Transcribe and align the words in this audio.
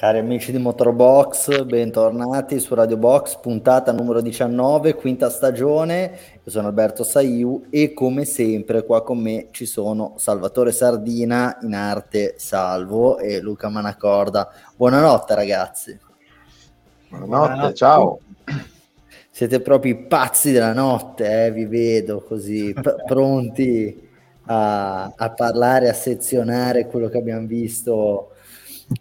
Cari 0.00 0.16
amici 0.16 0.50
di 0.50 0.56
Motorbox, 0.56 1.62
bentornati 1.64 2.58
su 2.58 2.74
Radio 2.74 2.96
Box, 2.96 3.36
puntata 3.36 3.92
numero 3.92 4.22
19, 4.22 4.94
quinta 4.94 5.28
stagione. 5.28 6.18
Io 6.42 6.50
sono 6.50 6.68
Alberto 6.68 7.04
Saiu 7.04 7.66
e 7.68 7.92
come 7.92 8.24
sempre 8.24 8.86
qua 8.86 9.02
con 9.02 9.18
me 9.18 9.48
ci 9.50 9.66
sono 9.66 10.14
Salvatore 10.16 10.72
Sardina 10.72 11.58
in 11.60 11.74
arte 11.74 12.36
Salvo 12.38 13.18
e 13.18 13.42
Luca 13.42 13.68
Manacorda. 13.68 14.50
Buonanotte 14.74 15.34
ragazzi. 15.34 15.98
Buonanotte, 17.10 17.36
Buonanotte. 17.36 17.74
ciao. 17.74 18.20
Siete 19.30 19.60
proprio 19.60 19.92
i 19.92 19.98
pazzi 19.98 20.50
della 20.50 20.72
notte, 20.72 21.44
eh? 21.44 21.52
vi 21.52 21.66
vedo 21.66 22.22
così 22.22 22.72
p- 22.72 23.04
pronti 23.04 24.08
a, 24.46 25.12
a 25.14 25.30
parlare, 25.32 25.90
a 25.90 25.92
sezionare 25.92 26.86
quello 26.86 27.10
che 27.10 27.18
abbiamo 27.18 27.46
visto 27.46 28.30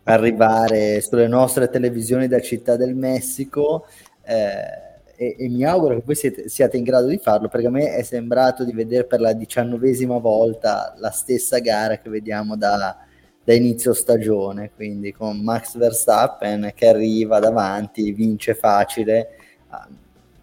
arrivare 0.04 1.02
sulle 1.02 1.28
nostre 1.28 1.70
televisioni 1.70 2.28
da 2.28 2.40
Città 2.40 2.76
del 2.76 2.96
Messico 2.96 3.86
eh, 4.24 4.88
e, 5.16 5.36
e, 5.38 5.50
mi 5.50 5.66
auguro 5.66 5.96
che 5.96 6.04
voi 6.06 6.16
siete, 6.16 6.48
siate 6.48 6.78
in 6.78 6.84
grado 6.84 7.08
di 7.08 7.18
farlo 7.18 7.50
perché 7.50 7.68
a 7.68 7.72
me 7.72 7.94
è 7.94 8.04
sembrato 8.04 8.64
di 8.64 8.72
vedere 8.72 9.06
per 9.06 9.20
la 9.20 9.34
diciannovesima 9.34 10.18
volta 10.18 10.94
la 10.98 11.12
stessa 11.12 11.60
gara 11.60 11.98
che 11.98 12.10
vediamo 12.10 12.56
da, 12.56 12.98
da 13.44 13.54
inizio 13.54 13.94
stagione, 13.94 14.72
quindi 14.74 15.12
con 15.12 15.40
Max 15.40 15.76
Verstappen 15.76 16.72
che 16.74 16.88
arriva 16.88 17.40
davanti, 17.40 18.12
vince 18.12 18.54
facile, 18.54 19.30
ah, 19.70 19.88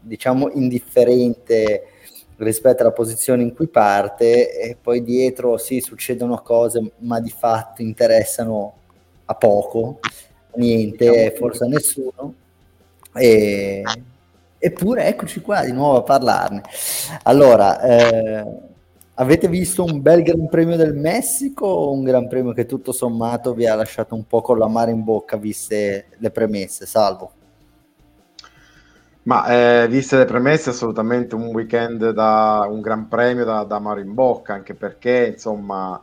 diciamo 0.00 0.50
indifferente 0.50 1.84
rispetto 2.36 2.82
alla 2.82 2.92
posizione 2.92 3.42
in 3.42 3.54
cui 3.54 3.68
parte 3.68 4.58
e 4.60 4.76
poi 4.80 5.02
dietro 5.02 5.56
sì 5.56 5.80
succedono 5.80 6.42
cose 6.42 6.92
ma 6.98 7.18
di 7.18 7.30
fatto 7.30 7.80
interessano 7.80 8.75
a 9.26 9.34
poco, 9.34 10.00
niente, 10.54 11.08
diciamo 11.08 11.36
forse 11.36 11.64
a 11.64 11.68
nessuno. 11.68 12.34
E, 13.14 13.82
eppure 14.58 15.06
eccoci 15.06 15.40
qua 15.40 15.64
di 15.64 15.72
nuovo 15.72 15.98
a 15.98 16.02
parlarne. 16.02 16.62
Allora, 17.24 17.80
eh, 17.80 18.46
avete 19.14 19.48
visto 19.48 19.84
un 19.84 20.00
bel 20.00 20.22
Gran 20.22 20.48
Premio 20.48 20.76
del 20.76 20.94
Messico 20.94 21.66
o 21.66 21.92
un 21.92 22.02
Gran 22.02 22.28
Premio 22.28 22.52
che 22.52 22.66
tutto 22.66 22.92
sommato 22.92 23.54
vi 23.54 23.66
ha 23.66 23.74
lasciato 23.74 24.14
un 24.14 24.26
po' 24.26 24.40
con 24.40 24.58
la 24.58 24.68
mare 24.68 24.90
in 24.90 25.04
bocca, 25.04 25.36
viste 25.36 26.06
le 26.16 26.30
premesse, 26.30 26.86
salvo? 26.86 27.32
Ma 29.22 29.82
eh, 29.82 29.88
viste 29.88 30.16
le 30.18 30.24
premesse, 30.24 30.70
assolutamente 30.70 31.34
un 31.34 31.46
weekend 31.46 32.10
da 32.10 32.64
un 32.70 32.80
gran 32.80 33.08
premio 33.08 33.44
da, 33.44 33.64
da 33.64 33.80
mare 33.80 34.00
in 34.00 34.14
bocca, 34.14 34.54
anche 34.54 34.74
perché 34.74 35.32
insomma 35.32 36.00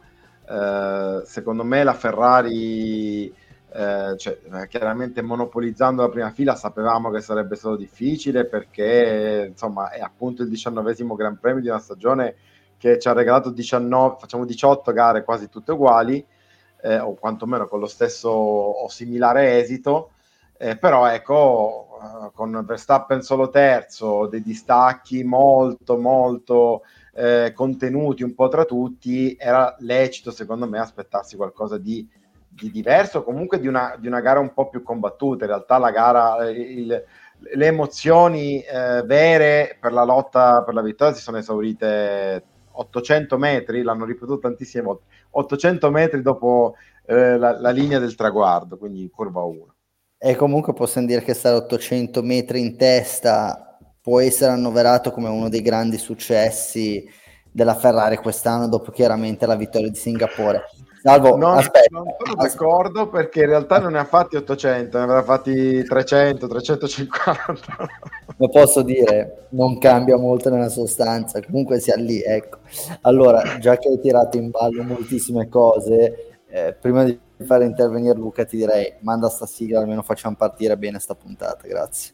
eh, 0.47 1.22
secondo 1.25 1.63
me 1.63 1.83
la 1.83 1.94
Ferrari, 1.94 3.27
eh, 3.27 4.16
cioè, 4.17 4.39
chiaramente 4.67 5.22
monopolizzando 5.22 6.02
la 6.02 6.09
prima 6.09 6.31
fila, 6.31 6.55
sapevamo 6.55 7.09
che 7.11 7.22
sarebbe 7.22 7.55
stato 7.55 7.75
difficile 7.75 8.45
perché 8.45 9.47
insomma 9.49 9.89
è 9.89 9.99
appunto 9.99 10.44
il 10.44 10.49
diciannovesimo 10.49 11.16
Gran 11.16 11.39
Premio 11.39 11.61
di 11.61 11.69
una 11.69 11.80
stagione 11.80 12.36
che 12.77 12.99
ci 12.99 13.08
ha 13.08 13.14
regalato 13.14 13.49
19, 13.49 14.17
facciamo 14.19 14.45
18 14.45 14.91
gare 14.91 15.23
quasi 15.23 15.49
tutte 15.49 15.71
uguali, 15.71 16.25
eh, 16.83 16.99
o 16.99 17.14
quantomeno 17.16 17.67
con 17.67 17.80
lo 17.80 17.88
stesso 17.88 18.30
o 18.30 18.88
similare 18.89 19.59
esito. 19.59 20.11
Eh, 20.58 20.77
però 20.77 21.08
ecco, 21.08 21.99
uh, 21.99 22.31
con 22.33 22.64
Verstappen 22.66 23.21
solo 23.21 23.49
terzo, 23.49 24.27
dei 24.27 24.41
distacchi 24.41 25.23
molto, 25.23 25.97
molto 25.97 26.83
eh, 27.14 27.52
contenuti 27.53 28.23
un 28.23 28.33
po' 28.33 28.47
tra 28.47 28.66
tutti, 28.66 29.36
era 29.39 29.75
lecito 29.80 30.31
secondo 30.31 30.67
me 30.67 30.80
aspettarsi 30.80 31.36
qualcosa 31.36 31.78
di, 31.78 32.08
di 32.48 32.71
diverso, 32.71 33.23
comunque 33.23 33.60
di 33.60 33.67
una, 33.67 33.95
di 33.99 34.08
una, 34.08 34.20
gara 34.20 34.39
un 34.39 34.54
po' 34.54 34.70
più 34.70 34.82
combattuta. 34.82 35.45
In 35.45 35.52
realtà 35.52 35.77
la 35.77 35.92
gara, 35.92 36.49
il, 36.49 37.04
le 37.37 37.65
emozioni 37.65 38.61
eh, 38.61 39.04
vere 39.04 39.77
per 39.80 39.92
la 39.92 40.04
lotta 40.04 40.64
per 40.64 40.73
la 40.73 40.82
vittoria 40.82 41.14
si 41.14 41.21
sono 41.21 41.37
esaurite 41.37 42.43
800 42.71 43.37
metri, 43.37 43.83
l'hanno 43.83 44.05
ripetuto 44.05 44.39
tantissime 44.39 44.83
volte, 44.83 45.04
800 45.32 45.92
metri 45.92 46.21
dopo 46.21 46.76
eh, 47.05 47.37
la, 47.37 47.60
la, 47.60 47.70
linea 47.70 47.99
del 47.99 48.16
traguardo, 48.16 48.77
quindi 48.77 49.10
curva 49.14 49.43
1. 49.43 49.76
E 50.17 50.36
comunque 50.36 50.73
possiamo 50.73 51.05
dire 51.05 51.21
che 51.21 51.33
stare 51.33 51.58
800 51.58 52.23
metri 52.23 52.61
in 52.61 52.77
testa 52.77 53.73
può 54.03 54.19
essere 54.19 54.52
annoverato 54.52 55.11
come 55.11 55.30
uno 55.30 55.47
dei 55.47 55.61
grandi 55.61 55.97
successi 55.97 57.09
della 57.49 57.73
Ferrari 57.73 58.17
quest'anno, 58.17 58.67
dopo 58.67 58.91
chiaramente 58.91 59.45
la 59.45 59.55
vittoria 59.55 59.89
di 59.89 59.95
Singapore. 59.95 60.65
Salvo, 61.02 61.37
non, 61.37 61.58
aspetta, 61.58 61.97
non 61.97 62.05
sono 62.17 62.36
d'accordo 62.36 63.08
perché 63.08 63.42
in 63.42 63.47
realtà 63.47 63.80
non 63.80 63.93
ne 63.93 63.99
ha 63.99 64.05
fatti 64.05 64.36
800, 64.36 64.97
ne 64.97 65.03
avrà 65.03 65.23
fatti 65.23 65.83
300, 65.83 66.47
350. 66.47 67.89
Lo 68.37 68.49
posso 68.49 68.81
dire, 68.81 69.47
non 69.49 69.77
cambia 69.77 70.17
molto 70.17 70.49
nella 70.49 70.69
sostanza, 70.69 71.42
comunque 71.42 71.80
sia 71.80 71.95
lì, 71.95 72.21
ecco. 72.21 72.59
Allora, 73.02 73.58
già 73.59 73.77
che 73.77 73.87
hai 73.87 73.99
tirato 74.02 74.36
in 74.36 74.49
ballo 74.49 74.83
moltissime 74.83 75.47
cose, 75.47 76.39
eh, 76.47 76.75
prima 76.80 77.05
di 77.05 77.17
fare 77.37 77.65
intervenire 77.65 78.15
Luca 78.17 78.43
ti 78.43 78.58
direi 78.58 78.95
manda 78.99 79.30
sta 79.30 79.45
sigla, 79.45 79.80
almeno 79.80 80.02
facciamo 80.02 80.36
partire 80.36 80.77
bene 80.77 80.99
sta 80.99 81.15
puntata, 81.15 81.67
grazie. 81.67 82.13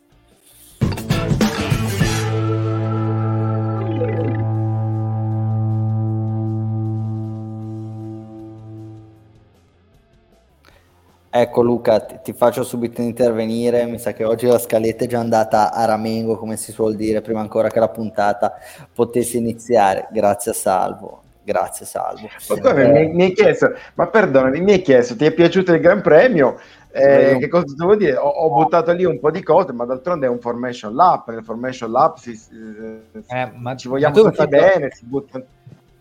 Ecco 11.31 11.61
Luca, 11.61 11.99
ti, 11.99 12.19
ti, 12.23 12.33
faccio 12.33 12.63
subito 12.63 13.01
intervenire, 13.01 13.85
mi 13.85 13.99
sa 13.99 14.13
che 14.13 14.23
oggi 14.23 14.47
la 14.47 14.57
scaletta 14.57 15.03
è 15.03 15.07
già 15.07 15.19
andata 15.19 15.71
a 15.71 15.85
ramengo, 15.85 16.37
come 16.37 16.57
si 16.57 16.71
suol 16.71 16.95
dire, 16.95 17.21
prima 17.21 17.39
ancora 17.39 17.69
che 17.69 17.79
la 17.79 17.89
puntata 17.89 18.53
potesse 18.91 19.37
iniziare, 19.37 20.07
grazie 20.11 20.51
a 20.51 20.53
Salvo. 20.55 21.21
Grazie 21.43 21.85
Salvo. 21.85 22.27
Ma, 22.61 22.75
eh, 22.75 22.87
mi, 22.87 23.13
mi, 23.13 23.23
hai 23.25 23.33
chiesto, 23.33 23.73
ma 23.93 24.07
perdonami, 24.07 24.59
mi 24.59 24.71
hai 24.73 24.81
chiesto, 24.81 25.15
ti 25.15 25.25
è 25.25 25.31
piaciuto 25.31 25.73
il 25.73 25.81
Gran 25.81 26.01
Premio? 26.01 26.57
Eh, 26.91 27.37
che 27.39 27.47
cosa 27.47 27.75
devo 27.75 27.95
dire? 27.95 28.15
Ho, 28.17 28.27
ho, 28.27 28.51
buttato 28.51 28.91
lì 28.93 29.05
un 29.05 29.19
po' 29.19 29.29
di 29.29 29.43
cose, 29.43 29.71
ma 29.73 29.85
d'altronde 29.85 30.25
è 30.25 30.29
un 30.29 30.39
formation 30.39 30.95
lap. 30.95 31.29
Nel 31.29 31.43
formation 31.43 31.91
lap 31.91 32.17
si, 32.17 32.31
eh, 32.31 33.51
ma, 33.55 33.75
ci 33.75 33.87
vogliamo 33.87 34.15
tutti 34.15 34.35
fatto... 34.35 34.49
bene, 34.49 34.89
si 34.91 35.05
buttano 35.05 35.45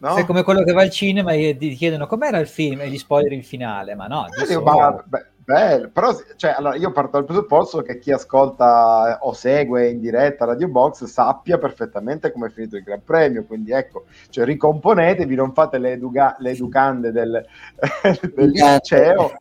No? 0.00 0.14
Sei 0.14 0.24
come 0.24 0.44
quello 0.44 0.62
che 0.62 0.72
va 0.72 0.82
al 0.82 0.90
cinema 0.90 1.32
e 1.32 1.56
ti 1.56 1.74
chiedono 1.74 2.06
com'era 2.06 2.38
il 2.38 2.46
film 2.46 2.82
e 2.82 2.88
gli 2.88 2.98
spoiler 2.98 3.32
in 3.32 3.42
finale, 3.42 3.96
ma 3.96 4.06
no. 4.06 4.26
Eh, 4.48 4.60
ma, 4.60 5.02
beh, 5.04 5.26
bello. 5.44 5.88
Però 5.88 6.16
cioè, 6.36 6.54
allora, 6.56 6.76
io 6.76 6.92
parto 6.92 7.10
dal 7.12 7.24
presupposto 7.24 7.82
che 7.82 7.98
chi 7.98 8.12
ascolta 8.12 9.18
o 9.22 9.32
segue 9.32 9.88
in 9.88 9.98
diretta 9.98 10.44
Radio 10.44 10.68
Box 10.68 11.04
sappia 11.04 11.58
perfettamente 11.58 12.30
come 12.30 12.46
è 12.46 12.50
finito 12.50 12.76
il 12.76 12.84
Gran 12.84 13.02
Premio, 13.02 13.44
quindi 13.44 13.72
ecco, 13.72 14.04
cioè, 14.30 14.44
ricomponetevi, 14.44 15.34
non 15.34 15.52
fate 15.52 15.78
le, 15.78 15.92
educa- 15.92 16.36
le 16.38 16.50
educande 16.50 17.10
del, 17.10 17.44
del 18.34 18.50
liceo. 18.50 19.32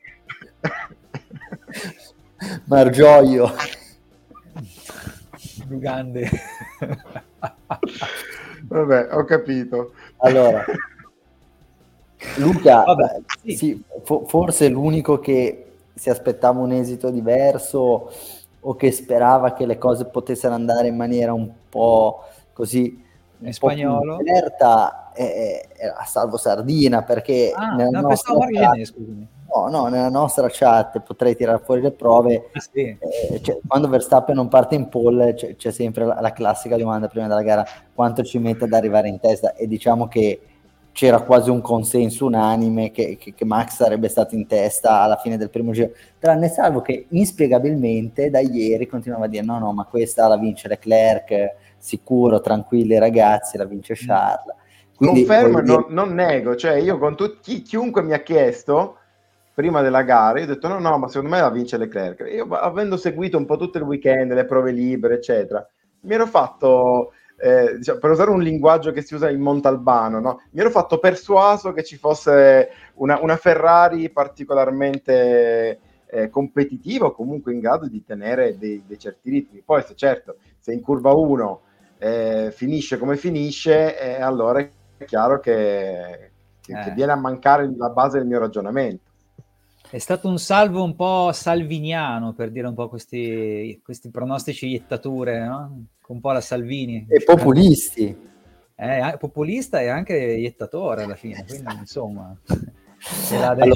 Margioio. 2.66 3.54
Educande. 5.62 6.30
Vabbè, 8.68 9.10
ho 9.12 9.24
capito. 9.24 9.94
Allora, 10.18 10.64
Luca, 12.38 12.84
Vabbè, 12.84 13.22
sì. 13.44 13.56
Sì, 13.56 13.84
fo- 14.04 14.26
forse 14.26 14.70
l'unico 14.70 15.20
che 15.20 15.64
si 15.94 16.10
aspettava 16.10 16.60
un 16.60 16.72
esito 16.72 17.10
diverso 17.10 18.12
o 18.60 18.76
che 18.76 18.92
sperava 18.92 19.54
che 19.54 19.66
le 19.66 19.78
cose 19.78 20.06
potessero 20.06 20.54
andare 20.54 20.88
in 20.88 20.96
maniera 20.96 21.34
un 21.34 21.50
po' 21.70 22.24
così 22.54 23.04
in 23.40 23.54
spagnolo 23.54 24.20
certa 24.24 25.12
era 25.14 26.04
Salvo 26.06 26.38
Sardina 26.38 27.04
perché 27.04 27.52
ah, 27.54 27.76
nella 27.76 28.02
no, 28.02 28.10
nostra 28.10 28.36
chat, 28.52 28.94
no, 29.54 29.68
no, 29.70 29.88
nella 29.88 30.10
nostra 30.10 30.48
chat 30.52 31.00
potrei 31.02 31.36
tirare 31.36 31.62
fuori 31.64 31.82
le 31.82 31.92
prove 31.92 32.50
ah, 32.52 32.60
sì. 32.60 32.98
eh, 33.00 33.42
cioè, 33.42 33.60
quando 33.66 33.88
Verstappen 33.88 34.36
non 34.36 34.48
parte 34.48 34.76
in 34.76 34.90
pole 34.90 35.34
c'è, 35.34 35.56
c'è 35.56 35.72
sempre 35.72 36.06
la, 36.06 36.20
la, 36.20 36.34
classica 36.34 36.78
domanda 36.78 37.08
prima 37.08 37.28
della 37.28 37.42
gara 37.42 37.66
quanto 37.94 38.24
ci 38.24 38.40
mette 38.40 38.66
ad 38.66 38.74
arrivare 38.74 39.08
in 39.08 39.20
testa 39.20 39.54
e 39.54 39.68
diciamo 39.68 40.08
che 40.08 40.42
c'era 40.92 41.22
quasi 41.22 41.52
un 41.52 41.62
consenso 41.62 42.26
unanime 42.26 42.92
che, 42.92 43.18
che, 43.18 43.34
che, 43.36 43.46
Max 43.46 43.76
sarebbe 43.76 44.10
stato 44.10 44.34
in 44.34 44.48
testa 44.48 45.02
alla 45.02 45.18
fine 45.18 45.38
del 45.38 45.52
primo 45.52 45.72
giro, 45.72 45.92
tranne 46.18 46.50
salvo 46.50 46.82
che 46.82 47.06
inspiegabilmente 47.10 48.32
da 48.32 48.40
ieri 48.40 48.88
continuava 48.88 49.26
a 49.26 49.28
dire 49.28 49.46
no 49.46 49.60
no 49.60 49.72
ma 49.74 49.86
questa 49.86 50.28
la 50.28 50.38
vince 50.38 50.68
Leclerc, 50.68 51.54
sicuro, 51.78 52.42
tranquilli 52.42 52.98
ragazzi, 52.98 53.58
la 53.58 53.66
vince. 53.66 53.94
Charles. 53.96 54.56
Quindi, 54.96 55.26
Confermo, 55.26 55.62
dire... 55.62 55.74
non, 55.74 55.86
non, 55.90 56.14
nego, 56.16 56.56
cioè 56.56 56.74
io 56.74 56.98
con 56.98 57.16
tutti, 57.16 57.62
chiunque 57.62 58.02
mi 58.02 58.14
ha 58.14 58.24
chiesto 58.24 58.98
prima 59.58 59.82
della 59.82 60.04
gara, 60.04 60.38
io 60.38 60.46
ho 60.46 60.50
detto 60.50 60.68
no 60.68 60.78
no 60.78 61.00
ma 61.00 61.08
secondo 61.08 61.34
me 61.34 61.42
la 61.42 61.50
vince 61.50 61.78
Leclerc. 61.78 62.32
Io 62.32 62.46
avendo 62.46 62.96
seguito 62.96 63.40
un 63.40 63.46
po' 63.48 63.58
tutto 63.58 63.80
il 63.80 63.86
weekend, 63.86 64.32
le 64.32 64.46
prove 64.46 64.72
libere 64.72 65.16
eccetera, 65.16 65.68
mi 66.02 66.14
ero 66.14 66.28
fatto 66.28 67.14
eh, 67.40 67.78
diciamo, 67.78 67.98
per 67.98 68.12
usare 68.12 68.30
un 68.30 68.44
linguaggio 68.44 68.92
che 68.92 69.02
si 69.02 69.16
usa 69.16 69.32
in 69.32 69.42
Montalbano, 69.42 70.20
no? 70.20 70.42
mi 70.52 70.60
ero 70.60 70.70
fatto 70.70 71.00
persuaso 71.00 71.74
che 71.74 71.84
ci 71.84 71.98
fosse 71.98 72.70
una, 72.98 73.20
una 73.20 73.36
Ferrari 73.36 74.12
particolarmente 74.12 75.80
eh, 76.06 76.30
competitivo, 76.30 77.12
comunque 77.12 77.52
in 77.52 77.60
grado 77.60 77.88
di 77.88 78.04
tenere 78.04 78.60
dei, 78.60 78.84
dei 78.86 79.00
certi 79.00 79.32
ritmi. 79.32 79.64
Poi 79.66 79.82
se 79.82 79.96
certo, 79.96 80.36
se 80.60 80.72
in 80.72 80.82
curva 80.82 81.14
1 81.14 81.62
eh, 81.98 82.54
finisce 82.56 83.00
come 83.00 83.18
finisce, 83.18 84.00
eh, 84.00 84.22
allora 84.22 84.60
è 84.60 85.06
chiaro 85.06 85.40
che, 85.40 86.30
che, 86.62 86.74
che, 86.74 86.90
eh. 86.90 86.94
viene 86.94 87.14
a 87.14 87.16
mancare 87.16 87.68
la 87.76 87.90
base 87.90 88.20
del 88.20 88.28
mio 88.28 88.38
ragionamento. 88.38 89.06
È 89.90 89.98
stato 90.00 90.28
un 90.28 90.38
salvo 90.38 90.84
un 90.84 90.96
po' 90.96 91.32
salviniano, 91.32 92.34
per 92.34 92.52
dire 92.52 92.68
un 92.68 92.74
po' 92.74 92.90
questi, 92.90 93.80
questi 93.84 94.10
pronostici 94.10 94.68
iettature, 94.68 95.46
no? 95.46 95.86
un 96.08 96.20
po' 96.20 96.32
la 96.32 96.42
Salvini. 96.42 97.06
E 97.10 97.24
populisti. 97.24 98.26
È 98.76 99.16
populista 99.18 99.80
e 99.80 99.88
anche 99.88 100.14
iettatore 100.16 101.04
alla 101.04 101.16
fine, 101.16 101.46
quindi 101.48 101.74
insomma... 101.80 102.38
allora, 103.32 103.68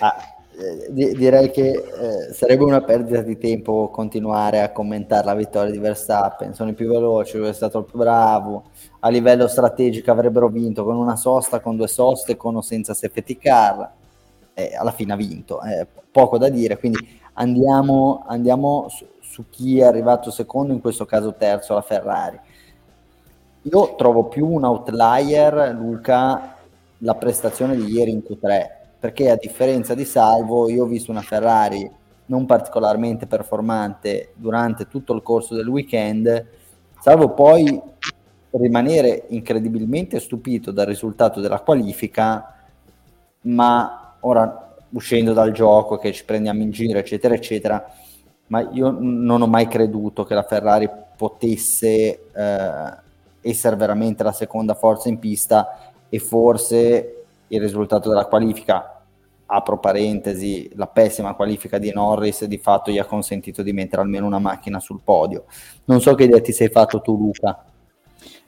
ah, 0.00 0.16
eh, 0.60 1.14
direi 1.14 1.50
che 1.50 1.70
eh, 1.70 2.32
sarebbe 2.32 2.64
una 2.64 2.82
perdita 2.82 3.22
di 3.22 3.38
tempo 3.38 3.88
continuare 3.88 4.60
a 4.60 4.72
commentare 4.72 5.26
la 5.26 5.34
vittoria 5.34 5.70
di 5.70 5.78
Verstappen. 5.78 6.54
Sono 6.54 6.70
i 6.70 6.74
più 6.74 6.88
veloci, 6.88 7.38
lui 7.38 7.48
è 7.48 7.52
stato 7.52 7.78
il 7.78 7.84
più 7.84 7.98
bravo. 7.98 8.70
A 9.00 9.08
livello 9.08 9.46
strategico 9.46 10.10
avrebbero 10.10 10.48
vinto 10.48 10.84
con 10.84 10.96
una 10.96 11.16
sosta, 11.16 11.60
con 11.60 11.76
due 11.76 11.88
soste, 11.88 12.36
con 12.36 12.56
o 12.56 12.60
senza 12.62 12.94
safety 12.94 13.36
car. 13.36 13.98
E 14.68 14.76
alla 14.76 14.92
fine 14.92 15.12
ha 15.12 15.16
vinto, 15.16 15.62
eh, 15.62 15.86
poco 16.10 16.38
da 16.38 16.48
dire. 16.48 16.78
Quindi 16.78 17.20
andiamo, 17.34 18.24
andiamo 18.26 18.86
su, 18.88 19.06
su 19.20 19.48
chi 19.48 19.80
è 19.80 19.84
arrivato 19.84 20.30
secondo, 20.30 20.72
in 20.72 20.80
questo 20.80 21.06
caso 21.06 21.34
terzo, 21.34 21.74
la 21.74 21.82
Ferrari. 21.82 22.38
Io 23.62 23.94
trovo 23.96 24.24
più 24.24 24.46
un 24.48 24.64
outlier, 24.64 25.74
Luca, 25.78 26.56
la 26.98 27.14
prestazione 27.14 27.76
di 27.76 27.92
ieri 27.92 28.10
in 28.10 28.22
Q3 28.26 28.78
perché 29.00 29.30
a 29.30 29.36
differenza 29.36 29.94
di 29.94 30.04
Salvo 30.04 30.68
io 30.68 30.84
ho 30.84 30.86
visto 30.86 31.10
una 31.10 31.22
Ferrari 31.22 31.90
non 32.26 32.44
particolarmente 32.44 33.26
performante 33.26 34.34
durante 34.36 34.86
tutto 34.86 35.14
il 35.14 35.22
corso 35.22 35.54
del 35.56 35.66
weekend, 35.66 36.46
salvo 37.00 37.30
poi 37.30 37.80
rimanere 38.50 39.24
incredibilmente 39.28 40.20
stupito 40.20 40.70
dal 40.70 40.86
risultato 40.86 41.40
della 41.40 41.58
qualifica, 41.60 42.54
ma 43.42 43.99
ora 44.20 44.74
uscendo 44.90 45.32
dal 45.32 45.52
gioco 45.52 45.98
che 45.98 46.12
ci 46.12 46.24
prendiamo 46.24 46.62
in 46.62 46.70
giro, 46.70 46.98
eccetera, 46.98 47.34
eccetera, 47.34 47.84
ma 48.48 48.68
io 48.72 48.94
non 48.98 49.42
ho 49.42 49.46
mai 49.46 49.68
creduto 49.68 50.24
che 50.24 50.34
la 50.34 50.42
Ferrari 50.42 50.88
potesse 51.16 52.26
eh, 52.32 53.08
essere 53.40 53.76
veramente 53.76 54.22
la 54.22 54.32
seconda 54.32 54.74
forza 54.74 55.08
in 55.08 55.18
pista 55.18 55.92
e 56.08 56.18
forse 56.18 57.24
il 57.46 57.60
risultato 57.60 58.08
della 58.08 58.26
qualifica, 58.26 59.02
apro 59.46 59.78
parentesi, 59.78 60.70
la 60.74 60.86
pessima 60.86 61.34
qualifica 61.34 61.78
di 61.78 61.92
Norris 61.92 62.44
di 62.44 62.58
fatto 62.58 62.90
gli 62.90 62.98
ha 62.98 63.04
consentito 63.04 63.62
di 63.62 63.72
mettere 63.72 64.02
almeno 64.02 64.26
una 64.26 64.38
macchina 64.38 64.80
sul 64.80 65.00
podio. 65.02 65.44
Non 65.84 66.00
so 66.00 66.14
che 66.14 66.24
idea 66.24 66.40
ti 66.40 66.52
sei 66.52 66.68
fatto 66.68 67.00
tu 67.00 67.16
Luca. 67.16 67.64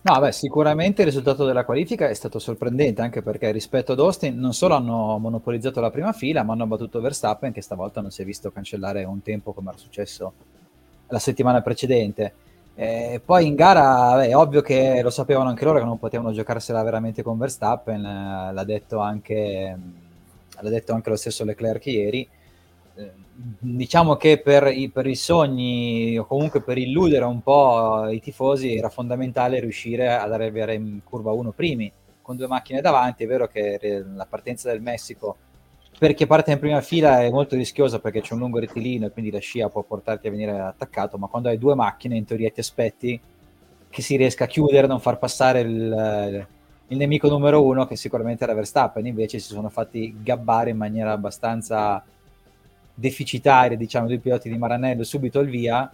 No, 0.04 0.19
beh, 0.19 0.32
sicuramente 0.32 1.02
il 1.02 1.06
risultato 1.06 1.44
della 1.44 1.64
qualifica 1.64 2.08
è 2.08 2.14
stato 2.14 2.40
sorprendente 2.40 3.02
anche 3.02 3.22
perché 3.22 3.52
rispetto 3.52 3.93
ad 3.93 4.00
Austin 4.00 4.37
non 4.37 4.52
solo 4.52 4.75
hanno 4.75 5.16
monopolizzato 5.19 5.81
la 5.81 5.93
prima 5.93 6.12
fila, 6.12 6.43
ma 6.43 6.54
hanno 6.54 6.66
battuto 6.66 7.00
Verstappen 7.00 7.52
che 7.52 7.62
stavolta 7.62 8.00
non 8.00 8.10
si 8.10 8.20
è 8.22 8.25
visto 8.25 8.50
cancellare 8.50 9.04
un 9.04 9.22
tempo 9.22 9.52
come 9.52 9.69
era 9.69 9.78
successo 9.78 10.32
la 11.06 11.20
settimana 11.20 11.62
precedente. 11.62 12.32
Eh, 12.75 13.20
poi 13.25 13.46
in 13.46 13.54
gara 13.54 14.25
è 14.25 14.34
ovvio 14.34 14.60
che 14.60 15.02
lo 15.02 15.10
sapevano 15.10 15.50
anche 15.50 15.64
loro 15.64 15.78
che 15.78 15.84
non 15.84 15.99
potevano 16.00 16.32
giocarsela 16.32 16.82
veramente 16.82 17.22
con 17.22 17.38
Verstappen, 17.38 18.04
eh, 18.04 18.52
l'ha, 18.52 18.64
detto 18.64 18.99
anche, 18.99 19.78
l'ha 20.58 20.69
detto 20.70 20.94
anche 20.94 21.10
lo 21.10 21.16
stesso 21.16 21.44
Leclerc 21.44 21.87
ieri. 21.87 22.28
Eh, 22.94 23.12
diciamo 23.58 24.16
che 24.16 24.38
per 24.38 24.66
i, 24.66 24.90
per 24.90 25.06
i, 25.06 25.14
sogni 25.14 26.18
o 26.18 26.26
comunque 26.26 26.60
per 26.60 26.78
illudere 26.78 27.24
un 27.24 27.42
po' 27.42 28.08
i 28.08 28.20
tifosi 28.20 28.76
era 28.76 28.88
fondamentale 28.88 29.60
riuscire 29.60 30.12
ad 30.12 30.32
arrivare 30.32 30.74
in 30.74 31.00
curva 31.02 31.32
1 31.32 31.52
primi 31.52 31.90
con 32.20 32.36
due 32.36 32.46
macchine 32.46 32.80
davanti. 32.80 33.24
È 33.24 33.26
vero 33.26 33.46
che 33.48 34.04
la 34.14 34.26
partenza 34.28 34.70
del 34.70 34.80
Messico 34.80 35.36
per 36.02 36.14
chi 36.14 36.26
parte 36.26 36.50
in 36.50 36.58
prima 36.58 36.80
fila 36.80 37.22
è 37.22 37.30
molto 37.30 37.54
rischiosa 37.54 38.00
perché 38.00 38.22
c'è 38.22 38.32
un 38.32 38.40
lungo 38.40 38.58
rettilineo 38.58 39.06
e 39.06 39.12
quindi 39.12 39.30
la 39.30 39.38
scia 39.38 39.68
può 39.68 39.82
portarti 39.82 40.26
a 40.26 40.30
venire 40.30 40.58
attaccato, 40.58 41.16
ma 41.16 41.28
quando 41.28 41.48
hai 41.48 41.58
due 41.58 41.76
macchine 41.76 42.16
in 42.16 42.24
teoria 42.24 42.50
ti 42.50 42.58
aspetti 42.58 43.20
che 43.88 44.02
si 44.02 44.16
riesca 44.16 44.44
a 44.44 44.46
chiudere, 44.48 44.88
non 44.88 44.98
far 44.98 45.18
passare 45.18 45.60
il, 45.60 46.46
il 46.88 46.96
nemico 46.96 47.28
numero 47.28 47.62
uno 47.64 47.86
che 47.86 47.94
sicuramente 47.94 48.42
era 48.42 48.54
Verstappen, 48.54 49.06
invece 49.06 49.38
si 49.38 49.52
sono 49.52 49.68
fatti 49.68 50.16
gabbare 50.22 50.70
in 50.70 50.76
maniera 50.76 51.12
abbastanza 51.12 52.02
deficitaria, 52.94 53.76
diciamo, 53.76 54.06
dei 54.06 54.18
piloti 54.18 54.48
di 54.48 54.58
Maranello 54.58 55.04
subito 55.04 55.38
al 55.38 55.46
via. 55.46 55.90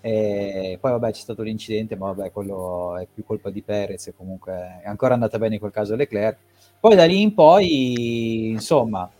E 0.00 0.76
poi 0.80 0.90
vabbè 0.90 1.12
c'è 1.12 1.20
stato 1.20 1.42
l'incidente, 1.42 1.96
ma 1.96 2.12
vabbè 2.12 2.30
quello 2.30 2.98
è 2.98 3.06
più 3.12 3.24
colpa 3.24 3.48
di 3.48 3.62
Perez 3.62 4.12
comunque 4.14 4.80
è 4.82 4.86
ancora 4.86 5.14
andata 5.14 5.38
bene 5.38 5.54
in 5.54 5.60
quel 5.60 5.72
caso 5.72 5.96
Leclerc. 5.96 6.36
Poi 6.78 6.94
da 6.94 7.06
lì 7.06 7.22
in 7.22 7.32
poi, 7.32 8.50
insomma, 8.50 9.10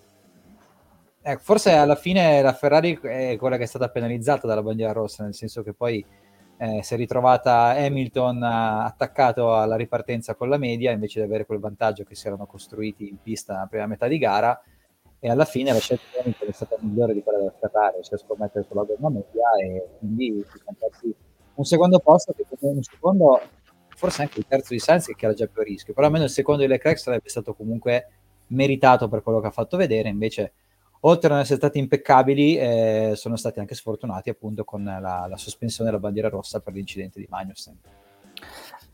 eh, 1.23 1.39
forse 1.39 1.73
alla 1.73 1.95
fine 1.97 2.43
la 2.43 2.53
Ferrari 2.53 2.99
è 3.01 3.37
quella 3.39 3.57
che 3.57 3.63
è 3.63 3.67
stata 3.67 3.89
penalizzata 3.89 4.47
dalla 4.47 4.63
bandiera 4.63 4.93
rossa, 4.93 5.25
nel 5.25 5.33
senso 5.35 5.63
che 5.63 5.73
poi 5.73 6.05
eh, 6.59 6.83
si 6.83 6.95
è 6.95 6.97
ritrovata 6.99 7.71
Hamilton 7.71 8.43
attaccato 8.43 9.57
alla 9.57 9.77
ripartenza 9.77 10.35
con 10.35 10.51
la 10.51 10.59
media 10.59 10.91
invece 10.93 11.21
di 11.21 11.27
avere 11.27 11.47
quel 11.47 11.61
vantaggio 11.61 12.05
che 12.05 12.15
si 12.15 12.27
erano 12.27 12.47
costruiti 12.47 13.09
in 13.09 13.17
pista 13.23 13.55
nella 13.55 13.67
prima 13.67 13.87
metà 13.87 14.07
di 14.07 14.19
gara 14.19 14.61
e 15.25 15.31
alla 15.31 15.47
fine 15.47 15.73
la 15.73 15.79
scelta 15.79 16.05
Hamilton 16.21 16.49
è 16.49 16.53
stata 16.53 16.77
migliore 16.81 17.15
di 17.15 17.23
quella 17.23 17.39
della 17.39 17.55
Ferrari, 17.59 18.03
cioè 18.03 18.19
scommettere 18.19 18.67
sulla 18.69 18.83
gomma 18.83 19.09
media 19.09 19.53
e 19.59 19.89
quindi 19.99 20.45
si 21.01 21.15
un 21.55 21.65
secondo 21.65 21.99
posto 21.99 22.35
che 22.35 22.45
un 22.61 22.83
secondo 22.83 23.41
forse 23.97 24.21
anche 24.21 24.41
il 24.41 24.47
terzo 24.47 24.75
di 24.75 24.79
Sainz 24.79 25.07
che 25.07 25.25
era 25.25 25.33
già 25.33 25.47
più 25.47 25.63
a 25.63 25.65
rischio, 25.65 25.95
però 25.95 26.09
almeno 26.09 26.25
il 26.25 26.31
secondo 26.31 26.61
di 26.61 26.69
Leclerc 26.69 26.99
sarebbe 26.99 27.31
stato 27.31 27.55
comunque 27.55 28.09
meritato 28.49 29.09
per 29.09 29.23
quello 29.23 29.41
che 29.41 29.47
ha 29.47 29.51
fatto 29.51 29.79
vedere, 29.79 30.11
invece 30.11 30.53
oltre 31.01 31.29
a 31.29 31.33
non 31.33 31.41
essere 31.41 31.57
stati 31.57 31.79
impeccabili, 31.79 32.59
eh, 32.59 33.13
sono 33.15 33.37
stati 33.37 33.61
anche 33.61 33.75
sfortunati 33.75 34.29
appunto 34.29 34.65
con 34.65 34.85
la, 34.85 35.27
la 35.27 35.37
sospensione 35.39 35.89
della 35.89 36.03
bandiera 36.03 36.29
rossa 36.29 36.61
per 36.61 36.75
l'incidente 36.75 37.19
di 37.19 37.27
Magnussen. 37.31 37.79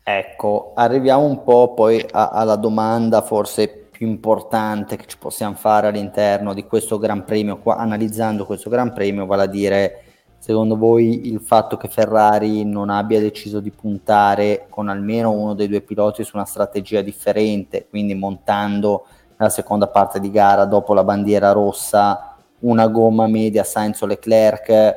Ecco, 0.01 0.71
arriviamo 0.75 1.25
un 1.25 1.43
po' 1.43 1.73
poi 1.73 2.05
a, 2.09 2.29
alla 2.29 2.55
domanda 2.55 3.21
forse 3.21 3.89
più 4.01 4.09
importante 4.09 4.95
che 4.95 5.05
ci 5.05 5.19
possiamo 5.19 5.53
fare 5.53 5.85
all'interno 5.85 6.55
di 6.55 6.65
questo 6.65 6.97
Gran 6.97 7.23
Premio, 7.23 7.59
qua, 7.59 7.75
analizzando 7.75 8.47
questo 8.47 8.67
Gran 8.67 8.93
Premio, 8.93 9.27
vale 9.27 9.43
a 9.43 9.45
dire 9.45 10.01
secondo 10.39 10.75
voi 10.75 11.27
il 11.27 11.39
fatto 11.39 11.77
che 11.77 11.87
Ferrari 11.87 12.65
non 12.65 12.89
abbia 12.89 13.19
deciso 13.19 13.59
di 13.59 13.69
puntare 13.69 14.65
con 14.71 14.89
almeno 14.89 15.29
uno 15.29 15.53
dei 15.53 15.67
due 15.67 15.81
piloti 15.81 16.23
su 16.23 16.35
una 16.35 16.45
strategia 16.45 17.01
differente, 17.01 17.85
quindi 17.87 18.15
montando 18.15 19.05
nella 19.37 19.51
seconda 19.51 19.87
parte 19.87 20.19
di 20.19 20.31
gara 20.31 20.65
dopo 20.65 20.95
la 20.95 21.03
bandiera 21.03 21.51
rossa, 21.51 22.37
una 22.61 22.87
gomma 22.87 23.27
media 23.27 23.63
Sainz 23.63 24.01
o 24.01 24.07
Leclerc, 24.07 24.95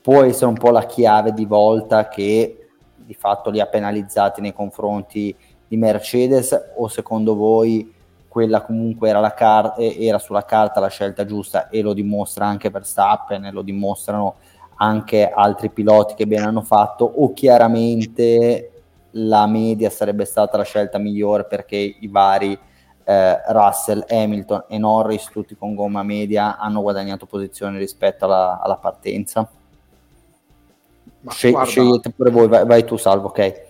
può 0.00 0.22
essere 0.22 0.46
un 0.46 0.56
po' 0.56 0.70
la 0.70 0.86
chiave 0.86 1.34
di 1.34 1.44
volta 1.44 2.08
che 2.08 2.70
di 2.96 3.12
fatto 3.12 3.50
li 3.50 3.60
ha 3.60 3.66
penalizzati 3.66 4.40
nei 4.40 4.54
confronti 4.54 5.36
di 5.68 5.76
Mercedes 5.76 6.58
o 6.76 6.88
secondo 6.88 7.34
voi 7.34 7.96
quella 8.28 8.62
comunque 8.62 9.08
era, 9.08 9.32
car- 9.32 9.74
era 9.78 10.18
sulla 10.18 10.44
carta 10.44 10.80
la 10.80 10.88
scelta 10.88 11.24
giusta 11.24 11.68
e 11.68 11.80
lo 11.82 11.94
dimostra 11.94 12.46
anche 12.46 12.70
Verstappen 12.70 13.46
e 13.46 13.50
lo 13.50 13.62
dimostrano 13.62 14.36
anche 14.76 15.28
altri 15.28 15.70
piloti 15.70 16.14
che 16.14 16.26
bene 16.26 16.44
hanno 16.44 16.62
fatto 16.62 17.04
o 17.04 17.32
chiaramente 17.32 18.70
la 19.12 19.46
media 19.46 19.90
sarebbe 19.90 20.24
stata 20.24 20.56
la 20.56 20.64
scelta 20.64 20.98
migliore 20.98 21.44
perché 21.46 21.76
i 21.76 22.06
vari 22.08 22.56
eh, 23.08 23.40
Russell, 23.52 24.04
Hamilton 24.06 24.64
e 24.68 24.76
Norris, 24.76 25.30
tutti 25.30 25.56
con 25.56 25.74
gomma 25.74 26.02
media, 26.02 26.58
hanno 26.58 26.82
guadagnato 26.82 27.24
posizione 27.24 27.78
rispetto 27.78 28.26
alla, 28.26 28.60
alla 28.60 28.76
partenza. 28.76 29.48
Sce- 31.28 31.64
scegliete 31.64 32.10
pure 32.10 32.30
voi, 32.30 32.48
vai, 32.48 32.66
vai, 32.66 32.84
tu 32.84 32.98
Salvo, 32.98 33.28
ok. 33.28 33.67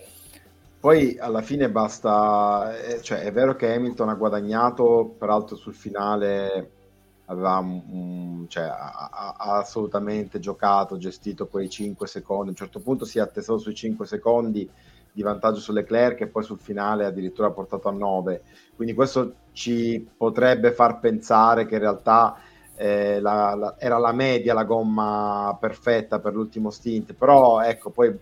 Poi 0.80 1.18
alla 1.18 1.42
fine 1.42 1.68
basta, 1.70 2.78
eh, 2.78 3.02
cioè 3.02 3.20
è 3.20 3.32
vero 3.32 3.56
che 3.56 3.74
Hamilton 3.74 4.10
ha 4.10 4.14
guadagnato, 4.14 5.16
peraltro 5.18 5.56
sul 5.56 5.74
finale 5.74 6.70
aveva 7.24 7.58
um, 7.58 8.46
cioè, 8.46 8.64
ha, 8.64 9.34
ha, 9.36 9.58
assolutamente 9.58 10.38
giocato, 10.38 10.96
gestito 10.96 11.48
quei 11.48 11.68
5 11.68 12.06
secondi, 12.06 12.46
a 12.46 12.50
un 12.50 12.56
certo 12.56 12.78
punto 12.78 13.04
si 13.04 13.18
è 13.18 13.20
attesato 13.20 13.58
sui 13.58 13.74
5 13.74 14.06
secondi 14.06 14.70
di 15.10 15.22
vantaggio 15.22 15.58
su 15.58 15.72
Leclerc 15.72 16.20
e 16.20 16.26
poi 16.28 16.44
sul 16.44 16.60
finale 16.60 17.04
addirittura 17.06 17.48
ha 17.48 17.52
portato 17.52 17.88
a 17.88 17.92
9. 17.92 18.42
Quindi 18.76 18.94
questo 18.94 19.34
ci 19.52 20.08
potrebbe 20.16 20.70
far 20.70 21.00
pensare 21.00 21.66
che 21.66 21.74
in 21.74 21.80
realtà 21.80 22.36
eh, 22.76 23.18
la, 23.20 23.56
la, 23.56 23.74
era 23.78 23.98
la 23.98 24.12
media 24.12 24.54
la 24.54 24.62
gomma 24.62 25.56
perfetta 25.60 26.20
per 26.20 26.34
l'ultimo 26.34 26.70
stint, 26.70 27.14
però 27.14 27.60
ecco 27.60 27.90
poi 27.90 28.16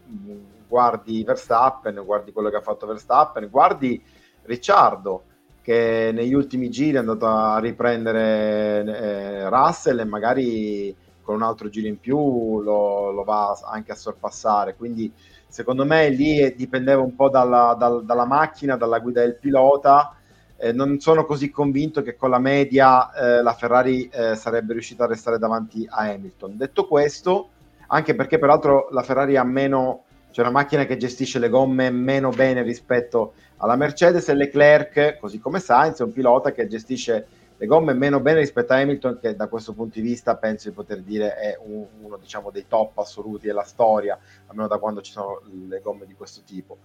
guardi 0.68 1.24
Verstappen, 1.24 2.02
guardi 2.04 2.32
quello 2.32 2.50
che 2.50 2.56
ha 2.56 2.62
fatto 2.62 2.86
Verstappen, 2.86 3.48
guardi 3.50 4.02
Ricciardo 4.42 5.24
che 5.66 6.12
negli 6.14 6.32
ultimi 6.32 6.70
giri 6.70 6.94
è 6.94 6.98
andato 6.98 7.26
a 7.26 7.58
riprendere 7.58 8.84
eh, 8.84 9.48
Russell 9.48 9.98
e 9.98 10.04
magari 10.04 10.96
con 11.22 11.34
un 11.34 11.42
altro 11.42 11.68
giro 11.68 11.88
in 11.88 11.98
più 11.98 12.62
lo, 12.62 13.10
lo, 13.10 13.24
va 13.24 13.58
anche 13.64 13.90
a 13.90 13.96
sorpassare. 13.96 14.76
Quindi 14.76 15.12
secondo 15.48 15.84
me 15.84 16.08
lì 16.08 16.54
dipendeva 16.54 17.02
un 17.02 17.16
po' 17.16 17.28
dalla, 17.28 17.74
dal, 17.76 18.04
dalla 18.04 18.24
macchina, 18.24 18.76
dalla 18.76 19.00
guida 19.00 19.22
del 19.22 19.34
pilota. 19.34 20.14
Eh, 20.56 20.72
non 20.72 21.00
sono 21.00 21.26
così 21.26 21.50
convinto 21.50 22.00
che 22.00 22.14
con 22.14 22.30
la 22.30 22.38
media 22.38 23.12
eh, 23.12 23.42
la 23.42 23.52
Ferrari 23.52 24.08
eh, 24.08 24.36
sarebbe 24.36 24.72
riuscita 24.72 25.02
a 25.02 25.08
restare 25.08 25.36
davanti 25.36 25.84
a 25.90 26.02
Hamilton. 26.04 26.56
Detto 26.56 26.86
questo, 26.86 27.48
anche 27.88 28.14
perché 28.14 28.38
peraltro 28.38 28.86
la 28.92 29.02
Ferrari 29.02 29.36
ha 29.36 29.44
meno, 29.44 30.04
c'è 30.36 30.42
una 30.42 30.50
macchina 30.50 30.84
che 30.84 30.98
gestisce 30.98 31.38
le 31.38 31.48
gomme 31.48 31.88
meno 31.88 32.28
bene 32.28 32.60
rispetto 32.60 33.32
alla 33.56 33.74
Mercedes 33.74 34.28
e 34.28 34.34
Leclerc, 34.34 35.16
così 35.18 35.38
come 35.38 35.60
Sainz, 35.60 36.00
è 36.00 36.02
un 36.02 36.12
pilota 36.12 36.52
che 36.52 36.66
gestisce 36.66 37.26
le 37.56 37.66
gomme 37.66 37.94
meno 37.94 38.20
bene 38.20 38.40
rispetto 38.40 38.74
a 38.74 38.76
Hamilton, 38.76 39.18
che 39.18 39.34
da 39.34 39.48
questo 39.48 39.72
punto 39.72 39.94
di 39.94 40.02
vista 40.02 40.36
penso 40.36 40.68
di 40.68 40.74
poter 40.74 41.00
dire 41.00 41.36
è 41.36 41.58
un, 41.64 41.86
uno 42.02 42.18
diciamo, 42.18 42.50
dei 42.50 42.66
top 42.68 42.98
assoluti 42.98 43.46
della 43.46 43.62
storia, 43.62 44.18
almeno 44.48 44.68
da 44.68 44.76
quando 44.76 45.00
ci 45.00 45.10
sono 45.10 45.40
le 45.68 45.80
gomme 45.80 46.04
di 46.04 46.12
questo 46.12 46.42
tipo. 46.44 46.80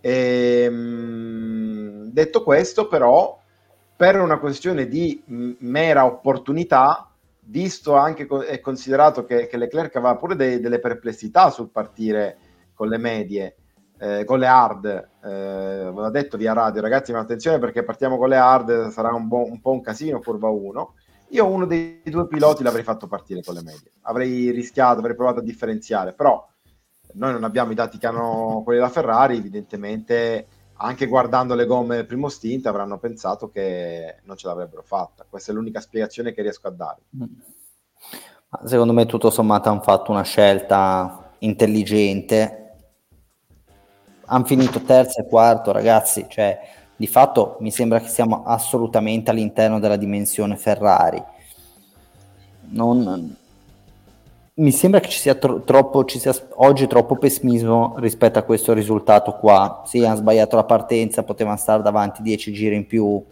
E, 0.00 0.62
ehm, 0.64 2.10
detto 2.10 2.42
questo, 2.42 2.88
però, 2.88 3.40
per 3.94 4.18
una 4.18 4.40
questione 4.40 4.88
di 4.88 5.22
mera 5.26 6.04
opportunità, 6.04 7.08
visto 7.38 7.94
anche 7.94 8.26
e 8.48 8.58
considerato 8.58 9.24
che, 9.24 9.46
che 9.46 9.56
Leclerc 9.56 9.94
aveva 9.94 10.16
pure 10.16 10.34
dei, 10.34 10.58
delle 10.58 10.80
perplessità 10.80 11.50
sul 11.50 11.68
partire 11.68 12.38
con 12.76 12.88
le 12.88 12.98
medie, 12.98 13.56
eh, 13.98 14.24
con 14.24 14.38
le 14.38 14.46
hard, 14.46 14.84
eh, 14.84 15.28
ve 15.28 15.90
l'ho 15.92 16.10
detto 16.10 16.36
via 16.36 16.52
radio, 16.52 16.82
ragazzi, 16.82 17.12
ma 17.12 17.20
attenzione 17.20 17.58
perché 17.58 17.82
partiamo 17.82 18.18
con 18.18 18.28
le 18.28 18.36
hard, 18.36 18.90
sarà 18.90 19.12
un, 19.12 19.26
bo- 19.26 19.50
un 19.50 19.60
po' 19.60 19.72
un 19.72 19.80
casino, 19.80 20.20
curva 20.20 20.48
1. 20.48 20.94
Io 21.30 21.46
uno 21.46 21.66
dei 21.66 22.02
due 22.04 22.28
piloti 22.28 22.62
l'avrei 22.62 22.84
fatto 22.84 23.08
partire 23.08 23.42
con 23.42 23.54
le 23.54 23.62
medie, 23.62 23.90
avrei 24.02 24.50
rischiato, 24.50 25.00
avrei 25.00 25.16
provato 25.16 25.40
a 25.40 25.42
differenziare, 25.42 26.12
però 26.12 26.46
noi 27.14 27.32
non 27.32 27.42
abbiamo 27.42 27.72
i 27.72 27.74
dati 27.74 27.98
che 27.98 28.06
hanno 28.06 28.60
quelli 28.62 28.78
della 28.78 28.92
Ferrari, 28.92 29.38
evidentemente 29.38 30.46
anche 30.78 31.06
guardando 31.06 31.54
le 31.54 31.64
gomme 31.64 31.96
del 31.96 32.06
primo 32.06 32.28
stint 32.28 32.66
avranno 32.66 32.98
pensato 32.98 33.48
che 33.48 34.16
non 34.24 34.36
ce 34.36 34.46
l'avrebbero 34.46 34.82
fatta. 34.82 35.24
Questa 35.28 35.50
è 35.50 35.54
l'unica 35.54 35.80
spiegazione 35.80 36.32
che 36.32 36.42
riesco 36.42 36.68
a 36.68 36.70
dare. 36.70 37.00
Secondo 38.64 38.92
me 38.92 39.06
tutto 39.06 39.30
sommato 39.30 39.70
hanno 39.70 39.80
fatto 39.80 40.12
una 40.12 40.22
scelta 40.22 41.32
intelligente 41.38 42.65
hanno 44.26 44.44
finito 44.44 44.80
terzo 44.80 45.20
e 45.20 45.26
quarto, 45.26 45.72
ragazzi, 45.72 46.26
cioè 46.28 46.58
di 46.96 47.06
fatto 47.06 47.56
mi 47.60 47.70
sembra 47.70 48.00
che 48.00 48.08
siamo 48.08 48.44
assolutamente 48.44 49.30
all'interno 49.30 49.78
della 49.78 49.96
dimensione 49.96 50.56
Ferrari. 50.56 51.22
Non, 52.68 53.36
mi 54.54 54.72
sembra 54.72 55.00
che 55.00 55.08
ci 55.08 55.18
sia, 55.18 55.34
tro- 55.34 55.60
troppo, 55.60 56.04
ci 56.04 56.18
sia 56.18 56.34
oggi 56.54 56.86
troppo 56.86 57.16
pessimismo 57.16 57.94
rispetto 57.98 58.38
a 58.38 58.42
questo 58.42 58.72
risultato 58.72 59.36
qua. 59.36 59.82
Sì, 59.84 60.04
hanno 60.04 60.16
sbagliato 60.16 60.56
la 60.56 60.64
partenza, 60.64 61.22
potevano 61.22 61.56
stare 61.56 61.82
davanti 61.82 62.22
10 62.22 62.52
giri 62.52 62.76
in 62.76 62.86
più. 62.86 63.22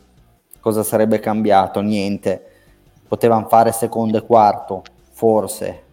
Cosa 0.61 0.83
sarebbe 0.83 1.19
cambiato? 1.21 1.81
Niente. 1.81 2.51
Potevano 3.09 3.49
fare 3.49 3.73
secondo 3.73 4.19
e 4.19 4.25
quarto, 4.25 4.83
forse 5.13 5.84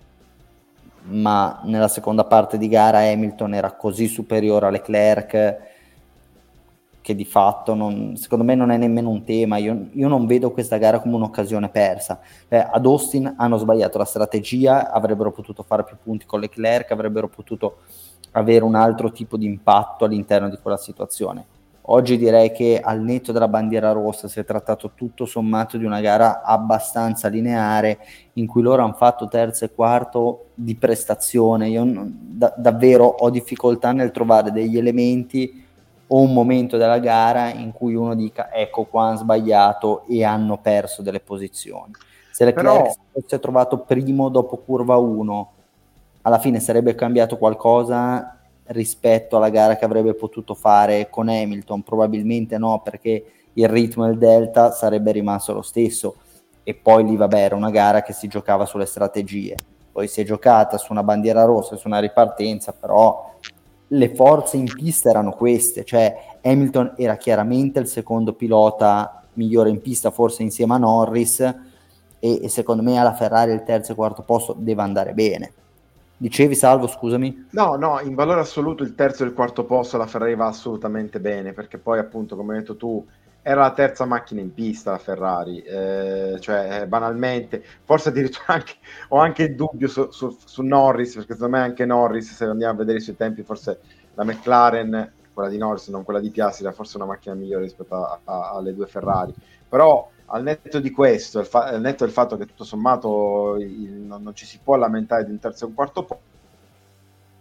ma 1.03 1.61
nella 1.65 1.87
seconda 1.87 2.25
parte 2.25 2.57
di 2.57 2.67
gara 2.67 2.99
Hamilton 2.99 3.53
era 3.53 3.71
così 3.73 4.07
superiore 4.07 4.67
a 4.67 4.69
Leclerc 4.69 5.69
che 7.01 7.15
di 7.15 7.25
fatto 7.25 7.73
non, 7.73 8.15
secondo 8.15 8.43
me 8.43 8.55
non 8.55 8.69
è 8.69 8.77
nemmeno 8.77 9.09
un 9.09 9.23
tema, 9.23 9.57
io, 9.57 9.87
io 9.91 10.07
non 10.07 10.27
vedo 10.27 10.51
questa 10.51 10.77
gara 10.77 10.99
come 10.99 11.15
un'occasione 11.15 11.69
persa. 11.69 12.19
Eh, 12.47 12.57
ad 12.57 12.85
Austin 12.85 13.33
hanno 13.37 13.57
sbagliato 13.57 13.97
la 13.97 14.05
strategia, 14.05 14.91
avrebbero 14.91 15.31
potuto 15.31 15.63
fare 15.63 15.83
più 15.83 15.97
punti 16.01 16.25
con 16.25 16.39
Leclerc, 16.39 16.91
avrebbero 16.91 17.27
potuto 17.27 17.79
avere 18.31 18.63
un 18.63 18.75
altro 18.75 19.11
tipo 19.11 19.35
di 19.35 19.45
impatto 19.45 20.05
all'interno 20.05 20.47
di 20.49 20.57
quella 20.61 20.77
situazione. 20.77 21.45
Oggi 21.85 22.17
direi 22.17 22.51
che 22.51 22.79
al 22.81 23.01
netto 23.01 23.31
della 23.31 23.47
bandiera 23.47 23.91
rossa 23.91 24.27
si 24.27 24.39
è 24.39 24.45
trattato 24.45 24.91
tutto 24.93 25.25
sommato 25.25 25.77
di 25.77 25.85
una 25.85 25.99
gara 25.99 26.43
abbastanza 26.43 27.27
lineare 27.27 27.99
in 28.33 28.45
cui 28.45 28.61
loro 28.61 28.83
hanno 28.83 28.93
fatto 28.93 29.27
terzo 29.27 29.65
e 29.65 29.73
quarto 29.73 30.49
di 30.53 30.75
prestazione. 30.75 31.69
Io 31.69 31.83
da, 31.87 32.53
davvero 32.55 33.05
ho 33.05 33.29
difficoltà 33.31 33.91
nel 33.93 34.11
trovare 34.11 34.51
degli 34.51 34.77
elementi 34.77 35.65
o 36.07 36.21
un 36.21 36.33
momento 36.33 36.77
della 36.77 36.99
gara 36.99 37.49
in 37.49 37.71
cui 37.71 37.95
uno 37.95 38.13
dica 38.15 38.53
ecco 38.53 38.83
qua 38.83 39.05
hanno 39.07 39.17
sbagliato 39.17 40.03
e 40.07 40.23
hanno 40.23 40.59
perso 40.59 41.01
delle 41.01 41.19
posizioni. 41.19 41.93
Se 42.31 42.45
Leclerc 42.45 42.81
Però... 42.81 42.95
fosse 43.11 43.39
trovato 43.39 43.79
primo 43.79 44.29
dopo 44.29 44.57
curva 44.57 44.97
1, 44.97 45.51
alla 46.21 46.37
fine 46.37 46.59
sarebbe 46.59 46.93
cambiato 46.93 47.37
qualcosa 47.37 48.40
rispetto 48.71 49.37
alla 49.37 49.49
gara 49.49 49.75
che 49.75 49.85
avrebbe 49.85 50.13
potuto 50.13 50.53
fare 50.53 51.09
con 51.09 51.29
Hamilton? 51.29 51.83
Probabilmente 51.83 52.57
no, 52.57 52.81
perché 52.83 53.25
il 53.53 53.67
ritmo 53.67 54.05
del 54.05 54.17
Delta 54.17 54.71
sarebbe 54.71 55.11
rimasto 55.11 55.53
lo 55.53 55.61
stesso. 55.61 56.15
E 56.63 56.75
poi 56.75 57.05
lì, 57.05 57.15
vabbè, 57.15 57.39
era 57.39 57.55
una 57.55 57.69
gara 57.69 58.01
che 58.01 58.13
si 58.13 58.27
giocava 58.27 58.65
sulle 58.65 58.85
strategie. 58.85 59.55
Poi 59.91 60.07
si 60.07 60.21
è 60.21 60.23
giocata 60.23 60.77
su 60.77 60.91
una 60.91 61.03
bandiera 61.03 61.43
rossa, 61.43 61.75
su 61.75 61.87
una 61.87 61.99
ripartenza, 61.99 62.71
però 62.71 63.35
le 63.87 64.15
forze 64.15 64.57
in 64.57 64.71
pista 64.71 65.09
erano 65.09 65.31
queste, 65.31 65.83
cioè 65.83 66.37
Hamilton 66.41 66.93
era 66.95 67.17
chiaramente 67.17 67.79
il 67.79 67.87
secondo 67.87 68.33
pilota 68.33 69.21
migliore 69.33 69.69
in 69.69 69.81
pista, 69.81 70.11
forse 70.11 70.43
insieme 70.43 70.75
a 70.75 70.77
Norris, 70.77 71.41
e, 72.19 72.39
e 72.43 72.47
secondo 72.47 72.83
me 72.83 72.97
alla 72.97 73.13
Ferrari 73.13 73.51
il 73.51 73.63
terzo 73.63 73.91
e 73.91 73.95
quarto 73.95 74.21
posto 74.21 74.55
deve 74.57 74.81
andare 74.81 75.13
bene 75.13 75.53
Dicevi 76.21 76.53
Salvo, 76.53 76.85
scusami? 76.85 77.47
No, 77.49 77.73
no, 77.77 77.99
in 77.99 78.13
valore 78.13 78.41
assoluto 78.41 78.83
il 78.83 78.93
terzo 78.93 79.23
e 79.23 79.25
il 79.25 79.33
quarto 79.33 79.65
posto 79.65 79.97
la 79.97 80.05
Ferrari 80.05 80.35
va 80.35 80.45
assolutamente 80.45 81.19
bene, 81.19 81.51
perché 81.51 81.79
poi 81.79 81.97
appunto, 81.97 82.35
come 82.35 82.53
hai 82.53 82.59
detto 82.59 82.77
tu, 82.77 83.03
era 83.41 83.61
la 83.61 83.71
terza 83.71 84.05
macchina 84.05 84.39
in 84.39 84.53
pista 84.53 84.91
la 84.91 84.99
Ferrari, 84.99 85.63
eh, 85.63 86.37
cioè 86.39 86.81
eh, 86.81 86.87
banalmente, 86.87 87.63
forse 87.85 88.09
addirittura 88.09 88.45
anche, 88.53 88.73
ho 89.07 89.17
anche 89.17 89.43
il 89.45 89.55
dubbio 89.55 89.87
su, 89.87 90.11
su, 90.11 90.37
su, 90.45 90.61
Norris, 90.61 91.15
perché 91.15 91.33
secondo 91.33 91.57
me 91.57 91.63
anche 91.63 91.87
Norris, 91.87 92.35
se 92.35 92.45
andiamo 92.45 92.73
a 92.73 92.77
vedere 92.77 92.99
i 92.99 93.01
suoi 93.01 93.15
tempi, 93.17 93.41
forse 93.41 93.79
la 94.13 94.23
McLaren, 94.23 95.13
quella 95.33 95.49
di 95.49 95.57
Norris, 95.57 95.87
non 95.87 96.03
quella 96.03 96.19
di 96.19 96.29
Piastri, 96.29 96.65
era 96.65 96.73
forse 96.75 96.97
una 96.97 97.07
macchina 97.07 97.33
migliore 97.33 97.63
rispetto 97.63 98.19
alle 98.25 98.75
due 98.75 98.85
Ferrari, 98.85 99.33
però 99.67 100.07
al 100.31 100.43
netto 100.43 100.79
di 100.79 100.91
questo, 100.91 101.43
fa- 101.43 101.65
al 101.65 101.81
netto 101.81 102.03
del 102.05 102.13
fatto 102.13 102.37
che 102.37 102.45
tutto 102.45 102.63
sommato 102.63 103.57
il, 103.59 103.91
non, 103.93 104.23
non, 104.23 104.33
ci 104.33 104.45
si 104.45 104.59
può 104.63 104.75
lamentare 104.75 105.25
di 105.25 105.31
un 105.31 105.39
terzo 105.39 105.65
e 105.65 105.67
un 105.67 105.73
quarto 105.73 106.07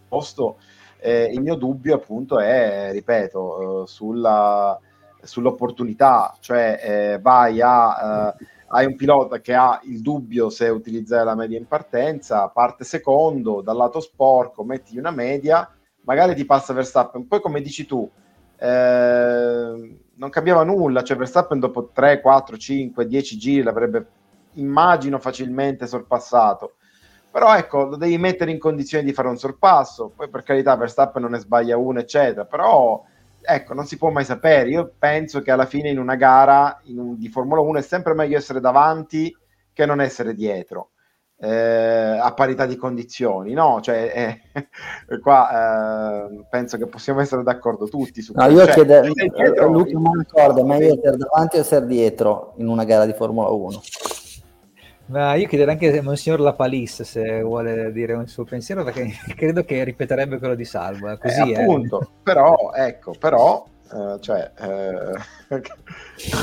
posto, 0.07 0.57
eh, 0.99 1.25
il 1.25 1.41
mio 1.41 1.55
dubbio 1.55 1.95
appunto 1.95 2.39
è, 2.39 2.89
ripeto, 2.91 3.83
eh, 3.83 3.87
sulla, 3.87 4.77
sull'opportunità, 5.21 6.35
cioè 6.39 6.79
eh, 6.81 7.19
vai 7.19 7.61
a... 7.61 8.35
Eh, 8.39 8.59
hai 8.73 8.85
un 8.85 8.95
pilota 8.95 9.41
che 9.41 9.53
ha 9.53 9.81
il 9.83 9.99
dubbio 10.01 10.49
se 10.49 10.69
utilizzare 10.69 11.25
la 11.25 11.35
media 11.35 11.57
in 11.57 11.67
partenza, 11.67 12.47
parte 12.47 12.85
secondo, 12.85 13.59
dal 13.59 13.75
lato 13.75 13.99
sporco, 13.99 14.63
metti 14.63 14.97
una 14.97 15.11
media, 15.11 15.69
magari 16.03 16.35
ti 16.35 16.45
passa 16.45 16.71
Verstappen, 16.71 17.27
poi 17.27 17.41
come 17.41 17.59
dici 17.59 17.85
tu, 17.85 18.09
eh, 18.57 19.99
non 20.21 20.29
cambiava 20.29 20.63
nulla, 20.63 21.01
cioè 21.01 21.17
Verstappen 21.17 21.59
dopo 21.59 21.89
3, 21.91 22.21
4, 22.21 22.55
5, 22.55 23.07
10 23.07 23.37
giri 23.37 23.63
l'avrebbe, 23.63 24.05
immagino, 24.53 25.17
facilmente 25.17 25.87
sorpassato. 25.87 26.75
Però 27.31 27.57
ecco, 27.57 27.85
lo 27.85 27.95
devi 27.95 28.19
mettere 28.19 28.51
in 28.51 28.59
condizione 28.59 29.03
di 29.03 29.13
fare 29.13 29.29
un 29.29 29.37
sorpasso, 29.37 30.11
poi 30.15 30.29
per 30.29 30.43
carità 30.43 30.75
Verstappen 30.75 31.23
non 31.23 31.31
ne 31.31 31.39
sbaglia 31.39 31.75
uno, 31.75 31.97
eccetera, 31.97 32.45
però 32.45 33.03
ecco, 33.41 33.73
non 33.73 33.87
si 33.87 33.97
può 33.97 34.11
mai 34.11 34.23
sapere. 34.23 34.69
Io 34.69 34.93
penso 34.95 35.41
che 35.41 35.49
alla 35.49 35.65
fine 35.65 35.89
in 35.89 35.97
una 35.97 36.15
gara 36.15 36.79
in 36.83 36.99
un, 36.99 37.17
di 37.17 37.27
Formula 37.27 37.61
1 37.61 37.79
è 37.79 37.81
sempre 37.81 38.13
meglio 38.13 38.37
essere 38.37 38.59
davanti 38.59 39.35
che 39.73 39.85
non 39.87 40.01
essere 40.01 40.35
dietro 40.35 40.91
eh, 41.43 42.19
a 42.21 42.33
parità 42.33 42.67
di 42.67 42.75
condizioni, 42.75 43.53
no? 43.53 43.79
Cioè, 43.81 44.39
eh, 44.53 45.17
qua 45.21 46.27
eh, 46.27 46.45
penso 46.49 46.77
che 46.77 46.85
possiamo 46.85 47.19
essere 47.19 47.41
d'accordo 47.41 47.87
tutti 47.87 48.21
su 48.21 48.33
no, 48.35 48.45
questo. 48.45 48.59
Io 48.59 48.65
cioè, 48.67 48.85
chiedo, 48.85 49.13
dietro, 49.35 49.67
Luca 49.67 49.97
non 49.97 50.19
ricordo, 50.19 50.63
ma 50.63 50.75
io 50.75 50.93
essere 50.93 51.17
davanti 51.17 51.57
o 51.57 51.59
essere 51.61 51.87
dietro 51.87 52.53
in 52.57 52.67
una 52.67 52.83
gara 52.83 53.07
di 53.07 53.13
Formula 53.13 53.49
1? 53.49 53.81
Ma 55.07 55.33
io 55.33 55.47
chiederei 55.47 55.73
anche 55.73 55.97
a 55.97 56.03
Monsignor 56.03 56.39
Lapalis 56.39 57.01
se 57.01 57.41
vuole 57.41 57.91
dire 57.91 58.13
un 58.13 58.27
suo 58.27 58.43
pensiero, 58.43 58.83
perché 58.83 59.09
credo 59.35 59.63
che 59.63 59.83
ripeterebbe 59.83 60.37
quello 60.37 60.55
di 60.55 60.63
Salvo. 60.63 61.09
Eh, 61.09 61.17
così, 61.17 61.51
eh, 61.51 61.61
appunto, 61.61 62.07
però, 62.21 62.71
ecco, 62.73 63.13
però 63.17 63.65
Uh, 63.91 64.17
cioè, 64.19 64.49
uh... 64.57 65.53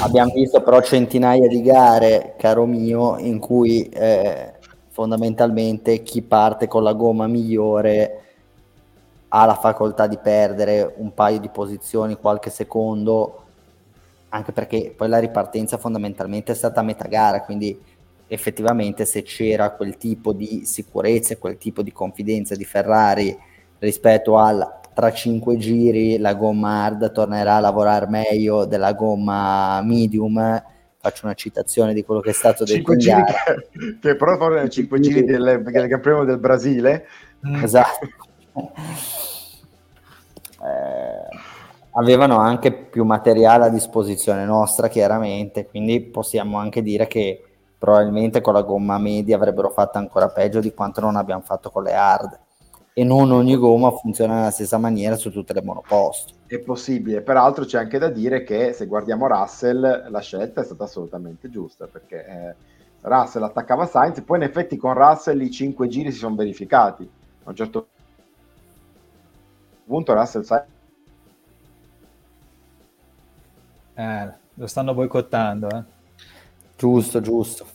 abbiamo 0.03 0.31
visto 0.35 0.61
però 0.61 0.83
centinaia 0.83 1.49
di 1.49 1.63
gare, 1.63 2.35
caro 2.37 2.67
mio, 2.67 3.17
in 3.17 3.39
cui 3.39 3.89
eh, 3.89 4.58
fondamentalmente 4.99 6.03
chi 6.03 6.23
parte 6.23 6.67
con 6.67 6.83
la 6.83 6.93
gomma 6.93 7.29
migliore 7.29 8.23
ha 9.29 9.47
la 9.47 9.55
facoltà 9.55 10.09
di 10.09 10.19
perdere 10.21 10.93
un 10.97 11.15
paio 11.15 11.39
di 11.39 11.49
posizioni, 11.51 12.17
qualche 12.17 12.51
secondo 12.51 13.45
anche 14.31 14.51
perché 14.51 14.93
poi 14.97 15.09
la 15.09 15.21
ripartenza 15.21 15.77
fondamentalmente 15.79 16.51
è 16.51 16.55
stata 16.57 16.81
a 16.81 16.83
metà 16.83 17.07
gara, 17.07 17.45
quindi 17.45 17.81
effettivamente 18.27 19.05
se 19.05 19.23
c'era 19.23 19.71
quel 19.71 19.97
tipo 19.99 20.33
di 20.33 20.65
sicurezza 20.67 21.37
quel 21.37 21.59
tipo 21.59 21.83
di 21.83 21.93
confidenza 21.93 22.57
di 22.57 22.65
Ferrari 22.65 23.39
rispetto 23.79 24.37
al 24.37 24.81
tra 24.93 25.13
cinque 25.13 25.57
giri 25.59 26.19
la 26.19 26.35
gomma 26.35 26.85
hard 26.85 27.13
tornerà 27.13 27.55
a 27.55 27.61
lavorare 27.61 28.09
meglio 28.09 28.65
della 28.65 28.95
gomma 28.95 29.81
medium 29.83 30.63
faccio 31.09 31.25
una 31.25 31.35
citazione 31.35 31.95
di 31.95 32.05
quello 32.05 32.21
che 32.21 32.31
è 32.31 32.35
stato 32.35 32.65
detto 32.65 32.93
in 32.93 32.99
giri 32.99 33.23
che, 33.25 33.99
che 34.01 34.17
però 34.17 34.37
furono 34.37 34.67
5 34.69 35.01
giri 35.01 35.25
del, 35.25 35.63
del 35.63 35.89
Gran 35.89 36.27
del 36.27 36.39
Brasile? 36.39 37.07
Esatto. 37.63 38.09
Eh, 40.61 41.37
avevano 41.93 42.39
anche 42.39 42.73
più 42.73 43.05
materiale 43.05 43.67
a 43.67 43.69
disposizione 43.69 44.45
nostra 44.45 44.89
chiaramente 44.89 45.69
quindi 45.69 46.01
possiamo 46.01 46.59
anche 46.59 46.83
dire 46.83 47.07
che 47.07 47.45
probabilmente 47.79 48.41
con 48.41 48.55
la 48.55 48.63
gomma 48.63 48.99
media 48.99 49.37
avrebbero 49.37 49.71
fatto 49.71 49.99
ancora 49.99 50.29
peggio 50.31 50.59
di 50.59 50.75
quanto 50.75 51.01
non 51.01 51.15
abbiamo 51.15 51.43
fatto 51.43 51.71
con 51.71 51.85
le 51.85 51.95
hard 51.95 52.39
e 52.99 53.05
non 53.05 53.31
ogni 53.31 53.57
gomma 53.57 53.93
funziona 53.93 54.35
nella 54.35 54.51
stessa 54.51 54.77
maniera 54.77 55.15
su 55.15 55.31
tutte 55.31 55.53
le 55.53 55.63
monoposto. 55.63 56.35
È 56.49 56.59
possibile, 56.59 57.21
peraltro 57.21 57.65
c'è 57.65 57.79
anche 57.79 57.97
da 57.97 58.09
dire 58.09 58.43
che 58.43 58.73
se 58.73 58.87
guardiamo 58.87 59.29
Russell 59.29 60.11
la 60.11 60.21
scelta 60.21 60.63
è 60.63 60.65
stata 60.65 60.83
assolutamente 60.83 61.49
giusta 61.49 61.87
perché 61.87 62.27
eh, 62.27 62.55
Russell 63.03 63.45
attaccava 63.45 63.87
Sainz, 63.87 64.21
poi 64.23 64.39
in 64.39 64.43
effetti 64.43 64.77
con 64.77 64.95
Russell 64.95 65.41
i 65.41 65.51
cinque 65.53 65.87
giri 65.87 66.11
si 66.11 66.19
sono 66.19 66.35
verificati. 66.35 67.09
A 67.45 67.51
un 67.51 67.55
certo 67.55 67.87
punto 69.87 70.15
Russell 70.15 70.43
Sainz 70.43 70.67
eh, 73.95 74.33
lo 74.55 74.67
stanno 74.67 74.93
boicottando, 74.93 75.69
eh. 75.69 75.85
Giusto, 76.77 77.21
giusto. 77.21 77.67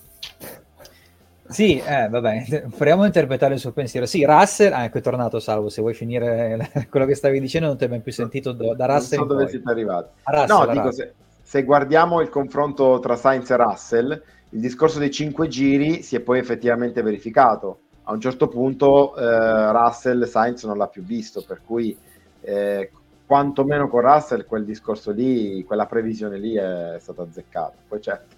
Sì, 1.48 1.78
eh, 1.78 2.08
vabbè, 2.10 2.68
proviamo 2.76 3.04
a 3.04 3.06
interpretare 3.06 3.54
il 3.54 3.60
suo 3.60 3.72
pensiero. 3.72 4.06
Sì, 4.06 4.26
Russell, 4.26 4.72
ah, 4.74 4.86
ecco 4.86 5.00
è 5.00 5.02
tornato 5.02 5.40
Salvo, 5.40 5.70
se 5.70 5.82
vuoi 5.82 5.94
finire 5.94 6.70
quello 6.90 7.06
che 7.06 7.16
stavi 7.16 7.40
dicendo 7.40 7.68
non 7.68 7.78
ti 7.78 7.84
abbiamo 7.84 8.04
più 8.04 8.12
sentito 8.12 8.52
do, 8.54 8.74
da 8.74 8.86
Russell. 8.86 9.20
Non 9.20 9.28
so 9.28 9.34
dove 9.34 9.50
siete 9.50 9.70
arrivati. 9.70 10.10
Russell, 10.24 10.66
no, 10.66 10.72
dico, 10.72 10.92
se, 10.92 11.14
se, 11.42 11.64
guardiamo 11.64 12.22
il 12.22 12.30
confronto 12.30 13.00
tra 13.00 13.16
Sainz 13.16 13.50
e 13.50 13.56
Russell, 13.58 14.24
il 14.50 14.60
discorso 14.60 15.00
dei 15.00 15.12
cinque 15.12 15.48
giri 15.48 16.02
si 16.02 16.16
è 16.16 16.22
poi 16.22 16.40
effettivamente 16.40 17.02
verificato. 17.02 17.80
A 18.04 18.14
un 18.14 18.20
certo 18.20 18.48
punto 18.48 19.16
eh, 19.16 19.72
Russell 19.72 20.26
Sainz 20.26 20.64
non 20.64 20.78
l'ha 20.78 20.88
più 20.88 21.04
visto, 21.04 21.44
per 21.46 21.62
cui 21.66 21.96
eh, 22.42 22.92
quantomeno 23.26 23.88
con 23.88 24.02
Russell 24.02 24.46
quel 24.46 24.66
discorso 24.66 25.12
lì, 25.12 25.64
quella 25.64 25.86
previsione 25.86 26.38
lì 26.38 26.56
è 26.56 26.98
stata 27.00 27.22
azzeccata. 27.22 27.74
Poi 27.88 28.02
certo 28.02 28.33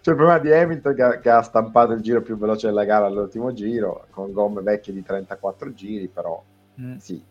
c'è 0.00 0.10
il 0.10 0.16
problema 0.16 0.38
di 0.38 0.52
Hamilton 0.52 0.94
che 0.94 1.02
ha, 1.02 1.18
che 1.18 1.30
ha, 1.30 1.42
stampato 1.42 1.92
il 1.92 2.00
giro 2.00 2.22
più 2.22 2.36
veloce 2.36 2.66
della 2.66 2.84
gara 2.84 3.06
all'ultimo 3.06 3.52
giro 3.52 4.06
con 4.10 4.32
gomme 4.32 4.62
vecchie 4.62 4.92
di 4.92 5.02
34 5.02 5.72
giri 5.72 6.08
però 6.08 6.42
mm. 6.80 6.96
sì 6.96 7.24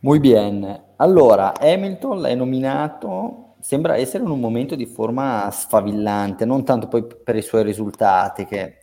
Muy 0.00 0.20
bien 0.20 0.84
allora 0.96 1.54
Hamilton 1.58 2.20
l'hai 2.20 2.36
nominato 2.36 3.54
sembra 3.60 3.96
essere 3.96 4.24
in 4.24 4.30
un 4.30 4.40
momento 4.40 4.74
di 4.74 4.86
forma 4.86 5.48
sfavillante 5.50 6.44
non 6.44 6.64
tanto 6.64 6.86
poi 6.88 7.04
per 7.04 7.36
i 7.36 7.42
suoi 7.42 7.64
risultati 7.64 8.44
che 8.44 8.77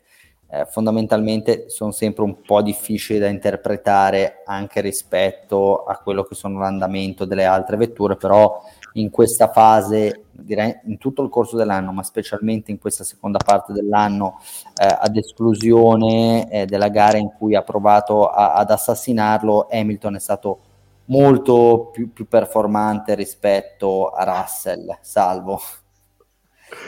eh, 0.49 0.65
fondamentalmente 0.65 1.69
sono 1.69 1.91
sempre 1.91 2.23
un 2.23 2.41
po' 2.41 2.61
difficili 2.61 3.19
da 3.19 3.27
interpretare 3.27 4.43
anche 4.45 4.81
rispetto 4.81 5.83
a 5.83 5.97
quello 5.97 6.23
che 6.23 6.35
sono 6.35 6.59
l'andamento 6.59 7.25
delle 7.25 7.45
altre 7.45 7.77
vetture 7.77 8.15
però 8.15 8.61
in 8.97 9.09
questa 9.09 9.49
fase, 9.51 10.25
direi 10.31 10.73
in 10.85 10.97
tutto 10.97 11.21
il 11.21 11.29
corso 11.29 11.57
dell'anno, 11.57 11.91
ma 11.91 12.03
specialmente 12.03 12.71
in 12.71 12.79
questa 12.79 13.03
seconda 13.03 13.39
parte 13.43 13.73
dell'anno, 13.73 14.39
eh, 14.73 14.85
ad 14.85 15.15
esclusione 15.17 16.49
eh, 16.49 16.65
della 16.65 16.89
gara 16.89 17.17
in 17.17 17.31
cui 17.37 17.55
ha 17.55 17.61
provato 17.61 18.27
a, 18.27 18.53
ad 18.53 18.71
assassinarlo, 18.71 19.67
Hamilton 19.69 20.15
è 20.15 20.19
stato 20.19 20.59
molto 21.05 21.89
più, 21.91 22.13
più, 22.13 22.27
performante 22.27 23.15
rispetto 23.15 24.09
a 24.09 24.23
Russell, 24.23 24.97
salvo. 25.01 25.59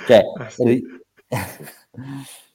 Cioè, 0.07 0.21
ah. 1.29 1.37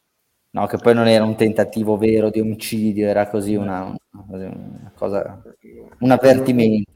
no, 0.52 0.66
che 0.66 0.78
poi 0.78 0.94
non 0.94 1.08
era 1.08 1.24
un 1.24 1.36
tentativo 1.36 1.96
vero 1.96 2.30
di 2.30 2.40
omicidio, 2.40 3.06
era 3.08 3.28
così 3.28 3.54
una, 3.54 3.94
una 4.28 4.92
cosa, 4.94 5.42
un 5.98 6.10
avvertimento 6.10 6.90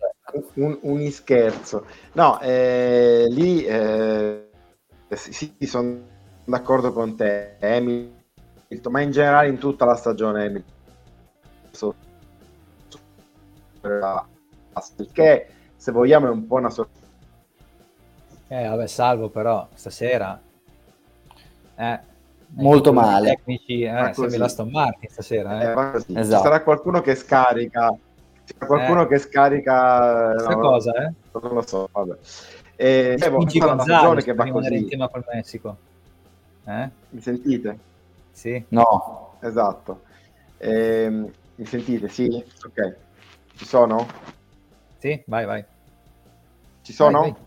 un, 0.55 0.79
un 0.83 1.11
scherzo. 1.11 1.87
No, 2.13 2.41
eh, 2.41 3.27
lì 3.29 3.65
eh, 3.65 4.49
sì, 5.15 5.55
sono 5.61 5.99
d'accordo 6.45 6.93
con 6.93 7.17
te, 7.17 7.57
Hamilton, 7.61 8.93
ma 8.93 9.01
in 9.01 9.11
generale 9.11 9.49
in 9.49 9.59
tutta 9.59 9.85
la 9.85 9.95
stagione 9.95 10.47
Hamilton. 10.47 10.75
Che 15.13 15.47
se 15.77 15.93
vogliamo 15.93 16.27
è 16.27 16.31
un 16.31 16.47
po' 16.47 16.57
una 16.57 16.71
sorpresa. 16.71 17.05
Eh, 18.49 18.67
vabbè, 18.69 18.87
salvo 18.87 19.29
però 19.29 19.69
stasera. 19.75 20.41
Eh, 21.77 22.01
molto 22.55 22.93
male. 22.93 23.29
Tecnici, 23.37 23.83
eh, 23.83 24.11
sembra 24.13 24.39
la 24.39 24.45
Aston 24.45 24.71
Martin 24.71 25.09
stasera. 25.09 25.61
Eh. 25.61 25.65
Eh, 25.65 26.21
esatto. 26.21 26.37
Ci 26.37 26.43
sarà 26.43 26.63
qualcuno 26.63 27.01
che 27.01 27.15
scarica 27.15 27.97
c'è 28.47 28.65
qualcuno 28.65 29.03
eh. 29.03 29.07
che 29.09 29.19
scarica 29.19 30.31
questa 30.31 30.51
no, 30.51 30.61
cosa, 30.61 30.93
eh? 30.95 31.13
Non 31.33 31.53
lo 31.53 31.67
so, 31.67 31.89
vabbè. 31.91 32.17
E, 32.77 33.17
una 33.21 33.81
stagione 33.81 34.23
che 34.23 34.35
va 34.35 34.49
così. 34.49 34.77
in 34.77 34.89
tema 34.89 35.09
col 35.09 35.25
Messico. 35.33 35.77
Eh? 36.65 36.91
Mi 37.09 37.21
sentite? 37.21 37.79
Sì. 38.31 38.65
No. 38.69 39.35
Esatto. 39.41 40.03
E, 40.59 41.09
mi 41.11 41.65
sentite? 41.65 42.09
Sì? 42.09 42.29
Ok. 42.65 42.97
Ci 43.57 43.65
sono? 43.67 44.07
Sì, 44.99 45.21
vai, 45.27 45.45
vai. 45.45 45.65
Ci 46.83 46.93
sono? 46.93 47.21
Vai, 47.21 47.31
vai. 47.33 47.46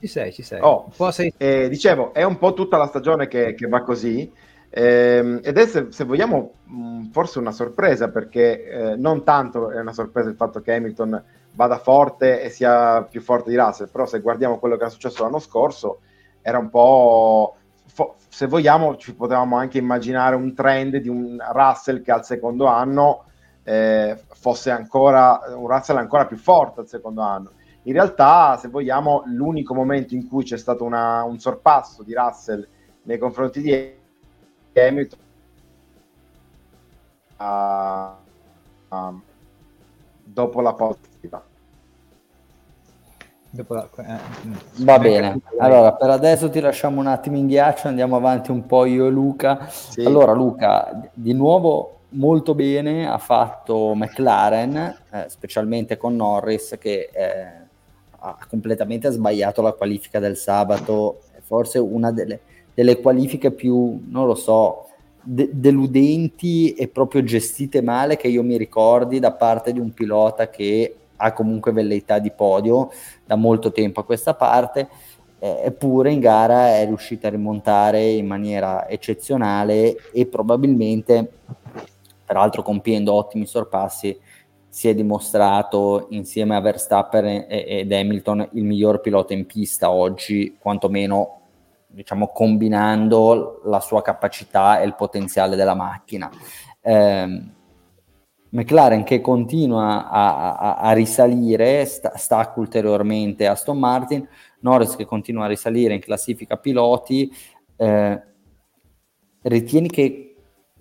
Ci 0.00 0.06
sei, 0.06 0.32
ci 0.32 0.42
sei. 0.42 0.60
Oh, 0.62 0.90
sei... 1.10 1.32
Eh, 1.36 1.68
dicevo, 1.68 2.12
è 2.14 2.22
un 2.22 2.38
po' 2.38 2.54
tutta 2.54 2.76
la 2.76 2.86
stagione 2.86 3.26
che, 3.26 3.54
che 3.54 3.66
va 3.66 3.82
così 3.82 4.30
eh, 4.70 5.40
ed 5.42 5.56
è, 5.56 5.66
se, 5.66 5.86
se 5.90 6.04
vogliamo, 6.04 6.52
mh, 6.64 7.10
forse 7.10 7.38
una 7.38 7.52
sorpresa, 7.52 8.08
perché 8.08 8.64
eh, 8.64 8.96
non 8.96 9.24
tanto 9.24 9.70
è 9.70 9.80
una 9.80 9.92
sorpresa 9.92 10.28
il 10.28 10.36
fatto 10.36 10.60
che 10.60 10.74
Hamilton 10.74 11.22
vada 11.52 11.78
forte 11.78 12.42
e 12.42 12.50
sia 12.50 13.02
più 13.02 13.20
forte 13.20 13.50
di 13.50 13.56
Russell, 13.56 13.88
però 13.90 14.06
se 14.06 14.20
guardiamo 14.20 14.58
quello 14.58 14.76
che 14.76 14.84
è 14.84 14.90
successo 14.90 15.22
l'anno 15.22 15.38
scorso, 15.38 16.00
era 16.42 16.58
un 16.58 16.70
po'... 16.70 17.56
Fo- 17.86 18.16
se 18.28 18.46
vogliamo, 18.46 18.96
ci 18.96 19.14
potevamo 19.14 19.56
anche 19.56 19.78
immaginare 19.78 20.36
un 20.36 20.54
trend 20.54 20.98
di 20.98 21.08
un 21.08 21.38
Russell 21.52 22.02
che 22.02 22.12
al 22.12 22.24
secondo 22.24 22.66
anno 22.66 23.24
eh, 23.64 24.16
fosse 24.34 24.70
ancora 24.70 25.40
un 25.56 25.66
Russell 25.66 25.96
ancora 25.96 26.26
più 26.26 26.36
forte 26.36 26.80
al 26.80 26.88
secondo 26.88 27.22
anno. 27.22 27.50
In 27.88 27.94
realtà, 27.94 28.58
se 28.58 28.68
vogliamo, 28.68 29.22
l'unico 29.24 29.72
momento 29.72 30.14
in 30.14 30.28
cui 30.28 30.44
c'è 30.44 30.58
stato 30.58 30.84
una, 30.84 31.24
un 31.24 31.38
sorpasso 31.38 32.02
di 32.02 32.12
Russell 32.12 32.66
nei 33.04 33.16
confronti 33.16 33.62
di 33.62 33.92
Hamilton 34.74 35.18
uh, 37.38 38.94
uh, 38.94 39.20
dopo 40.22 40.60
la 40.60 40.74
pausa 40.74 40.98
la, 43.50 43.88
eh, 43.96 44.18
Va 44.84 44.98
bene, 44.98 45.40
allora 45.58 45.94
per 45.94 46.10
adesso 46.10 46.50
ti 46.50 46.60
lasciamo 46.60 47.00
un 47.00 47.06
attimo 47.06 47.38
in 47.38 47.46
ghiaccio, 47.46 47.88
andiamo 47.88 48.16
avanti 48.16 48.50
un 48.50 48.66
po' 48.66 48.84
io 48.84 49.06
e 49.06 49.10
Luca. 49.10 49.66
Sì. 49.70 50.04
Allora 50.04 50.32
Luca, 50.32 51.10
di 51.14 51.32
nuovo 51.32 52.00
molto 52.10 52.54
bene 52.54 53.08
ha 53.08 53.16
fatto 53.16 53.94
McLaren, 53.94 54.76
eh, 55.10 55.24
specialmente 55.28 55.96
con 55.96 56.16
Norris 56.16 56.76
che 56.78 57.08
eh, 57.10 57.57
ha 58.20 58.38
completamente 58.48 59.10
sbagliato 59.10 59.62
la 59.62 59.72
qualifica 59.72 60.18
del 60.18 60.36
sabato, 60.36 61.20
forse 61.42 61.78
una 61.78 62.12
delle 62.12 62.40
delle 62.78 63.00
qualifiche 63.00 63.50
più, 63.50 64.04
non 64.06 64.28
lo 64.28 64.36
so, 64.36 64.86
de- 65.20 65.50
deludenti 65.52 66.74
e 66.74 66.86
proprio 66.86 67.24
gestite 67.24 67.82
male 67.82 68.16
che 68.16 68.28
io 68.28 68.44
mi 68.44 68.56
ricordi 68.56 69.18
da 69.18 69.32
parte 69.32 69.72
di 69.72 69.80
un 69.80 69.92
pilota 69.92 70.48
che 70.48 70.94
ha 71.16 71.32
comunque 71.32 71.72
velleità 71.72 72.20
di 72.20 72.30
podio 72.30 72.90
da 73.26 73.34
molto 73.34 73.72
tempo 73.72 73.98
a 73.98 74.04
questa 74.04 74.34
parte, 74.34 74.88
eppure 75.40 76.12
in 76.12 76.20
gara 76.20 76.76
è 76.76 76.86
riuscita 76.86 77.26
a 77.26 77.30
rimontare 77.30 78.10
in 78.10 78.26
maniera 78.26 78.88
eccezionale 78.88 79.96
e 80.12 80.26
probabilmente, 80.26 81.32
peraltro 82.24 82.62
compiendo 82.62 83.12
ottimi 83.12 83.44
sorpassi, 83.46 84.16
si 84.78 84.88
è 84.88 84.94
dimostrato 84.94 86.06
insieme 86.10 86.54
a 86.54 86.60
Verstappen 86.60 87.46
ed 87.48 87.90
Hamilton 87.90 88.50
il 88.52 88.62
miglior 88.62 89.00
pilota 89.00 89.32
in 89.32 89.44
pista 89.44 89.90
oggi, 89.90 90.56
quantomeno 90.56 91.40
diciamo, 91.88 92.28
combinando 92.28 93.60
la 93.64 93.80
sua 93.80 94.02
capacità 94.02 94.80
e 94.80 94.86
il 94.86 94.94
potenziale 94.94 95.56
della 95.56 95.74
macchina. 95.74 96.30
Eh, 96.80 97.42
McLaren 98.50 99.02
che 99.02 99.20
continua 99.20 100.08
a, 100.08 100.56
a, 100.56 100.76
a 100.76 100.92
risalire, 100.92 101.84
sta, 101.84 102.16
stacca 102.16 102.60
ulteriormente 102.60 103.48
Aston 103.48 103.80
Martin, 103.80 104.28
Norris 104.60 104.94
che 104.94 105.06
continua 105.06 105.46
a 105.46 105.48
risalire 105.48 105.94
in 105.94 106.00
classifica 106.00 106.56
piloti, 106.56 107.28
eh, 107.74 108.22
ritieni 109.42 109.88
che 109.88 110.27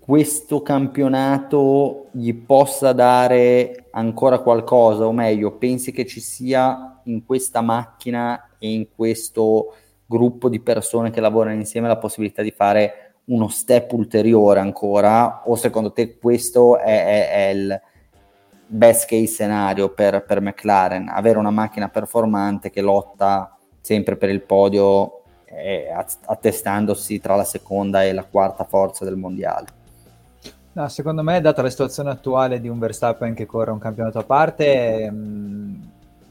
questo 0.07 0.61
campionato 0.61 2.07
gli 2.11 2.33
possa 2.33 2.93
dare 2.93 3.87
ancora 3.91 4.39
qualcosa, 4.39 5.05
o 5.05 5.11
meglio, 5.11 5.57
pensi 5.57 5.91
che 5.91 6.05
ci 6.05 6.21
sia 6.21 7.01
in 7.03 7.25
questa 7.25 7.59
macchina 7.59 8.51
e 8.57 8.71
in 8.71 8.87
questo 8.95 9.73
gruppo 10.05 10.47
di 10.47 10.61
persone 10.61 11.09
che 11.09 11.19
lavorano 11.19 11.57
insieme 11.57 11.89
la 11.89 11.97
possibilità 11.97 12.41
di 12.41 12.51
fare 12.51 13.15
uno 13.25 13.49
step 13.49 13.91
ulteriore 13.91 14.61
ancora, 14.61 15.41
o 15.43 15.57
secondo 15.57 15.91
te 15.91 16.17
questo 16.17 16.77
è, 16.77 16.83
è, 16.85 17.29
è 17.29 17.49
il 17.49 17.81
best 18.65 19.09
case 19.09 19.25
scenario 19.25 19.89
per, 19.89 20.23
per 20.23 20.39
McLaren, 20.39 21.09
avere 21.09 21.37
una 21.37 21.51
macchina 21.51 21.89
performante 21.89 22.69
che 22.69 22.79
lotta 22.79 23.57
sempre 23.81 24.15
per 24.15 24.29
il 24.29 24.41
podio 24.41 25.23
eh, 25.43 25.93
attestandosi 26.23 27.19
tra 27.19 27.35
la 27.35 27.43
seconda 27.43 28.05
e 28.05 28.13
la 28.13 28.23
quarta 28.23 28.63
forza 28.63 29.03
del 29.03 29.17
mondiale? 29.17 29.76
No, 30.77 30.87
secondo 30.89 31.23
me, 31.23 31.41
data 31.41 31.63
la 31.63 31.71
situazione 31.71 32.11
attuale 32.11 32.61
di 32.61 32.67
un 32.67 32.77
Verstappen 32.77 33.33
che 33.33 33.47
corre 33.47 33.71
un 33.71 33.79
campionato 33.79 34.19
a 34.19 34.23
parte, 34.23 35.09
mh, 35.09 35.15
mm, 35.15 35.81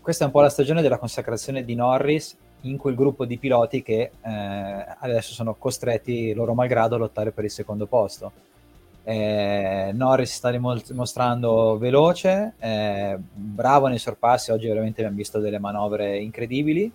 questa 0.01 0.23
è 0.23 0.27
un 0.29 0.33
po' 0.33 0.41
la 0.41 0.49
stagione 0.49 0.83
della 0.83 0.99
consacrazione 0.99 1.65
di 1.65 1.75
Norris 1.75 2.37
in 2.61 2.77
quel 2.77 2.95
gruppo 2.95 3.25
di 3.25 3.39
piloti 3.39 3.83
che 3.83 4.13
eh, 4.23 4.87
adesso 5.01 5.33
sono 5.33 5.57
costretti, 5.57 6.33
loro 6.33 6.55
malgrado, 6.55 6.95
a 6.95 6.99
lottare 6.99 7.33
per 7.33 7.43
il 7.43 7.51
secondo 7.51 7.87
posto. 7.87 8.31
Eh, 9.03 9.91
Norris 9.93 10.33
sta 10.33 10.53
dimostrando 10.53 11.77
veloce, 11.77 12.53
eh, 12.61 13.19
bravo 13.19 13.89
nei 13.89 13.99
sorpassi, 13.99 14.53
oggi 14.53 14.69
veramente 14.69 15.01
abbiamo 15.01 15.17
visto 15.17 15.41
delle 15.41 15.59
manovre 15.59 16.19
incredibili 16.19 16.93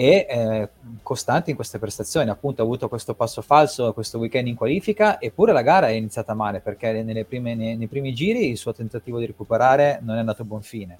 e 0.00 0.26
eh, 0.30 0.68
costante 1.02 1.50
in 1.50 1.56
queste 1.56 1.78
prestazioni. 1.78 2.30
Appunto, 2.30 2.62
ha 2.62 2.64
avuto 2.64 2.88
questo 2.88 3.12
passo 3.12 3.42
falso 3.42 3.92
questo 3.92 4.16
weekend 4.16 4.46
in 4.46 4.54
qualifica, 4.54 5.20
eppure 5.20 5.52
la 5.52 5.60
gara 5.60 5.88
è 5.88 5.92
iniziata 5.92 6.32
male 6.32 6.60
perché 6.60 7.04
prime, 7.28 7.54
nei, 7.54 7.76
nei, 7.76 7.86
primi 7.86 8.14
giri 8.14 8.48
il 8.48 8.56
suo 8.56 8.72
tentativo 8.72 9.18
di 9.18 9.26
recuperare 9.26 9.98
non 10.02 10.16
è 10.16 10.20
andato 10.20 10.40
a 10.40 10.46
buon 10.46 10.62
fine. 10.62 10.96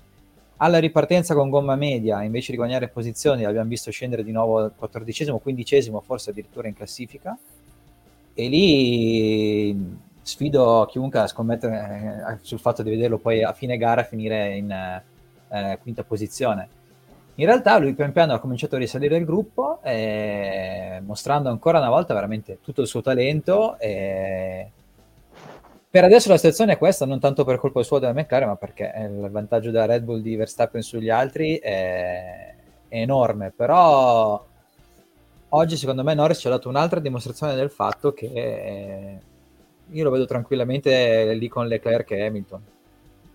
Alla 0.59 0.79
ripartenza 0.79 1.35
con 1.35 1.49
gomma 1.49 1.77
media, 1.77 2.23
invece 2.23 2.51
di 2.51 2.59
guadagnare 2.59 2.89
posizioni, 2.89 3.43
l'abbiamo 3.43 3.71
visto 3.71 3.91
scendere 3.91 4.23
di 4.23 4.33
nuovo 4.33 4.59
al 4.59 4.73
14 4.77 5.31
15 5.41 5.93
forse 6.03 6.29
addirittura 6.29 6.69
in 6.69 6.75
classifica. 6.75 7.39
E 8.35 8.49
lì 8.49 9.97
sfido 10.21 10.87
chiunque 10.91 11.21
a 11.21 11.27
scommettere 11.27 12.25
eh, 12.33 12.39
sul 12.43 12.59
fatto 12.59 12.83
di 12.83 12.91
vederlo 12.91 13.17
poi 13.17 13.43
a 13.43 13.55
fine 13.55 13.79
gara 13.79 14.03
finire 14.03 14.57
in 14.57 14.71
eh, 14.71 15.79
quinta 15.81 16.05
posizione 16.05 16.69
in 17.41 17.47
realtà 17.47 17.79
lui 17.79 17.95
pian 17.95 18.13
piano 18.13 18.35
ha 18.35 18.39
cominciato 18.39 18.77
a 18.77 18.79
risalire 18.79 19.17
il 19.17 19.25
gruppo, 19.25 19.81
eh, 19.83 21.01
mostrando 21.03 21.49
ancora 21.49 21.79
una 21.79 21.89
volta 21.89 22.13
veramente 22.13 22.59
tutto 22.61 22.83
il 22.83 22.87
suo 22.87 23.01
talento. 23.01 23.79
Eh. 23.79 24.71
Per 25.89 26.05
adesso 26.05 26.29
la 26.29 26.37
situazione 26.37 26.75
è 26.75 26.79
questa, 26.79 27.07
non 27.07 27.19
tanto 27.19 27.45
per 27.45 27.59
colpa 27.59 27.83
sua 27.83 27.99
della 27.99 28.13
McLaren, 28.13 28.49
ma 28.49 28.57
perché 28.57 28.93
il 28.95 29.31
vantaggio 29.31 29.71
della 29.71 29.87
Red 29.87 30.03
Bull 30.03 30.21
di 30.21 30.37
Verstappen 30.37 30.83
sugli 30.83 31.09
altri 31.09 31.57
è, 31.57 32.55
è 32.89 33.01
enorme. 33.01 33.55
Però 33.57 34.45
oggi 35.49 35.77
secondo 35.79 36.03
me 36.05 36.13
Norris 36.13 36.41
ci 36.41 36.47
ha 36.47 36.51
dato 36.51 36.69
un'altra 36.69 37.01
dimostrazione 37.01 37.55
del 37.55 37.71
fatto 37.71 38.13
che 38.13 38.27
eh, 38.27 39.19
io 39.89 40.05
lo 40.05 40.11
vedo 40.11 40.27
tranquillamente 40.27 41.33
lì 41.33 41.49
con 41.49 41.67
Leclerc 41.67 42.11
e 42.11 42.27
Hamilton. 42.27 42.63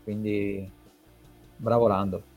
Quindi 0.03 0.71
bravo 1.57 1.87
Lando. 1.87 2.33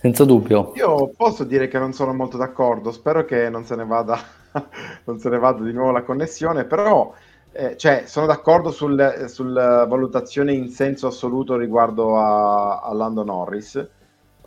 Senza 0.00 0.24
dubbio. 0.24 0.70
Io 0.76 1.10
posso 1.16 1.42
dire 1.42 1.66
che 1.66 1.76
non 1.76 1.92
sono 1.92 2.14
molto 2.14 2.36
d'accordo, 2.36 2.92
spero 2.92 3.24
che 3.24 3.50
non 3.50 3.64
se 3.64 3.74
ne 3.74 3.84
vada, 3.84 4.16
se 5.18 5.28
ne 5.28 5.38
vada 5.40 5.64
di 5.64 5.72
nuovo 5.72 5.90
la 5.90 6.04
connessione, 6.04 6.66
però 6.66 7.12
eh, 7.50 7.76
cioè, 7.76 8.04
sono 8.06 8.26
d'accordo 8.26 8.70
sul, 8.70 9.24
sulla 9.26 9.86
valutazione 9.86 10.52
in 10.52 10.68
senso 10.68 11.08
assoluto 11.08 11.56
riguardo 11.56 12.16
a, 12.16 12.78
a 12.78 12.94
Lando 12.94 13.24
Norris, 13.24 13.88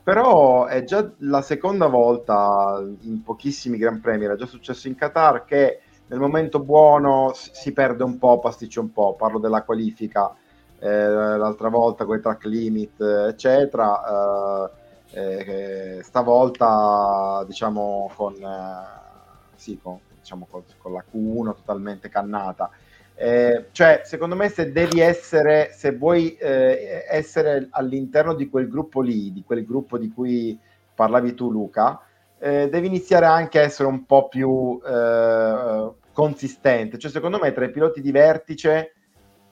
però 0.01 0.67
è 0.67 0.85
già 0.85 1.11
la 1.17 1.41
seconda 1.41 1.87
volta 1.87 2.81
in 3.01 3.21
pochissimi 3.21 3.77
Gran 3.77 3.99
Premi, 3.99 4.23
era 4.23 4.37
già 4.37 4.45
successo 4.45 4.87
in 4.87 4.95
Qatar, 4.95 5.43
che 5.43 5.81
nel 6.07 6.19
momento 6.19 6.59
buono 6.59 7.33
si 7.33 7.73
perde 7.73 8.03
un 8.05 8.17
po', 8.17 8.39
pasticcia 8.39 8.79
un 8.79 8.93
po', 8.93 9.15
parlo 9.15 9.37
della 9.37 9.63
qualifica, 9.63 10.33
eh, 10.79 11.07
l'altra 11.07 11.67
volta 11.67 12.05
con 12.05 12.15
i 12.15 12.21
track 12.21 12.45
limit, 12.45 13.01
eccetera. 13.01 14.69
Eh, 14.69 14.79
eh, 15.13 16.00
stavolta 16.04 17.43
diciamo 17.45 18.12
con, 18.15 18.34
eh, 18.36 19.56
sì, 19.56 19.80
con, 19.82 20.00
diciamo, 20.19 20.47
con, 20.50 20.63
con, 20.78 20.93
la 20.93 21.04
Q1 21.12 21.56
totalmente 21.56 22.10
cannata. 22.10 22.69
Eh, 23.15 23.67
cioè, 23.71 24.02
secondo 24.04 24.36
me, 24.36 24.50
se 24.50 24.71
devi 24.71 25.00
essere, 25.00 25.71
se 25.74 25.95
vuoi 25.95 26.36
eh, 26.38 27.06
essere 27.10 27.67
all'interno 27.71 28.34
di 28.34 28.50
quel 28.50 28.67
gruppo 28.67 29.02
lì, 29.02 29.32
di 29.32 29.43
quel 29.45 29.65
gruppo 29.65 29.97
di 29.97 30.12
cui 30.12 30.58
parlavi 30.95 31.34
tu, 31.36 31.52
Luca, 31.52 32.02
eh, 32.39 32.69
devi 32.69 32.88
iniziare 32.88 33.26
anche 33.26 33.60
a 33.60 33.63
essere 33.63 33.88
un 33.88 34.06
po' 34.06 34.28
più 34.28 34.82
eh, 34.84 35.91
consistente. 36.13 36.97
Cioè, 36.97 37.12
secondo 37.12 37.38
me, 37.38 37.52
tra 37.54 37.65
i 37.65 37.71
piloti 37.71 38.02
di 38.02 38.12
vertice 38.12 38.93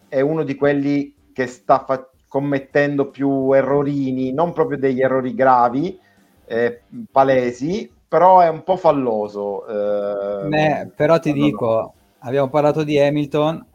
è 0.07 0.21
uno 0.21 0.43
di 0.43 0.55
quelli 0.55 1.13
che 1.31 1.45
sta 1.45 1.83
facendo 1.85 2.17
commettendo 2.29 3.09
più 3.09 3.51
errorini, 3.51 4.31
non 4.31 4.53
proprio 4.53 4.77
degli 4.77 5.01
errori 5.01 5.33
gravi, 5.33 5.99
eh, 6.45 6.83
palesi, 7.11 7.91
però 8.07 8.39
è 8.39 8.47
un 8.47 8.63
po' 8.63 8.77
falloso. 8.77 9.67
Eh, 9.67 10.47
Beh, 10.47 10.91
però 10.95 11.19
ti 11.19 11.33
dico, 11.33 11.93
abbiamo 12.19 12.49
parlato 12.49 12.83
di 12.83 12.97
Hamilton, 12.97 13.65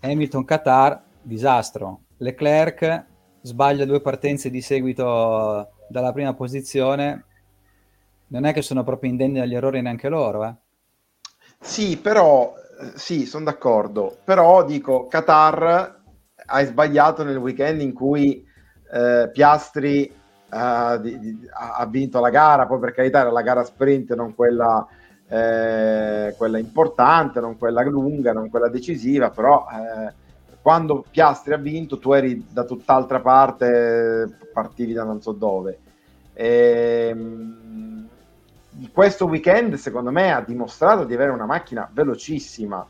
Hamilton 0.00 0.44
Qatar, 0.44 1.02
disastro. 1.22 2.00
Leclerc 2.16 3.04
sbaglia 3.42 3.84
due 3.84 4.00
partenze 4.00 4.48
di 4.48 4.62
seguito 4.62 5.68
dalla 5.88 6.12
prima 6.12 6.32
posizione, 6.32 7.24
non 8.28 8.44
è 8.46 8.52
che 8.54 8.62
sono 8.62 8.82
proprio 8.82 9.10
indenni 9.10 9.38
dagli 9.38 9.54
errori 9.54 9.82
neanche 9.82 10.08
loro. 10.08 10.44
Eh. 10.44 10.54
Sì, 11.60 11.98
però, 11.98 12.54
sì, 12.94 13.26
sono 13.26 13.44
d'accordo, 13.44 14.16
però 14.24 14.64
dico, 14.64 15.06
Qatar 15.06 16.02
hai 16.46 16.66
sbagliato 16.66 17.24
nel 17.24 17.36
weekend 17.36 17.80
in 17.80 17.92
cui 17.92 18.46
eh, 18.92 19.30
Piastri 19.32 20.12
uh, 20.50 21.00
di, 21.00 21.18
di, 21.18 21.48
ha 21.52 21.86
vinto 21.86 22.20
la 22.20 22.30
gara, 22.30 22.66
poi 22.66 22.78
per 22.78 22.92
carità 22.92 23.20
era 23.20 23.30
la 23.30 23.42
gara 23.42 23.64
sprint, 23.64 24.14
non 24.14 24.34
quella, 24.34 24.86
eh, 25.28 26.34
quella 26.36 26.58
importante, 26.58 27.40
non 27.40 27.58
quella 27.58 27.82
lunga, 27.82 28.32
non 28.32 28.50
quella 28.50 28.68
decisiva, 28.68 29.30
però 29.30 29.66
eh, 29.70 30.12
quando 30.62 31.04
Piastri 31.10 31.54
ha 31.54 31.58
vinto 31.58 31.98
tu 31.98 32.12
eri 32.12 32.46
da 32.50 32.64
tutt'altra 32.64 33.20
parte, 33.20 34.36
partivi 34.52 34.92
da 34.92 35.04
non 35.04 35.20
so 35.20 35.32
dove. 35.32 35.78
E, 36.32 37.08
ehm, 37.10 38.08
questo 38.92 39.26
weekend 39.26 39.74
secondo 39.74 40.10
me 40.10 40.32
ha 40.32 40.40
dimostrato 40.40 41.04
di 41.04 41.14
avere 41.14 41.30
una 41.30 41.46
macchina 41.46 41.88
velocissima 41.92 42.84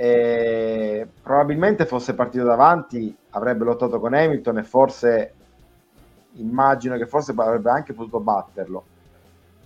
e 0.00 1.06
probabilmente 1.22 1.84
fosse 1.84 2.14
partito 2.14 2.42
davanti 2.42 3.14
avrebbe 3.32 3.64
lottato 3.64 4.00
con 4.00 4.14
Hamilton 4.14 4.56
e 4.56 4.62
forse 4.62 5.34
immagino 6.36 6.96
che 6.96 7.04
forse 7.04 7.34
avrebbe 7.36 7.68
anche 7.68 7.92
potuto 7.92 8.18
batterlo. 8.20 8.84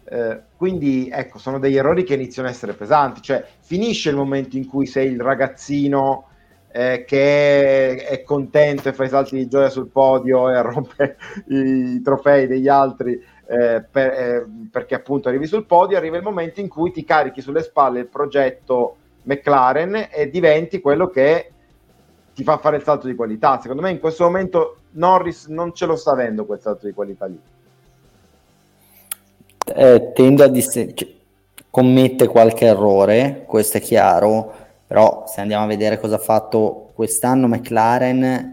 Eh, 0.02 0.40
quindi 0.56 1.08
ecco 1.08 1.38
sono 1.38 1.60
degli 1.60 1.76
errori 1.76 2.02
che 2.02 2.14
iniziano 2.14 2.48
a 2.48 2.50
essere 2.50 2.72
pesanti. 2.72 3.22
Cioè 3.22 3.46
finisce 3.60 4.10
il 4.10 4.16
momento 4.16 4.56
in 4.56 4.66
cui 4.66 4.86
sei 4.86 5.12
il 5.12 5.20
ragazzino 5.20 6.26
eh, 6.72 7.04
che 7.06 7.94
è, 7.94 8.06
è, 8.08 8.22
contento 8.24 8.88
e 8.88 8.92
fa 8.92 9.04
i 9.04 9.08
salti 9.08 9.36
di 9.36 9.46
gioia 9.46 9.68
sul 9.68 9.86
podio 9.86 10.50
e 10.50 10.60
rompe 10.62 11.16
i, 11.46 12.02
trofei 12.02 12.48
degli 12.48 12.66
altri 12.66 13.12
eh, 13.46 13.84
per, 13.88 14.10
eh, 14.10 14.46
perché 14.68 14.96
appunto 14.96 15.28
arrivi 15.28 15.46
sul 15.46 15.64
podio 15.64 15.96
arriva 15.96 16.16
il 16.16 16.24
momento 16.24 16.58
in 16.58 16.66
cui 16.66 16.90
ti 16.90 17.04
carichi 17.04 17.40
sulle 17.40 17.62
spalle 17.62 18.00
il 18.00 18.08
progetto 18.08 18.96
McLaren 19.24 20.08
e 20.10 20.30
diventi 20.30 20.80
quello 20.80 21.08
che 21.08 21.50
ti 22.34 22.42
fa 22.42 22.58
fare 22.58 22.76
il 22.76 22.82
salto 22.82 23.06
di 23.06 23.14
qualità. 23.14 23.60
Secondo 23.60 23.82
me 23.82 23.90
in 23.90 24.00
questo 24.00 24.24
momento 24.24 24.76
Norris 24.92 25.46
non 25.46 25.74
ce 25.74 25.86
lo 25.86 25.96
sta 25.96 26.12
avendo 26.12 26.46
quel 26.46 26.60
salto 26.60 26.86
di 26.86 26.92
qualità 26.92 27.26
lì. 27.26 27.38
Eh, 29.66 30.12
tendo 30.14 30.44
a 30.44 30.48
distinguere, 30.48 30.96
cioè, 30.96 31.12
commette 31.70 32.26
qualche 32.28 32.66
errore, 32.66 33.44
questo 33.46 33.78
è 33.78 33.80
chiaro, 33.80 34.52
però 34.86 35.24
se 35.26 35.40
andiamo 35.40 35.64
a 35.64 35.68
vedere 35.68 35.98
cosa 35.98 36.16
ha 36.16 36.18
fatto 36.18 36.90
quest'anno 36.94 37.48
McLaren, 37.48 38.52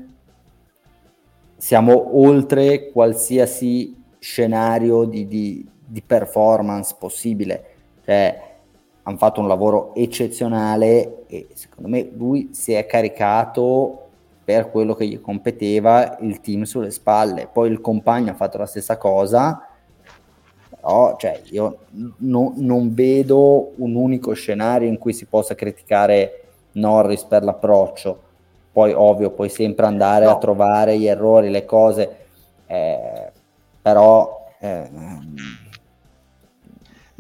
siamo 1.58 2.20
oltre 2.20 2.90
qualsiasi 2.92 3.96
scenario 4.18 5.04
di, 5.04 5.28
di, 5.28 5.68
di 5.86 6.02
performance 6.02 6.96
possibile. 6.98 7.66
Cioè, 8.04 8.51
hanno 9.04 9.18
fatto 9.18 9.42
un 9.42 9.48
lavoro 9.48 9.94
eccezionale 9.96 11.26
e 11.28 11.48
secondo 11.54 11.90
me 11.90 12.10
lui 12.16 12.50
si 12.54 12.74
è 12.74 12.86
caricato 12.86 14.08
per 14.44 14.70
quello 14.70 14.96
che 14.96 15.08
gli 15.08 15.20
competeva 15.22 16.18
il 16.22 16.40
team 16.42 16.64
sulle 16.64 16.92
spalle. 16.92 17.48
Poi 17.52 17.70
il 17.70 17.82
compagno 17.82 18.32
ha 18.32 18.36
fatto 18.36 18.58
la 18.58 18.66
stessa 18.66 18.98
cosa, 18.98 19.68
però 20.70 21.16
cioè, 21.18 21.42
io 21.52 21.78
no, 22.18 22.54
non 22.58 22.94
vedo 22.94 23.72
un 23.76 23.96
unico 23.96 24.34
scenario 24.34 24.88
in 24.88 24.98
cui 24.98 25.14
si 25.14 25.26
possa 25.26 25.56
criticare 25.56 26.44
Norris 26.74 27.24
per 27.24 27.44
l'approccio. 27.44 28.30
Poi 28.72 28.94
ovvio, 28.94 29.32
puoi 29.32 29.50
sempre 29.50 29.86
andare 29.86 30.26
no. 30.26 30.32
a 30.32 30.38
trovare 30.38 30.98
gli 30.98 31.08
errori, 31.08 31.50
le 31.50 31.66
cose, 31.66 32.18
eh, 32.68 33.32
però... 33.82 34.48
Eh, 34.60 34.90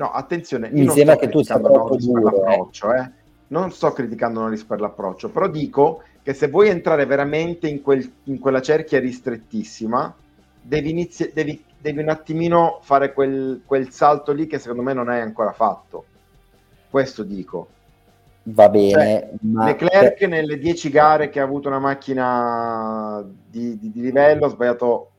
no, 0.01 0.11
attenzione, 0.11 0.69
mi 0.71 0.87
sembra 0.89 1.15
che 1.15 1.29
tu 1.29 1.43
sia 1.43 1.59
troppo 1.59 1.95
duro. 1.95 2.43
Eh. 2.45 3.11
Non 3.47 3.71
sto 3.71 3.91
criticando 3.91 4.41
Norris 4.41 4.63
per 4.63 4.79
l'approccio, 4.79 5.29
però 5.29 5.47
dico 5.47 6.03
che 6.23 6.33
se 6.33 6.47
vuoi 6.47 6.69
entrare 6.69 7.05
veramente 7.05 7.67
in, 7.67 7.81
quel, 7.81 8.11
in 8.23 8.39
quella 8.39 8.61
cerchia 8.61 8.99
ristrettissima, 8.99 10.13
devi, 10.59 10.89
inizi- 10.89 11.31
devi, 11.33 11.63
devi 11.77 11.99
un 11.99 12.09
attimino 12.09 12.79
fare 12.81 13.13
quel, 13.13 13.61
quel 13.65 13.91
salto 13.91 14.31
lì 14.31 14.47
che 14.47 14.57
secondo 14.57 14.81
me 14.81 14.93
non 14.93 15.09
hai 15.09 15.21
ancora 15.21 15.51
fatto. 15.51 16.05
Questo 16.89 17.23
dico. 17.23 17.67
Va 18.43 18.69
bene. 18.69 18.89
Cioè, 18.89 19.29
ma... 19.41 19.65
Leclerc 19.65 20.17
per... 20.17 20.29
nelle 20.29 20.57
10 20.57 20.89
gare 20.89 21.29
che 21.29 21.39
ha 21.39 21.43
avuto 21.43 21.67
una 21.67 21.79
macchina 21.79 23.23
di, 23.23 23.77
di, 23.77 23.91
di 23.91 24.01
livello 24.01 24.45
ha 24.45 24.49
sbagliato, 24.49 25.11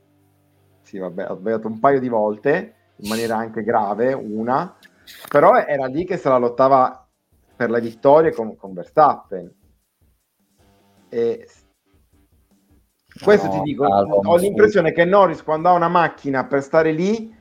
sì, 0.81 0.97
vabbè, 0.97 1.23
ha 1.23 1.35
sbagliato 1.35 1.67
un 1.67 1.79
paio 1.79 1.99
di 1.99 2.09
volte 2.09 2.73
in 3.03 3.09
maniera 3.09 3.35
anche 3.35 3.63
grave, 3.63 4.13
una, 4.13 4.75
però 5.29 5.55
era 5.57 5.85
lì 5.87 6.05
che 6.05 6.17
se 6.17 6.29
la 6.29 6.37
lottava 6.37 7.05
per 7.55 7.69
la 7.69 7.79
vittoria 7.79 8.31
con, 8.31 8.55
con 8.55 8.73
Verstappen. 8.73 9.53
E 11.09 11.47
questo 13.21 13.47
no, 13.47 13.53
ti 13.53 13.59
dico, 13.61 13.87
calma, 13.87 14.15
ho 14.15 14.37
l'impressione 14.37 14.93
che 14.93 15.05
Norris 15.05 15.43
quando 15.43 15.67
ha 15.67 15.73
una 15.73 15.89
macchina 15.89 16.45
per 16.45 16.63
stare 16.63 16.91
lì, 16.91 17.35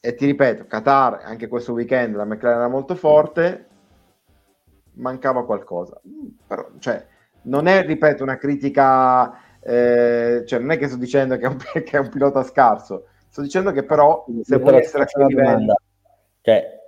e 0.00 0.14
ti 0.14 0.26
ripeto, 0.26 0.66
Qatar, 0.66 1.22
anche 1.24 1.48
questo 1.48 1.72
weekend 1.72 2.16
la 2.16 2.24
McLaren 2.24 2.58
era 2.58 2.68
molto 2.68 2.94
forte, 2.96 3.68
mancava 4.94 5.44
qualcosa. 5.44 6.00
Però, 6.46 6.68
cioè, 6.78 7.04
non 7.42 7.66
è, 7.66 7.84
ripeto, 7.84 8.22
una 8.22 8.36
critica, 8.38 9.58
eh, 9.60 10.42
cioè 10.46 10.58
non 10.58 10.70
è 10.72 10.78
che 10.78 10.88
sto 10.88 10.96
dicendo 10.96 11.36
che 11.38 11.44
è 11.44 11.48
un, 11.48 11.56
che 11.72 11.90
è 11.90 11.98
un 11.98 12.08
pilota 12.08 12.42
scarso, 12.42 13.06
sto 13.28 13.42
dicendo 13.42 13.72
che 13.72 13.84
però 13.84 14.24
se 14.42 14.58
vuoi 14.58 14.76
essere 14.76 15.04
a 15.04 15.06
quel 15.06 15.26
livello... 15.26 15.74
Cioè, 16.40 16.80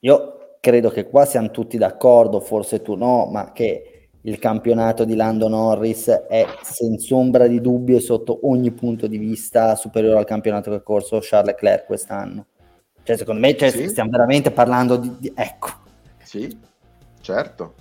io 0.00 0.56
credo 0.60 0.90
che 0.90 1.08
qua 1.08 1.24
siamo 1.24 1.50
tutti 1.50 1.78
d'accordo, 1.78 2.40
forse 2.40 2.82
tu 2.82 2.94
no, 2.94 3.26
ma 3.26 3.52
che 3.52 3.98
il 4.22 4.38
campionato 4.38 5.04
di 5.04 5.14
Lando 5.14 5.48
Norris 5.48 6.08
è 6.08 6.46
senza 6.62 7.14
ombra 7.14 7.46
di 7.46 7.60
dubbio 7.60 7.96
e 7.96 8.00
sotto 8.00 8.40
ogni 8.42 8.70
punto 8.72 9.06
di 9.06 9.16
vista 9.16 9.74
superiore 9.76 10.18
al 10.18 10.24
campionato 10.24 10.70
che 10.70 10.76
ha 10.76 10.80
corso 10.80 11.18
Charles 11.22 11.52
Leclerc 11.52 11.86
quest'anno. 11.86 12.46
Cioè, 13.02 13.16
secondo 13.16 13.40
me 13.40 13.56
cioè, 13.56 13.70
sì. 13.70 13.88
stiamo 13.88 14.10
veramente 14.10 14.50
parlando 14.50 14.96
di, 14.96 15.16
di, 15.18 15.32
Ecco. 15.34 15.68
Sì, 16.22 16.58
certo. 17.20 17.74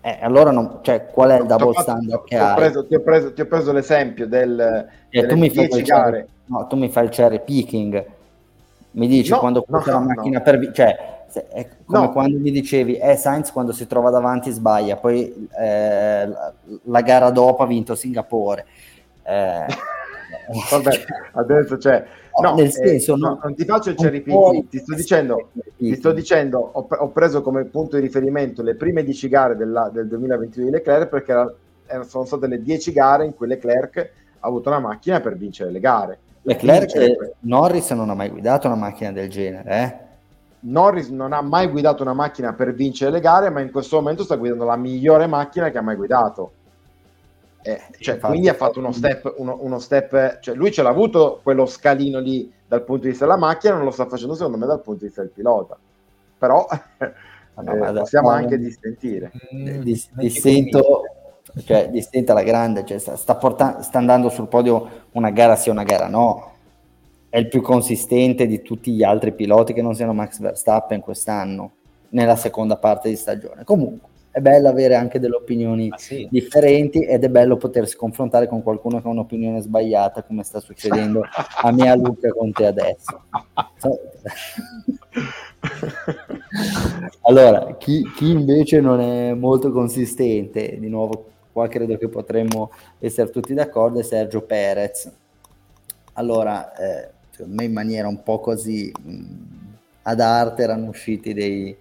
Eh, 0.00 0.18
allora, 0.20 0.50
non, 0.50 0.80
cioè, 0.82 1.06
qual 1.06 1.30
è 1.30 1.40
il 1.40 1.46
double 1.46 1.72
fatto, 1.72 1.82
standard 1.82 2.24
che 2.24 2.36
ti? 2.36 2.42
Ho 2.42 2.54
preso, 2.54 2.86
ti, 2.86 2.94
ho 2.94 3.00
preso, 3.00 3.32
ti 3.32 3.40
ho 3.42 3.46
preso 3.46 3.72
l'esempio 3.72 4.26
del, 4.26 4.88
eh, 5.10 5.26
tu 5.26 5.36
mi 5.36 5.50
fai 5.50 5.68
gare. 5.82 6.28
No, 6.46 6.66
tu 6.66 6.76
mi 6.76 6.88
fai 6.88 7.04
il 7.04 7.10
cherry 7.10 7.42
picking. 7.42 8.04
Mi 8.92 9.08
dici 9.08 9.30
no, 9.30 9.38
quando 9.38 9.64
no, 9.66 9.82
la 9.84 9.98
macchina 9.98 10.40
per... 10.40 10.70
Cioè, 10.72 11.14
è 11.48 11.68
come 11.84 12.10
quando 12.12 12.38
mi 12.38 12.50
dicevi, 12.50 12.96
eh, 12.96 13.16
Sainz 13.16 13.52
quando 13.52 13.72
si 13.72 13.86
trova 13.86 14.08
davanti 14.08 14.50
sbaglia, 14.50 14.96
poi 14.96 15.48
eh, 15.58 16.26
la, 16.26 16.52
la, 16.84 17.00
gara 17.02 17.28
dopo 17.30 17.62
ha 17.62 17.66
vinto 17.66 17.94
Singapore. 17.94 18.64
Eh, 19.22 19.66
Vabbè, 20.70 21.04
adesso 21.32 21.76
c'è... 21.76 22.04
No, 22.40 22.54
nel 22.54 22.66
eh, 22.66 22.70
senso, 22.70 23.14
eh, 23.14 23.18
no, 23.18 23.38
non 23.42 23.54
ti 23.54 23.64
faccio 23.64 23.90
il 23.90 23.96
cherry 23.96 24.20
picking, 24.20 24.68
ti 24.68 24.78
sto 24.78 24.94
dicendo, 24.94 25.48
ti 25.76 25.94
sto 25.94 26.12
dicendo 26.12 26.58
ho, 26.58 26.86
ho, 26.88 27.08
preso 27.08 27.40
come 27.40 27.64
punto 27.64 27.96
di 27.96 28.02
riferimento 28.02 28.62
le 28.62 28.74
prime 28.74 29.02
10 29.02 29.28
gare 29.28 29.56
della, 29.56 29.88
del 29.90 30.06
2022 30.06 30.64
di 30.66 30.70
Leclerc 30.70 31.08
perché 31.08 31.32
era, 31.86 32.04
sono 32.04 32.26
state 32.26 32.46
le 32.46 32.62
10 32.62 32.92
gare 32.92 33.24
in 33.24 33.34
cui 33.34 33.46
Leclerc 33.46 34.10
ha 34.38 34.46
avuto 34.46 34.68
una 34.68 34.80
macchina 34.80 35.20
per 35.20 35.36
vincere 35.36 35.70
le 35.70 35.80
gare. 35.80 36.18
Leclerc, 36.46 37.32
Norris 37.40 37.90
non 37.90 38.08
ha 38.08 38.14
mai 38.14 38.28
guidato 38.28 38.68
una 38.68 38.76
macchina 38.76 39.10
del 39.10 39.28
genere, 39.28 39.70
eh? 39.70 40.04
Norris 40.60 41.08
non 41.08 41.32
ha 41.32 41.42
mai 41.42 41.66
guidato 41.68 42.02
una 42.02 42.12
macchina 42.12 42.52
per 42.52 42.72
vincere 42.72 43.10
le 43.10 43.20
gare, 43.20 43.50
ma 43.50 43.60
in 43.60 43.70
questo 43.70 43.96
momento 43.96 44.22
sta 44.22 44.36
guidando 44.36 44.64
la 44.64 44.76
migliore 44.76 45.26
macchina 45.26 45.70
che 45.70 45.78
ha 45.78 45.82
mai 45.82 45.96
guidato. 45.96 46.52
Eh, 47.62 47.80
cioè, 47.98 48.18
quindi 48.18 48.48
ha 48.48 48.54
fatto 48.54 48.78
uno 48.78 48.92
step, 48.92 49.34
uno, 49.38 49.58
uno 49.60 49.80
step, 49.80 50.38
cioè 50.38 50.54
lui 50.54 50.70
ce 50.70 50.82
l'ha 50.82 50.88
avuto 50.88 51.40
quello 51.42 51.66
scalino 51.66 52.20
lì 52.20 52.52
dal 52.64 52.84
punto 52.84 53.02
di 53.02 53.08
vista 53.08 53.24
della 53.24 53.38
macchina, 53.38 53.74
non 53.74 53.84
lo 53.84 53.90
sta 53.90 54.06
facendo 54.06 54.34
secondo 54.34 54.56
me 54.56 54.66
dal 54.66 54.82
punto 54.82 55.00
di 55.00 55.06
vista 55.06 55.22
del 55.22 55.30
pilota. 55.30 55.76
Però 56.38 56.64
no, 57.54 57.88
eh, 57.88 57.92
possiamo 57.92 58.30
anche 58.30 58.56
distentire. 58.56 59.32
Mm, 59.52 59.80
dissento, 59.80 61.02
cioè, 61.64 61.88
distenta 61.90 62.32
la 62.32 62.42
grande, 62.42 62.84
cioè, 62.84 62.98
sta, 62.98 63.16
sta, 63.16 63.36
portando, 63.36 63.82
sta 63.82 63.98
andando 63.98 64.28
sul 64.28 64.48
podio 64.48 65.04
una 65.12 65.30
gara 65.30 65.56
sì 65.56 65.70
una 65.70 65.84
gara 65.84 66.08
no 66.08 66.54
è 67.36 67.38
il 67.38 67.48
più 67.48 67.60
consistente 67.60 68.46
di 68.46 68.62
tutti 68.62 68.92
gli 68.92 69.02
altri 69.02 69.32
piloti 69.32 69.74
che 69.74 69.82
non 69.82 69.94
siano 69.94 70.14
Max 70.14 70.38
Verstappen 70.38 71.00
quest'anno, 71.00 71.72
nella 72.10 72.36
seconda 72.36 72.76
parte 72.78 73.08
di 73.10 73.16
stagione. 73.16 73.62
Comunque, 73.62 74.08
è 74.30 74.40
bello 74.40 74.68
avere 74.68 74.94
anche 74.94 75.18
delle 75.18 75.36
opinioni 75.36 75.90
ah, 75.90 75.98
sì. 75.98 76.26
differenti 76.30 77.00
ed 77.00 77.24
è 77.24 77.28
bello 77.28 77.58
potersi 77.58 77.94
confrontare 77.94 78.48
con 78.48 78.62
qualcuno 78.62 79.02
che 79.02 79.08
ha 79.08 79.10
un'opinione 79.10 79.60
sbagliata, 79.60 80.22
come 80.22 80.44
sta 80.44 80.60
succedendo 80.60 81.20
a 81.62 81.70
mia 81.72 81.94
Luca 81.94 82.30
con 82.30 82.50
te 82.52 82.64
adesso. 82.64 83.24
allora, 87.22 87.76
chi, 87.76 88.02
chi 88.16 88.30
invece 88.30 88.80
non 88.80 89.00
è 89.00 89.34
molto 89.34 89.70
consistente, 89.72 90.78
di 90.78 90.88
nuovo 90.88 91.32
qua 91.56 91.68
credo 91.68 91.96
che 91.96 92.08
potremmo 92.08 92.70
essere 92.98 93.30
tutti 93.30 93.54
d'accordo, 93.54 94.00
è 94.00 94.02
Sergio 94.02 94.42
Perez. 94.42 95.10
Allora, 96.12 96.74
eh, 96.74 97.08
secondo 97.30 97.54
me 97.54 97.64
in 97.64 97.72
maniera 97.72 98.08
un 98.08 98.22
po' 98.22 98.40
così 98.40 98.92
mh, 98.94 99.24
ad 100.02 100.20
arte 100.20 100.62
erano 100.62 100.88
usciti 100.88 101.32
dei, 101.32 101.74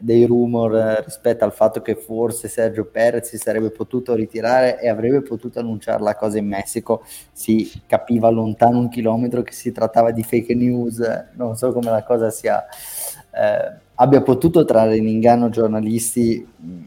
dei 0.00 0.24
rumor 0.24 0.74
eh, 0.74 1.02
rispetto 1.02 1.44
al 1.44 1.52
fatto 1.52 1.82
che 1.82 1.96
forse 1.96 2.48
Sergio 2.48 2.86
Perez 2.86 3.28
si 3.28 3.36
sarebbe 3.36 3.68
potuto 3.70 4.14
ritirare 4.14 4.80
e 4.80 4.88
avrebbe 4.88 5.20
potuto 5.20 5.58
annunciare 5.58 6.02
la 6.02 6.14
cosa 6.14 6.38
in 6.38 6.46
Messico. 6.46 7.04
Si 7.30 7.82
capiva 7.86 8.30
lontano 8.30 8.78
un 8.78 8.88
chilometro 8.88 9.42
che 9.42 9.52
si 9.52 9.70
trattava 9.70 10.12
di 10.12 10.22
fake 10.22 10.54
news, 10.54 10.98
non 11.34 11.56
so 11.56 11.74
come 11.74 11.90
la 11.90 12.04
cosa 12.04 12.30
sia. 12.30 12.64
Eh, 13.30 13.82
abbia 13.96 14.22
potuto 14.22 14.64
trarre 14.64 14.96
in 14.96 15.08
inganno 15.08 15.48
giornalisti 15.50 16.46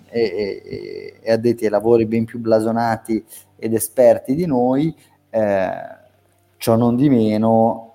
e, 0.09 0.21
e, 0.21 1.19
e, 1.21 1.31
addetti 1.31 1.65
ai 1.65 1.71
lavori 1.71 2.05
ben 2.05 2.25
più 2.25 2.39
blasonati 2.39 3.23
ed 3.55 3.73
esperti 3.73 4.35
di 4.35 4.45
noi, 4.45 4.95
eh, 5.29 5.71
ciò 6.57 6.75
non 6.75 6.95
di 6.95 7.09
meno 7.09 7.87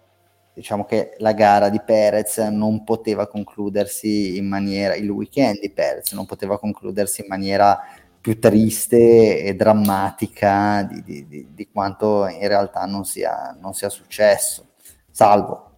diciamo 0.54 0.84
che 0.84 1.14
la 1.18 1.32
gara 1.32 1.68
di 1.70 1.80
Perez 1.80 2.36
non 2.38 2.84
poteva 2.84 3.26
concludersi 3.26 4.36
in 4.36 4.46
maniera, 4.46 4.94
il 4.94 5.08
weekend 5.08 5.60
di 5.60 5.70
Perez 5.70 6.12
non 6.12 6.26
poteva 6.26 6.58
concludersi 6.58 7.22
in 7.22 7.26
maniera 7.28 7.80
più 8.20 8.38
triste 8.38 9.42
e 9.42 9.54
drammatica 9.54 10.82
di, 10.84 11.02
di, 11.02 11.26
di, 11.26 11.48
di 11.54 11.68
quanto 11.70 12.26
in 12.28 12.46
realtà 12.46 12.84
non 12.84 13.04
sia, 13.04 13.56
non 13.60 13.74
sia, 13.74 13.88
successo, 13.88 14.66
salvo. 15.10 15.71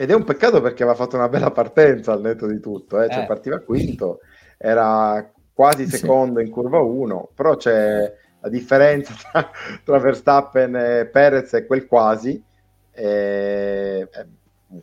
Ed 0.00 0.10
è 0.10 0.14
un 0.14 0.24
peccato 0.24 0.62
perché 0.62 0.82
aveva 0.82 0.96
fatto 0.96 1.16
una 1.16 1.28
bella 1.28 1.50
partenza 1.50 2.12
al 2.12 2.22
netto 2.22 2.46
di 2.46 2.58
tutto, 2.58 3.02
eh? 3.02 3.10
Cioè, 3.10 3.24
eh. 3.24 3.26
partiva 3.26 3.58
quinto, 3.58 4.20
era 4.56 5.30
quasi 5.52 5.86
secondo 5.86 6.40
in 6.40 6.48
curva 6.48 6.78
1, 6.78 7.32
però 7.34 7.54
c'è 7.56 8.10
la 8.40 8.48
differenza 8.48 9.12
tra, 9.30 9.50
tra 9.84 9.98
Verstappen 9.98 10.74
e 10.74 11.04
Perez 11.04 11.52
è 11.52 11.66
quel 11.66 11.86
quasi, 11.86 12.42
è 12.90 14.08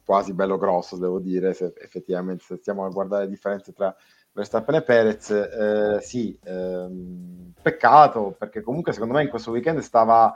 quasi 0.05 0.33
bello 0.33 0.59
grosso, 0.59 0.97
devo 0.97 1.17
dire, 1.17 1.51
se 1.53 1.73
effettivamente 1.81 2.43
se 2.43 2.57
stiamo 2.57 2.85
a 2.85 2.89
guardare 2.89 3.23
le 3.23 3.31
differenze 3.31 3.73
tra 3.73 3.95
Verstappen 4.33 4.75
e 4.75 4.83
Perez, 4.83 5.31
eh, 5.31 5.97
sì, 5.99 6.37
ehm, 6.43 7.53
peccato, 7.59 8.35
perché 8.37 8.61
comunque 8.61 8.93
secondo 8.93 9.15
me 9.15 9.23
in 9.23 9.29
questo 9.29 9.49
weekend 9.49 9.79
stava 9.79 10.31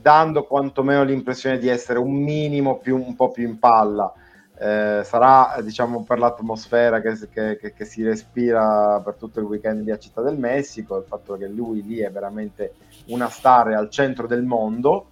dando 0.00 0.44
quantomeno 0.44 1.04
l'impressione 1.04 1.58
di 1.58 1.68
essere 1.68 1.98
un 1.98 2.14
minimo 2.14 2.78
più, 2.78 2.96
un 2.96 3.14
po' 3.14 3.30
più 3.30 3.46
in 3.46 3.58
palla. 3.58 4.12
Eh, 4.58 5.02
sarà 5.04 5.60
diciamo 5.60 6.02
per 6.04 6.18
l'atmosfera 6.18 7.00
che, 7.02 7.18
che, 7.30 7.58
che, 7.58 7.74
che, 7.74 7.84
si 7.84 8.02
respira 8.02 9.02
per 9.04 9.16
tutto 9.16 9.38
il 9.38 9.44
weekend 9.44 9.82
di 9.82 9.90
a 9.90 9.98
Città 9.98 10.22
del 10.22 10.38
Messico, 10.38 10.96
il 10.96 11.04
fatto 11.06 11.36
che 11.36 11.46
lui 11.46 11.82
lì 11.82 11.98
è 11.98 12.10
veramente 12.10 12.72
una 13.08 13.28
star 13.28 13.68
al 13.68 13.90
centro 13.90 14.26
del 14.26 14.44
mondo 14.44 15.08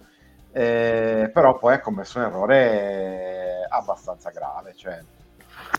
eh, 0.57 1.29
però 1.33 1.57
poi 1.57 1.73
ha 1.73 1.81
commesso 1.81 2.17
un 2.17 2.23
errore 2.23 3.67
abbastanza 3.67 4.29
grave, 4.29 4.73
cioè 4.73 4.97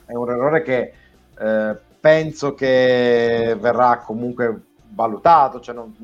è 0.04 0.12
un 0.12 0.28
errore 0.28 0.60
che 0.60 0.92
eh, 1.38 1.76
penso 1.98 2.52
che 2.52 3.56
verrà 3.58 4.02
comunque 4.04 4.65
valutato, 4.96 5.60
cioè 5.60 5.74
non, 5.74 5.94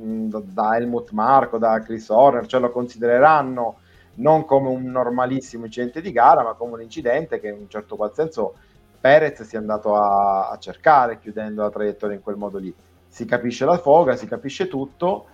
da 0.52 0.76
Helmut 0.76 1.12
Marco, 1.12 1.56
da 1.56 1.80
Chris 1.80 2.10
Horner, 2.10 2.46
cioè 2.46 2.60
lo 2.60 2.70
considereranno 2.70 3.76
non 4.16 4.44
come 4.44 4.68
un 4.68 4.84
normalissimo 4.84 5.64
incidente 5.64 6.02
di 6.02 6.12
gara, 6.12 6.42
ma 6.42 6.52
come 6.52 6.74
un 6.74 6.82
incidente 6.82 7.40
che 7.40 7.48
in 7.48 7.60
un 7.60 7.68
certo 7.70 7.96
qual 7.96 8.12
senso 8.12 8.54
Perez 9.00 9.42
si 9.42 9.56
è 9.56 9.58
andato 9.58 9.96
a, 9.96 10.50
a 10.50 10.58
cercare 10.58 11.18
chiudendo 11.18 11.62
la 11.62 11.70
traiettoria 11.70 12.14
in 12.14 12.22
quel 12.22 12.36
modo 12.36 12.58
lì. 12.58 12.72
Si 13.08 13.24
capisce 13.24 13.64
la 13.64 13.78
foga, 13.78 14.14
si 14.14 14.26
capisce 14.26 14.68
tutto, 14.68 15.24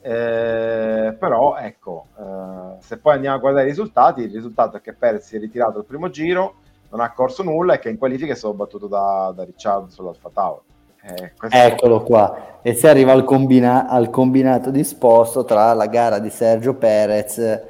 eh, 0.00 1.14
però 1.18 1.56
ecco, 1.56 2.06
eh, 2.16 2.80
se 2.80 2.98
poi 2.98 3.14
andiamo 3.14 3.36
a 3.36 3.40
guardare 3.40 3.66
i 3.66 3.70
risultati, 3.70 4.22
il 4.22 4.32
risultato 4.32 4.76
è 4.76 4.80
che 4.80 4.94
Perez 4.94 5.26
si 5.26 5.36
è 5.36 5.40
ritirato 5.40 5.78
il 5.78 5.84
primo 5.84 6.08
giro, 6.08 6.54
non 6.90 7.00
ha 7.00 7.12
corso 7.12 7.42
nulla 7.42 7.74
e 7.74 7.78
che 7.80 7.90
in 7.90 7.98
qualifica 7.98 8.32
è 8.32 8.36
stato 8.36 8.54
battuto 8.54 8.86
da, 8.86 9.32
da 9.34 9.42
Ricciardo 9.42 9.90
sull'Alfa 9.90 10.30
Tower. 10.32 10.60
Eh, 11.02 11.32
Eccolo 11.50 12.02
qua, 12.02 12.58
e 12.62 12.74
si 12.74 12.86
arriva 12.86 13.12
al, 13.12 13.24
combina- 13.24 13.88
al 13.88 14.10
combinato 14.10 14.70
disposto 14.70 15.44
tra 15.44 15.72
la 15.72 15.86
gara 15.86 16.18
di 16.18 16.30
Sergio 16.30 16.74
Perez 16.74 17.62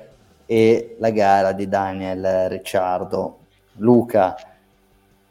e 0.46 0.96
la 0.98 1.10
gara 1.10 1.52
di 1.52 1.68
Daniel 1.68 2.48
Ricciardo. 2.48 3.36
Luca, 3.80 4.36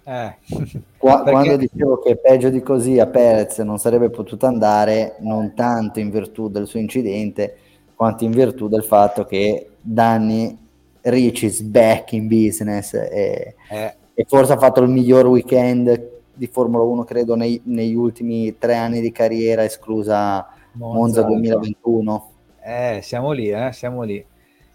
eh. 0.08 0.36
Qua, 0.98 1.18
Perché... 1.18 1.32
Quando 1.32 1.58
dicevo 1.58 2.00
che 2.00 2.16
peggio 2.16 2.50
di 2.50 2.62
così 2.62 2.98
a 2.98 3.08
Perez 3.08 3.60
non 3.60 3.78
sarebbe 3.78 4.10
potuto 4.10 4.46
andare, 4.46 5.18
non 5.20 5.54
tanto 5.54 6.00
in 6.00 6.10
virtù 6.10 6.48
del 6.48 6.66
suo 6.66 6.80
incidente, 6.80 7.58
quanto 7.94 8.24
in 8.24 8.32
virtù 8.32 8.70
del 8.70 8.84
fatto 8.84 9.26
che 9.26 9.72
Danny 9.82 10.58
Rich 11.02 11.44
is 11.44 11.62
back 11.62 12.14
in 12.14 12.28
business 12.28 12.94
e, 12.94 13.56
eh. 13.70 13.96
e, 14.14 14.26
forse 14.28 14.54
ha 14.54 14.58
fatto 14.58 14.82
il 14.82 14.90
miglior 14.90 15.26
weekend 15.28 16.16
di 16.38 16.48
Formula 16.48 16.84
1, 16.84 17.04
credo, 17.04 17.36
nei, 17.36 17.60
negli 17.66 17.96
ultimi 17.96 18.58
tre 18.58 18.76
anni 18.76 19.02
di 19.02 19.12
carriera, 19.12 19.64
esclusa 19.64 20.48
Monza, 20.74 20.98
Monza 20.98 21.22
2021. 21.24 22.32
Eh, 22.64 23.00
siamo 23.02 23.32
lì, 23.32 23.50
eh, 23.50 23.72
siamo 23.74 24.04
lì. 24.04 24.24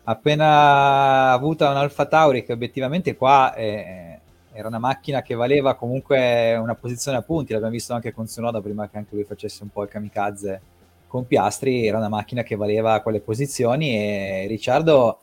Appena 0.05 1.31
avuta 1.33 1.71
un 1.71 1.77
Alfa 1.77 2.07
Tauri 2.07 2.45
che 2.45 2.53
obiettivamente 2.53 3.17
qua... 3.17 3.55
È 3.55 4.21
era 4.53 4.69
una 4.69 4.79
macchina 4.79 5.23
che 5.23 5.35
valeva 5.35 5.75
comunque 5.75 6.55
una 6.57 6.75
posizione 6.75 7.17
a 7.17 7.23
punti, 7.23 7.53
l'abbiamo 7.53 7.73
visto 7.73 7.95
anche 7.95 8.13
con 8.13 8.27
Sonoda 8.27 8.61
prima 8.61 8.89
che 8.89 8.99
anche 8.99 9.15
lui 9.15 9.25
facesse 9.25 9.63
un 9.63 9.71
po' 9.71 9.83
il 9.83 9.89
kamikaze 9.89 10.61
con 11.07 11.27
Piastri, 11.27 11.87
era 11.87 11.99
una 11.99 12.09
macchina 12.09 12.43
che 12.43 12.55
valeva 12.55 13.01
quelle 13.01 13.21
posizioni 13.21 13.97
e 13.97 14.47
Ricciardo, 14.47 15.21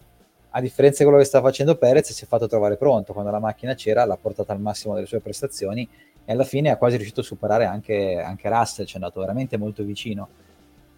a 0.52 0.62
differenza 0.62 0.99
di 0.99 1.04
quello 1.04 1.21
che 1.21 1.28
sta 1.28 1.41
facendo 1.41 1.78
Perez, 1.78 2.12
si 2.12 2.23
è 2.23 2.28
fatto 2.28 2.47
trovare 2.47 2.75
pronto, 2.75 3.13
quando 3.13 3.30
la 3.30 3.39
macchina 3.39 3.75
c'era 3.75 4.06
l'ha 4.06 4.17
portata 4.19 4.52
al 4.52 4.60
massimo 4.60 4.95
delle 4.95 5.06
sue 5.06 5.19
prestazioni 5.19 5.88
e 6.29 6.33
alla 6.33 6.43
fine 6.43 6.69
ha 6.69 6.77
quasi 6.77 6.95
riuscito 6.95 7.21
a 7.21 7.23
superare 7.23 7.65
anche, 7.65 8.21
anche 8.23 8.49
Russell, 8.49 8.85
ci 8.85 8.93
è 8.93 8.97
andato 8.97 9.19
veramente 9.19 9.57
molto 9.57 9.81
vicino. 9.83 10.27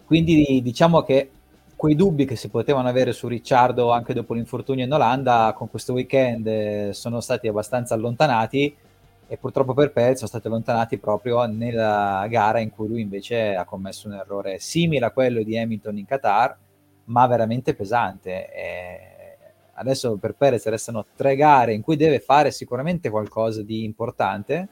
Quindi 0.04 0.60
diciamo 0.62 1.00
che 1.04 1.30
quei 1.74 1.94
dubbi 1.94 2.26
che 2.26 2.36
si 2.36 2.50
potevano 2.50 2.86
avere 2.86 3.14
su 3.14 3.28
Ricciardo 3.28 3.92
anche 3.92 4.12
dopo 4.12 4.34
l'infortunio 4.34 4.84
in 4.84 4.92
Olanda, 4.92 5.54
con 5.56 5.70
questo 5.70 5.94
weekend 5.94 6.46
eh, 6.46 6.90
sono 6.92 7.20
stati 7.20 7.48
abbastanza 7.48 7.94
allontanati 7.94 8.76
e 9.26 9.36
purtroppo 9.38 9.72
per 9.72 9.90
Perez 9.90 10.16
sono 10.16 10.28
stati 10.28 10.48
allontanati 10.48 10.98
proprio 10.98 11.46
nella 11.46 12.26
gara 12.28 12.58
in 12.58 12.68
cui 12.68 12.88
lui 12.88 13.00
invece 13.00 13.54
ha 13.54 13.64
commesso 13.64 14.08
un 14.08 14.14
errore 14.16 14.58
simile 14.58 15.06
a 15.06 15.12
quello 15.12 15.42
di 15.42 15.56
Hamilton 15.56 15.96
in 15.96 16.04
Qatar, 16.04 16.58
ma 17.04 17.26
veramente 17.26 17.72
pesante. 17.72 18.52
E 18.52 18.98
adesso 19.72 20.14
per 20.18 20.34
Perez 20.34 20.66
restano 20.66 21.06
tre 21.16 21.36
gare 21.36 21.72
in 21.72 21.80
cui 21.80 21.96
deve 21.96 22.20
fare 22.20 22.50
sicuramente 22.50 23.08
qualcosa 23.08 23.62
di 23.62 23.82
importante, 23.82 24.68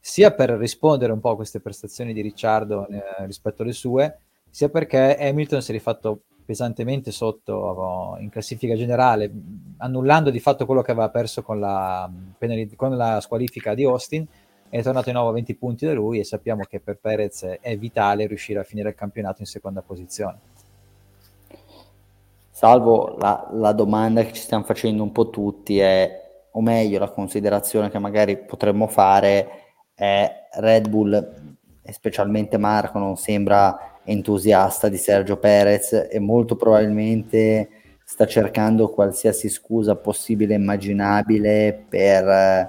sia 0.00 0.32
per 0.32 0.50
rispondere 0.50 1.12
un 1.12 1.20
po' 1.20 1.30
a 1.30 1.36
queste 1.36 1.60
prestazioni 1.60 2.12
di 2.12 2.20
Ricciardo 2.20 2.86
eh, 2.88 3.26
rispetto 3.26 3.62
alle 3.62 3.72
sue, 3.72 4.18
sia 4.50 4.68
perché 4.68 5.16
Hamilton 5.18 5.62
si 5.62 5.70
è 5.70 5.74
rifatto 5.74 6.22
pesantemente 6.48 7.10
sotto 7.10 8.16
in 8.20 8.30
classifica 8.30 8.74
generale, 8.74 9.30
annullando 9.76 10.30
di 10.30 10.40
fatto 10.40 10.64
quello 10.64 10.80
che 10.80 10.92
aveva 10.92 11.10
perso 11.10 11.42
con 11.42 11.60
la, 11.60 12.10
con 12.74 12.96
la 12.96 13.20
squalifica 13.20 13.74
di 13.74 13.84
Austin, 13.84 14.26
è 14.70 14.82
tornato 14.82 15.06
di 15.06 15.12
nuovo 15.12 15.28
a 15.28 15.32
20 15.32 15.54
punti 15.56 15.84
da 15.84 15.92
lui 15.92 16.18
e 16.18 16.24
sappiamo 16.24 16.62
che 16.64 16.80
per 16.80 16.98
Perez 17.00 17.44
è 17.60 17.76
vitale 17.76 18.26
riuscire 18.26 18.60
a 18.60 18.62
finire 18.62 18.88
il 18.88 18.94
campionato 18.94 19.40
in 19.40 19.46
seconda 19.46 19.82
posizione. 19.82 20.38
Salvo 22.50 23.16
la, 23.18 23.48
la 23.52 23.72
domanda 23.72 24.24
che 24.24 24.32
ci 24.32 24.40
stiamo 24.40 24.64
facendo 24.64 25.02
un 25.02 25.12
po' 25.12 25.28
tutti 25.30 25.78
è, 25.78 26.46
o 26.50 26.60
meglio 26.60 26.98
la 26.98 27.10
considerazione 27.10 27.90
che 27.90 27.98
magari 27.98 28.38
potremmo 28.38 28.86
fare 28.86 29.67
è 29.98 30.46
Red 30.52 30.88
Bull 30.88 31.34
e 31.82 31.92
specialmente 31.92 32.56
Marco 32.56 33.00
non 33.00 33.16
sembra 33.16 33.96
entusiasta 34.04 34.88
di 34.88 34.96
Sergio 34.96 35.38
Perez 35.38 36.06
e 36.08 36.20
molto 36.20 36.54
probabilmente 36.54 37.68
sta 38.04 38.24
cercando 38.24 38.90
qualsiasi 38.90 39.48
scusa 39.48 39.96
possibile 39.96 40.54
e 40.54 40.58
immaginabile 40.58 41.84
per 41.88 42.28
eh, 42.28 42.68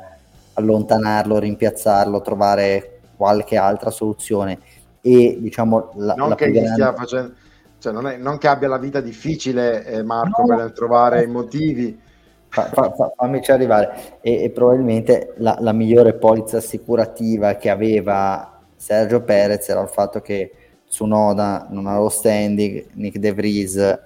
allontanarlo, 0.56 1.38
rimpiazzarlo, 1.38 2.20
trovare 2.22 3.02
qualche 3.16 3.58
altra 3.58 3.92
soluzione. 3.92 4.58
E 5.00 5.38
diciamo 5.40 5.92
la, 5.98 6.16
non 6.16 6.30
la 6.30 6.36
che 6.36 6.50
grande... 6.50 6.72
stia 6.72 6.94
facendo, 6.94 7.34
cioè 7.78 7.94
non, 7.94 8.08
è, 8.08 8.18
non, 8.18 8.40
che 8.40 8.48
abbia 8.48 8.68
la 8.68 8.80
vita 8.80 9.02
difficile, 9.02 9.86
eh, 9.86 10.02
Marco, 10.02 10.46
no, 10.46 10.56
per 10.58 10.72
trovare 10.74 11.24
i 11.24 11.28
motivi. 11.28 12.08
Fa, 12.50 12.64
fa, 12.66 12.92
fa, 12.92 13.14
fammici 13.16 13.52
arrivare. 13.52 14.20
E, 14.22 14.44
e 14.44 14.50
probabilmente 14.50 15.34
la, 15.38 15.58
la 15.60 15.72
migliore 15.72 16.14
polizza 16.14 16.58
assicurativa 16.58 17.56
che 17.56 17.70
aveva 17.70 18.60
Sergio 18.76 19.22
Perez 19.24 19.68
era 19.70 19.82
il 19.82 19.90
fatto 19.90 20.22
che 20.22 20.52
Tsunoda 20.88 21.68
non 21.70 21.86
ha 21.86 21.98
lo 21.98 22.10
standing, 22.10 22.88
Nick 22.94 23.18
De 23.18 23.32
Vries 23.34 23.76
eh, 23.78 24.00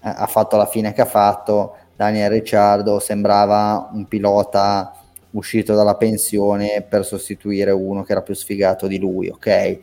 ha 0.00 0.26
fatto 0.26 0.56
la 0.56 0.66
fine 0.66 0.92
che 0.92 1.02
ha 1.02 1.06
fatto, 1.06 1.76
Daniel 1.94 2.30
Ricciardo 2.30 2.98
sembrava 2.98 3.90
un 3.92 4.06
pilota 4.06 4.92
uscito 5.30 5.74
dalla 5.74 5.96
pensione 5.96 6.86
per 6.88 7.04
sostituire 7.04 7.72
uno 7.72 8.02
che 8.02 8.12
era 8.12 8.22
più 8.22 8.34
sfigato 8.34 8.86
di 8.86 8.98
lui, 8.98 9.28
ok? 9.28 9.46
Eh, 9.46 9.80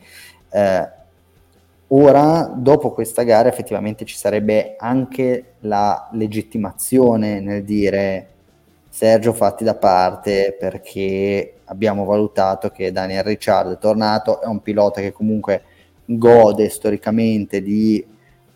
ora, 1.88 2.52
dopo 2.54 2.92
questa 2.92 3.22
gara, 3.22 3.48
effettivamente 3.48 4.04
ci 4.04 4.16
sarebbe 4.16 4.76
anche 4.78 5.54
la 5.60 6.08
legittimazione 6.12 7.40
nel 7.40 7.64
dire 7.64 8.28
Sergio 8.88 9.32
fatti 9.32 9.64
da 9.64 9.74
parte 9.74 10.56
perché 10.58 11.54
abbiamo 11.64 12.04
valutato 12.04 12.70
che 12.70 12.92
Daniel 12.92 13.24
Ricciardo 13.24 13.72
è 13.72 13.78
tornato, 13.78 14.40
è 14.40 14.46
un 14.46 14.60
pilota 14.60 15.00
che 15.00 15.12
comunque 15.12 15.62
gode 16.04 16.68
storicamente 16.68 17.62
di 17.62 18.04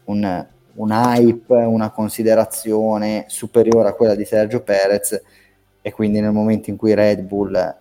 un, 0.05 0.47
un 0.75 0.91
hype, 0.91 1.55
una 1.55 1.91
considerazione 1.91 3.25
superiore 3.27 3.89
a 3.89 3.95
quella 3.95 4.15
di 4.15 4.25
Sergio 4.25 4.63
Perez 4.63 5.21
e 5.81 5.93
quindi 5.93 6.21
nel 6.21 6.33
momento 6.33 6.71
in 6.71 6.77
cui 6.77 6.95
Red 6.95 7.23
Bull 7.23 7.77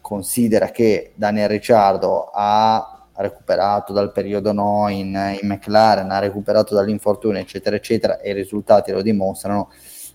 considera 0.00 0.70
che 0.70 1.12
Daniel 1.14 1.48
Ricciardo 1.48 2.30
ha 2.32 2.95
recuperato 3.18 3.92
dal 3.92 4.12
periodo 4.12 4.52
no 4.52 4.88
in, 4.88 5.38
in 5.40 5.48
McLaren, 5.48 6.10
ha 6.10 6.18
recuperato 6.18 6.74
dall'infortunio 6.74 7.40
eccetera 7.40 7.76
eccetera 7.76 8.20
e 8.20 8.30
i 8.30 8.34
risultati 8.34 8.92
lo 8.92 9.02
dimostrano, 9.02 9.70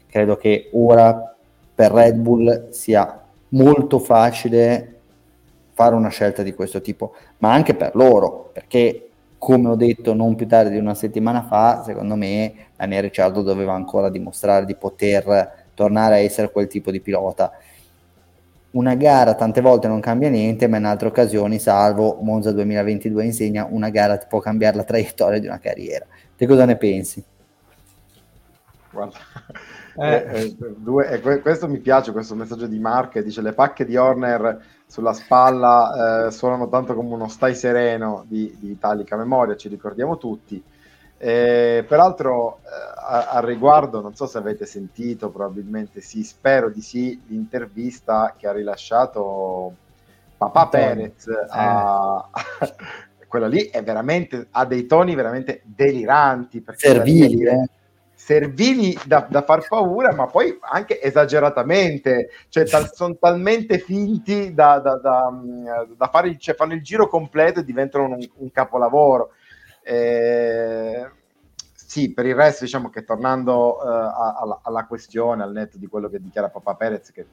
credo 0.08 0.36
che 0.38 0.70
ora 0.74 1.36
per 1.74 1.92
Red 1.92 2.16
Bull 2.16 2.70
sia 2.70 3.22
molto 3.50 4.00
facile 4.00 5.00
fare 5.74 5.96
una 5.96 6.10
scelta 6.10 6.44
di 6.44 6.54
questo 6.54 6.82
tipo, 6.82 7.16
ma 7.40 7.52
anche 7.54 7.74
per 7.74 7.96
loro, 7.96 8.50
perché 8.54 9.10
come 9.38 9.70
ho 9.70 9.76
detto 9.76 10.14
non 10.14 10.36
più 10.36 10.48
tardi 10.48 10.72
di 10.72 10.78
una 10.78 10.94
settimana 10.94 11.42
fa, 11.42 11.82
secondo 11.84 12.16
me 12.16 12.68
Daniel 12.78 13.04
Ricciardo 13.04 13.42
doveva 13.42 13.74
ancora 13.74 14.10
dimostrare 14.10 14.66
di 14.66 14.76
poter 14.76 15.70
tornare 15.74 16.16
a 16.16 16.20
essere 16.20 16.52
quel 16.52 16.68
tipo 16.68 16.92
di 16.92 17.00
pilota. 17.00 17.52
Una 18.72 18.96
gara 18.96 19.36
tante 19.36 19.60
volte 19.60 19.88
non 19.88 20.00
cambia 20.00 20.30
niente, 20.30 20.68
ma 20.68 20.78
in 20.78 20.86
altre 20.86 21.10
occasioni, 21.10 21.60
salvo 21.60 22.20
Monza 22.22 22.52
2022 22.52 23.26
insegna, 23.26 23.68
una 23.70 23.90
gara 23.90 24.18
ti 24.18 24.28
può 24.30 24.40
cambiare 24.40 24.78
la 24.78 24.84
traiettoria 24.84 25.40
di 25.40 25.48
una 25.48 25.60
carriera. 25.60 26.06
Te 26.38 26.48
cosa 26.48 26.66
ne 26.66 26.78
pensi? 26.78 27.24
Guarda, 28.92 29.18
eh. 29.98 30.16
Eh, 30.16 30.42
eh 30.42 30.56
due, 30.78 31.10
eh, 31.10 31.42
questo 31.42 31.68
mi 31.68 31.80
piace, 31.80 32.12
questo 32.12 32.36
messaggio 32.36 32.68
di 32.68 32.80
Mark, 32.80 33.20
dice 33.20 33.42
le 33.42 33.54
pacche 33.54 33.86
di 33.86 33.96
Horner 33.96 34.60
sulla 34.86 35.14
spalla 35.14 36.28
eh, 36.28 36.32
suonano 36.32 36.68
tanto 36.68 36.94
come 36.94 37.14
uno 37.14 37.28
stai 37.28 37.56
sereno 37.56 38.26
di, 38.28 38.56
di 38.60 38.72
italica 38.72 39.16
memoria, 39.16 39.56
ci 39.56 39.70
ricordiamo 39.70 40.18
tutti. 40.18 40.62
Eh, 41.24 41.86
peraltro, 41.88 42.62
eh, 42.64 43.28
al 43.30 43.44
riguardo, 43.44 44.02
non 44.02 44.16
so 44.16 44.26
se 44.26 44.40
avete 44.40 44.66
sentito, 44.66 45.30
probabilmente 45.30 46.02
sì, 46.02 46.24
spero 46.24 46.72
di 46.72 46.82
sì, 46.82 47.22
l'intervista 47.28 48.34
che 48.36 48.48
ha 48.48 48.52
rilasciato 48.52 49.76
Papà 50.36 50.68
Perez 50.70 51.28
a, 51.50 52.28
quella 53.28 53.48
lì 53.48 53.66
è 53.66 53.84
veramente 53.84 54.48
ha 54.50 54.66
dei 54.66 54.88
toni 54.88 55.14
veramente 55.14 55.62
deliranti 55.64 56.66
servili 56.76 57.44
eh? 57.44 57.70
servili 58.16 58.98
da, 59.06 59.28
da, 59.30 59.44
far 59.44 59.68
paura, 59.68 60.14
ma 60.14 60.26
poi 60.26 60.58
anche 60.62 61.02
esageratamente, 61.02 62.30
cioè 62.50 62.66
tal, 62.66 62.90
sono 62.94 63.16
talmente 63.20 63.78
finti 63.78 64.56
da, 64.56 64.80
da, 64.80 64.96
da 64.96 66.08
fare, 66.08 66.36
cioè 66.40 66.56
fanno 66.56 66.74
il 66.74 66.82
giro 66.82 67.08
completo 67.08 67.60
e 67.60 67.64
diventano 67.64 68.06
un, 68.06 68.28
un 68.38 68.52
capolavoro. 68.52 69.34
Eh, 69.84 71.10
sì, 71.74 72.14
per 72.14 72.26
il 72.26 72.36
resto 72.36 72.64
diciamo 72.64 72.90
che 72.90 73.04
tornando 73.04 73.78
uh, 73.78 73.82
alla, 73.82 74.62
alla, 74.64 74.86
questione, 74.86 75.44
al 75.44 75.52
netto 75.52 75.78
di 75.78 75.88
quello 75.88 76.10
che 76.10 76.22
dichiara 76.22 76.50
Papa 76.50 76.76
Perez, 76.76 77.12
che 77.12 77.26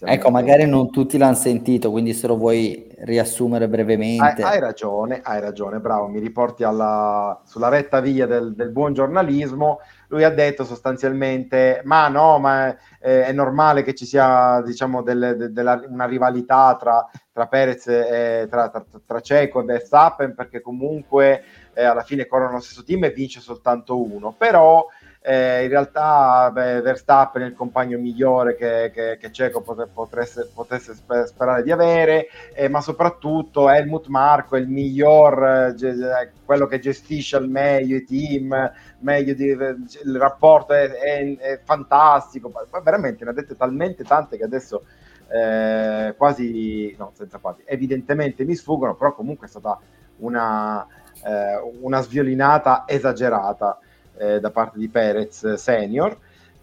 Ecco, 0.00 0.30
magari 0.30 0.66
non 0.66 0.90
tutti 0.90 1.18
l'hanno 1.18 1.34
sentito, 1.34 1.90
quindi 1.90 2.12
se 2.12 2.26
lo 2.26 2.36
vuoi 2.36 2.86
riassumere 2.98 3.68
brevemente. 3.68 4.42
Hai, 4.42 4.54
hai 4.54 4.60
ragione, 4.60 5.20
hai 5.22 5.40
ragione, 5.40 5.80
bravo, 5.80 6.06
mi 6.06 6.20
riporti 6.20 6.62
alla, 6.62 7.40
sulla 7.44 7.68
retta 7.68 8.00
via 8.00 8.26
del, 8.26 8.54
del, 8.54 8.70
buon 8.70 8.92
giornalismo. 8.92 9.80
Lui 10.08 10.22
ha 10.22 10.30
detto 10.30 10.64
sostanzialmente, 10.64 11.80
ma 11.84 12.08
no, 12.08 12.38
ma 12.38 12.68
eh, 13.00 13.24
è 13.24 13.32
normale 13.32 13.82
che 13.82 13.94
ci 13.94 14.06
sia, 14.06 14.62
diciamo, 14.62 15.02
delle, 15.02 15.34
de, 15.34 15.52
della, 15.52 15.82
una 15.88 16.06
rivalità 16.06 16.76
tra, 16.78 17.08
tra 17.32 17.46
Perez 17.46 17.88
e 17.88 18.46
tra, 18.48 18.68
tra, 18.68 18.84
tra 19.04 19.20
Ceco 19.20 19.60
e 19.60 19.64
Verstappen, 19.64 20.34
perché 20.34 20.60
comunque 20.60 21.42
eh, 21.72 21.84
alla 21.84 22.02
fine 22.02 22.26
corrono 22.26 22.52
lo 22.52 22.60
stesso 22.60 22.84
team 22.84 23.04
e 23.04 23.10
vince 23.10 23.40
soltanto 23.40 24.00
uno. 24.00 24.34
Però 24.38 24.86
eh, 25.26 25.62
in 25.64 25.70
realtà 25.70 26.50
beh, 26.52 26.82
Verstappen 26.82 27.40
è 27.40 27.46
il 27.46 27.54
compagno 27.54 27.98
migliore 27.98 28.56
che, 28.56 28.90
che, 28.92 29.16
che 29.18 29.32
Ceco 29.32 29.62
potesse 29.62 30.92
sper- 30.92 31.24
sperare 31.24 31.62
di 31.62 31.70
avere, 31.70 32.26
eh, 32.52 32.68
ma 32.68 32.82
soprattutto 32.82 33.70
Helmut 33.70 34.08
Marco 34.08 34.54
è 34.54 34.58
il 34.60 34.68
miglior, 34.68 35.42
eh, 35.42 35.74
ge- 35.76 36.30
quello 36.44 36.66
che 36.66 36.78
gestisce 36.78 37.36
al 37.36 37.48
meglio 37.48 37.96
i 37.96 38.04
team, 38.04 38.70
meglio 38.98 39.32
di, 39.32 39.46
il 39.46 40.18
rapporto 40.18 40.74
è, 40.74 40.90
è, 40.90 41.36
è 41.38 41.60
fantastico, 41.64 42.50
ma 42.50 42.80
veramente 42.82 43.24
ne 43.24 43.30
ha 43.30 43.32
dette 43.32 43.56
talmente 43.56 44.04
tante 44.04 44.36
che 44.36 44.44
adesso 44.44 44.84
eh, 45.28 46.12
quasi, 46.18 46.94
no, 46.98 47.12
senza 47.14 47.38
quasi, 47.38 47.62
evidentemente 47.64 48.44
mi 48.44 48.54
sfuggono, 48.54 48.94
però 48.94 49.14
comunque 49.14 49.46
è 49.46 49.50
stata 49.50 49.78
una, 50.18 50.86
eh, 51.24 51.58
una 51.80 52.02
sviolinata 52.02 52.84
esagerata 52.86 53.78
eh, 54.16 54.40
da 54.40 54.50
parte 54.50 54.78
di 54.78 54.88
Perez 54.88 55.54
senior. 55.54 56.16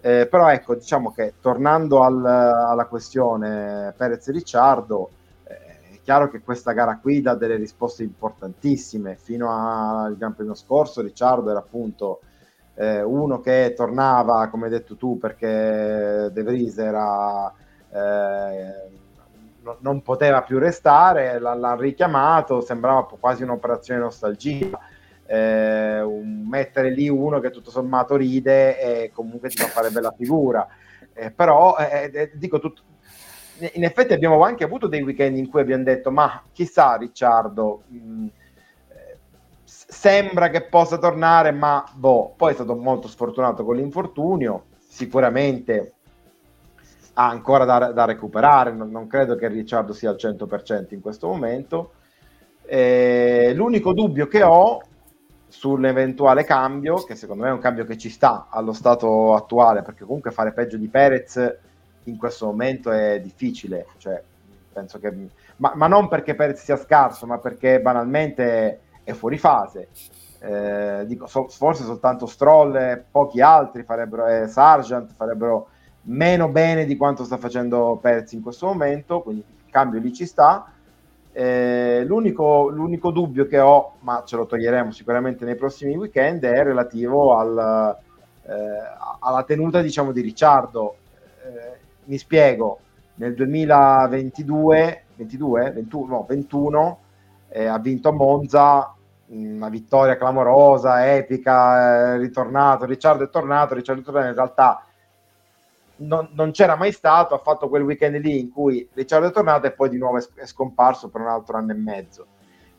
Eh, 0.03 0.27
però 0.27 0.49
ecco, 0.49 0.73
diciamo 0.73 1.11
che 1.11 1.35
tornando 1.39 2.01
al, 2.01 2.25
alla 2.25 2.85
questione 2.85 3.93
Perez-Ricciardo, 3.95 5.09
eh, 5.43 5.55
è 5.93 5.99
chiaro 6.01 6.27
che 6.27 6.41
questa 6.41 6.71
gara 6.71 6.97
qui 6.97 7.21
dà 7.21 7.35
delle 7.35 7.55
risposte 7.55 8.01
importantissime. 8.01 9.15
Fino 9.15 9.51
al 9.51 10.17
Gran 10.17 10.33
Premio 10.33 10.55
scorso 10.55 11.01
Ricciardo 11.01 11.51
era 11.51 11.59
appunto 11.59 12.21
eh, 12.73 13.03
uno 13.03 13.41
che 13.41 13.73
tornava, 13.75 14.47
come 14.47 14.65
hai 14.65 14.71
detto 14.71 14.95
tu, 14.95 15.19
perché 15.19 16.29
De 16.31 16.43
Vries 16.43 16.79
era, 16.79 17.53
eh, 17.91 18.89
no, 19.61 19.77
non 19.81 20.01
poteva 20.01 20.41
più 20.41 20.57
restare, 20.57 21.37
l'ha 21.37 21.75
richiamato, 21.77 22.61
sembrava 22.61 23.07
quasi 23.19 23.43
un'operazione 23.43 23.99
nostalgia 23.99 24.79
eh, 25.31 26.01
un, 26.01 26.45
mettere 26.45 26.89
lì 26.89 27.07
uno 27.07 27.39
che 27.39 27.51
tutto 27.51 27.71
sommato 27.71 28.17
ride 28.17 29.03
e 29.03 29.11
comunque 29.13 29.47
ti 29.47 29.55
fa 29.55 29.67
fare 29.67 29.89
bella 29.89 30.11
figura. 30.11 30.67
Eh, 31.13 31.31
però 31.31 31.77
eh, 31.77 32.11
eh 32.13 32.31
dico 32.33 32.59
tutto, 32.59 32.83
in 33.73 33.85
effetti 33.85 34.11
abbiamo 34.11 34.43
anche 34.43 34.65
avuto 34.65 34.87
dei 34.87 35.01
weekend 35.01 35.37
in 35.37 35.49
cui 35.49 35.61
abbiamo 35.61 35.83
detto 35.83 36.11
ma 36.11 36.43
chissà 36.51 36.95
Ricciardo 36.95 37.83
mm, 37.93 38.27
eh, 38.89 39.17
sembra 39.63 40.49
che 40.49 40.63
possa 40.63 40.97
tornare 40.97 41.51
ma 41.51 41.83
boh 41.93 42.33
poi 42.35 42.51
è 42.51 42.55
stato 42.55 42.75
molto 42.75 43.07
sfortunato 43.07 43.63
con 43.63 43.75
l'infortunio 43.75 44.65
sicuramente 44.79 45.93
ha 47.13 47.27
ancora 47.27 47.65
da, 47.65 47.91
da 47.91 48.05
recuperare 48.05 48.71
non, 48.71 48.89
non, 48.89 49.07
credo 49.07 49.35
che 49.35 49.47
Ricciardo 49.47 49.93
sia 49.93 50.09
al 50.09 50.17
100% 50.17 50.93
in 50.93 51.01
questo 51.01 51.27
momento 51.27 51.93
eh, 52.65 53.51
l'unico 53.53 53.93
dubbio 53.93 54.27
che 54.27 54.43
ho 54.43 54.81
sull'eventuale 55.51 56.45
cambio, 56.45 57.03
che 57.03 57.15
secondo 57.15 57.43
me 57.43 57.49
è 57.49 57.53
un 57.53 57.59
cambio 57.59 57.85
che 57.85 57.97
ci 57.97 58.09
sta 58.09 58.47
allo 58.49 58.71
stato 58.71 59.35
attuale, 59.35 59.81
perché 59.81 60.05
comunque 60.05 60.31
fare 60.31 60.53
peggio 60.53 60.77
di 60.77 60.87
Perez 60.87 61.57
in 62.05 62.17
questo 62.17 62.45
momento 62.45 62.89
è 62.89 63.19
difficile, 63.19 63.85
cioè, 63.97 64.21
che, 64.73 65.13
ma, 65.57 65.73
ma, 65.75 65.87
non 65.87 66.07
perché 66.07 66.35
Perez 66.35 66.63
sia 66.63 66.77
scarso, 66.77 67.25
ma 67.25 67.37
perché 67.37 67.81
banalmente 67.81 68.79
è 69.03 69.11
fuori 69.11 69.37
fase. 69.37 69.89
Eh, 70.39 71.03
dico, 71.05 71.27
so, 71.27 71.49
forse 71.49 71.83
soltanto 71.83 72.25
Stroll 72.25 72.75
e 72.75 73.03
pochi 73.11 73.41
altri 73.41 73.83
farebbero, 73.83 74.25
eh, 74.27 74.47
Sargent 74.47 75.13
farebbero 75.13 75.67
meno 76.03 76.47
bene 76.47 76.85
di 76.85 76.95
quanto 76.95 77.25
sta 77.25 77.37
facendo 77.37 77.99
Perez 78.01 78.31
in 78.31 78.41
questo 78.41 78.67
momento, 78.67 79.21
quindi 79.21 79.43
il 79.47 79.69
cambio 79.69 79.99
lì 79.99 80.13
ci 80.13 80.25
sta 80.25 80.71
eh, 81.33 82.03
l'unico, 82.05 82.69
l'unico, 82.69 83.11
dubbio 83.11 83.47
che 83.47 83.59
ho, 83.59 83.93
ma 83.99 84.23
ce 84.25 84.35
lo 84.35 84.45
toglieremo 84.45 84.91
sicuramente 84.91 85.45
nei 85.45 85.55
prossimi 85.55 85.95
weekend, 85.95 86.43
è 86.43 86.63
relativo 86.63 87.35
al, 87.37 87.97
eh, 88.43 88.53
alla 89.19 89.43
tenuta 89.43 89.81
diciamo, 89.81 90.11
di 90.11 90.21
Ricciardo. 90.21 90.95
Eh, 91.43 91.79
mi 92.05 92.17
spiego, 92.17 92.79
nel 93.15 93.33
2022, 93.33 95.03
22, 95.15 95.71
21, 95.71 96.05
no, 96.07 96.25
21 96.27 96.99
eh, 97.49 97.65
ha 97.65 97.77
vinto 97.79 98.09
a 98.09 98.13
Monza 98.13 98.95
una 99.27 99.69
vittoria 99.69 100.17
clamorosa, 100.17 101.13
epica, 101.13 102.15
è 102.15 102.17
ritornato, 102.17 102.85
Ricciardo 102.85 103.23
è 103.23 103.29
tornato, 103.29 103.75
Ricciardo 103.75 104.01
è 104.01 104.03
tornato, 104.03 104.27
in 104.27 104.35
realtà 104.35 104.83
non, 106.01 106.29
non, 106.33 106.51
c'era 106.51 106.75
mai 106.75 106.91
stato, 106.91 107.33
ha 107.33 107.39
fatto 107.39 107.69
quel 107.69 107.83
weekend 107.83 108.17
lì 108.17 108.39
in 108.39 108.49
cui 108.49 108.87
Ricciardo 108.93 109.27
è 109.27 109.31
tornato 109.31 109.67
e 109.67 109.73
poi 109.73 109.89
di 109.89 109.97
nuovo 109.97 110.17
è, 110.17 110.45
scomparso 110.45 111.09
per 111.09 111.21
un 111.21 111.27
altro 111.27 111.57
anno 111.57 111.71
e 111.71 111.75
mezzo. 111.75 112.27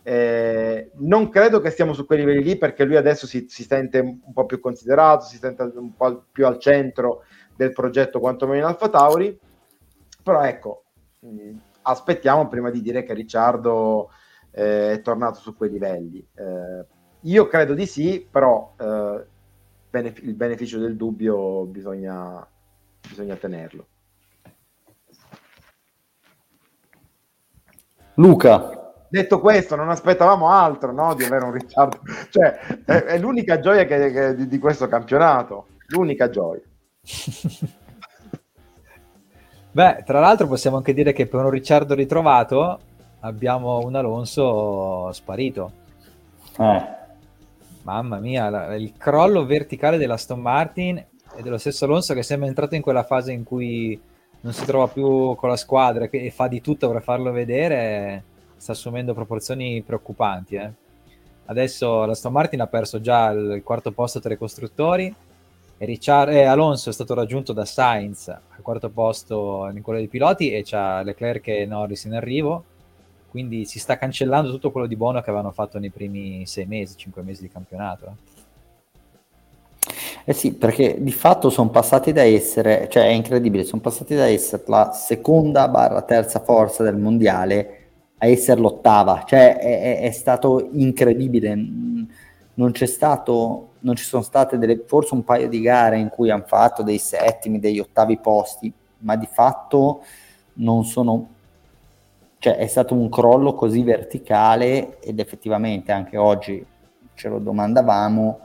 Eh, 0.05 0.91
non 0.95 1.29
credo 1.29 1.61
che 1.61 1.71
stiamo 1.71 1.93
su 1.93 2.07
quei 2.07 2.19
livelli 2.19 2.43
lì 2.43 2.57
perché 2.57 2.85
lui 2.85 2.97
adesso 2.97 3.27
si, 3.27 3.47
si, 3.49 3.63
sente 3.63 4.01
un 4.01 4.33
po' 4.33 4.47
più 4.47 4.59
considerato, 4.59 5.25
si 5.25 5.37
sente 5.37 5.63
un 5.63 5.95
po' 5.95 6.25
più 6.31 6.47
al 6.47 6.59
centro 6.59 7.23
del 7.57 7.73
progetto 7.73 8.19
quantomeno 8.19 8.59
in 8.59 8.65
Alfa 8.65 8.89
Tauri, 8.89 9.39
però 10.23 10.43
ecco, 10.43 10.85
mh, 11.21 11.51
aspettiamo 11.83 12.49
prima 12.49 12.71
di 12.71 12.81
dire 12.81 13.05
che 13.05 13.15
Ricciardo 13.15 14.11
eh, 14.51 14.93
è 14.93 15.01
tornato 15.01 15.39
su 15.39 15.57
quei 15.57 15.71
livelli. 15.71 16.27
Eh, 16.35 16.87
io 17.23 17.47
credo 17.47 17.75
di 17.75 17.87
sì, 17.87 18.27
però 18.29 18.75
eh, 18.79 19.25
benef- 19.91 20.23
il 20.23 20.35
beneficio 20.35 20.79
del 20.79 20.97
dubbio 20.97 21.65
bisogna, 21.65 22.47
bisogna 23.09 23.37
tenerlo. 23.37 23.87
Luca. 28.15 28.81
Detto 29.09 29.41
questo, 29.41 29.77
non 29.77 29.91
aspettavamo 29.91 30.49
altro 30.49 30.93
no, 30.93 31.15
di 31.15 31.25
avere 31.25 31.45
un 31.45 31.53
Ricciardo, 31.53 32.01
cioè 32.31 32.83
è, 32.85 32.93
è 33.05 33.19
l'unica 33.19 33.61
gioia 33.61 33.85
che, 33.85 34.11
che, 34.11 34.35
di, 34.35 34.49
di 34.49 34.59
questo 34.59 34.89
campionato, 34.89 35.67
l'unica 35.89 36.31
gioia. 36.31 36.63
Beh, 39.71 40.03
tra 40.05 40.21
l'altro 40.21 40.47
possiamo 40.47 40.79
anche 40.79 40.95
dire 40.95 41.13
che 41.13 41.27
per 41.27 41.45
un 41.45 41.51
Ricciardo 41.51 41.95
ritrovato 41.95 42.81
abbiamo 43.21 43.81
un 43.81 43.95
Alonso 43.95 45.13
sparito. 45.13 45.73
Eh. 46.59 47.01
Mamma 47.83 48.19
mia, 48.19 48.49
la, 48.49 48.75
il 48.77 48.95
crollo 48.97 49.45
verticale 49.45 49.99
della 49.99 50.15
Aston 50.15 50.41
Martin 50.41 51.05
e 51.35 51.43
dello 51.43 51.59
stesso 51.59 51.85
Alonso 51.85 52.15
che 52.15 52.23
sembra 52.23 52.49
entrato 52.49 52.75
in 52.75 52.83
quella 52.83 53.05
fase 53.05 53.33
in 53.33 53.45
cui 53.45 54.01
non 54.41 54.53
si 54.53 54.65
trova 54.65 54.89
più 54.89 55.35
con 55.37 55.49
la 55.49 55.57
squadra 55.57 56.09
e 56.11 56.31
fa 56.31 56.49
di 56.49 56.61
tutto 56.61 56.91
per 56.91 57.03
farlo 57.03 57.31
vedere, 57.31 58.25
sta 58.57 58.73
assumendo 58.73 59.15
proporzioni 59.15 59.83
preoccupanti. 59.83 60.57
Eh. 60.57 60.73
Adesso 61.47 62.05
la 62.05 62.13
Aston 62.13 62.33
Martin 62.33 62.61
ha 62.61 62.67
perso 62.67 63.01
già 63.01 63.31
il 63.31 63.63
quarto 63.65 63.93
posto 63.93 64.21
tra 64.21 64.33
i 64.33 64.39
costruttori 64.39 65.15
e 65.79 65.85
Richard, 65.85 66.33
eh, 66.33 66.45
Alonso 66.45 66.91
è 66.91 66.93
stato 66.93 67.15
raggiunto 67.15 67.53
da 67.53 67.65
Sainz 67.65 68.29
al 68.29 68.63
quarto 68.63 68.91
posto 68.91 69.69
in 69.73 69.83
quello 69.83 69.99
dei 69.99 70.09
piloti 70.09 70.53
e 70.53 70.63
c'ha 70.65 71.03
Leclerc 71.03 71.49
e 71.49 71.67
Norris 71.67 72.05
in 72.05 72.15
arrivo 72.15 72.65
quindi 73.33 73.65
si 73.65 73.79
sta 73.79 73.97
cancellando 73.97 74.51
tutto 74.51 74.71
quello 74.71 74.87
di 74.87 74.95
buono 74.95 75.23
che 75.23 75.31
avevano 75.31 75.53
fatto 75.53 75.79
nei 75.79 75.89
primi 75.89 76.45
sei 76.45 76.67
mesi, 76.67 76.99
cinque 76.99 77.23
mesi 77.23 77.41
di 77.41 77.49
campionato. 77.49 78.05
Eh. 78.05 78.32
Eh 80.25 80.33
sì, 80.33 80.55
perché 80.55 81.03
di 81.03 81.11
fatto 81.11 81.51
sono 81.51 81.71
passati 81.71 82.13
da 82.13 82.23
essere, 82.23 82.89
cioè 82.89 83.05
è 83.05 83.11
incredibile, 83.11 83.65
sono 83.65 83.81
passati 83.81 84.15
da 84.15 84.27
essere 84.27 84.63
la 84.67 84.93
seconda 84.93 85.67
barra 85.69 86.03
terza 86.03 86.39
forza 86.41 86.85
del 86.85 86.97
mondiale 86.97 87.79
a 88.19 88.27
essere 88.27 88.61
l'ottava, 88.61 89.25
cioè 89.27 89.59
è, 89.59 89.99
è, 90.01 90.11
stato 90.13 90.69
incredibile, 90.75 91.57
non 91.57 92.71
c'è 92.71 92.87
stato, 92.87 93.71
non 93.81 93.97
ci 93.97 94.05
sono 94.05 94.23
state 94.23 94.59
delle, 94.59 94.85
forse 94.87 95.15
un 95.15 95.25
paio 95.25 95.49
di 95.49 95.61
gare 95.61 95.99
in 95.99 96.09
cui 96.09 96.31
hanno 96.31 96.45
fatto 96.47 96.85
dei 96.85 96.99
settimi, 96.99 97.59
degli 97.59 97.81
ottavi 97.81 98.19
posti, 98.19 98.73
ma 98.99 99.17
di 99.17 99.27
fatto 99.29 100.03
non 100.55 100.85
sono, 100.85 101.31
cioè 102.39 102.59
è 102.59 102.67
stato 102.69 102.95
un 102.95 103.09
crollo 103.09 103.55
così 103.55 103.83
verticale 103.83 105.01
ed 105.01 105.19
effettivamente 105.19 105.91
anche 105.91 106.17
oggi 106.17 106.65
ce 107.15 107.29
lo 107.29 107.41
domandavamo, 107.41 108.39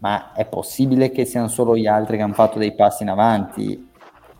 ma 0.00 0.32
è 0.32 0.46
possibile 0.46 1.10
che 1.10 1.24
siano 1.24 1.48
solo 1.48 1.76
gli 1.76 1.86
altri 1.86 2.16
che 2.16 2.22
hanno 2.22 2.34
fatto 2.34 2.58
dei 2.58 2.74
passi 2.74 3.02
in 3.02 3.10
avanti? 3.10 3.88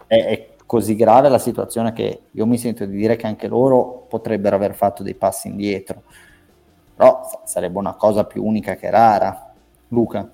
È, 0.07 0.15
è, 0.15 0.49
così 0.67 0.95
grave 0.95 1.29
la 1.29 1.39
situazione 1.39 1.93
che 1.93 2.21
io 2.31 2.47
mi 2.47 2.57
sento 2.57 2.85
di 2.85 2.97
dire 2.97 3.17
che 3.17 3.27
anche 3.27 3.49
loro 3.49 4.07
potrebbero 4.09 4.55
aver 4.57 4.75
fatto 4.75 5.03
dei 5.03 5.15
passi 5.15 5.49
indietro. 5.49 6.03
però 6.95 7.21
sarebbe 7.45 7.79
una 7.79 7.95
cosa 7.95 8.25
più 8.25 8.45
unica 8.45 8.77
che 8.77 8.89
rara. 8.91 9.53
Luca? 9.89 10.31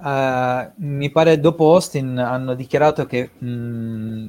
Uh, 0.00 0.70
mi 0.84 1.10
pare 1.10 1.40
dopo 1.40 1.72
Austin 1.72 2.18
hanno 2.18 2.54
dichiarato 2.54 3.06
che 3.06 3.30
mh, 3.36 3.48
mm, 3.48 4.28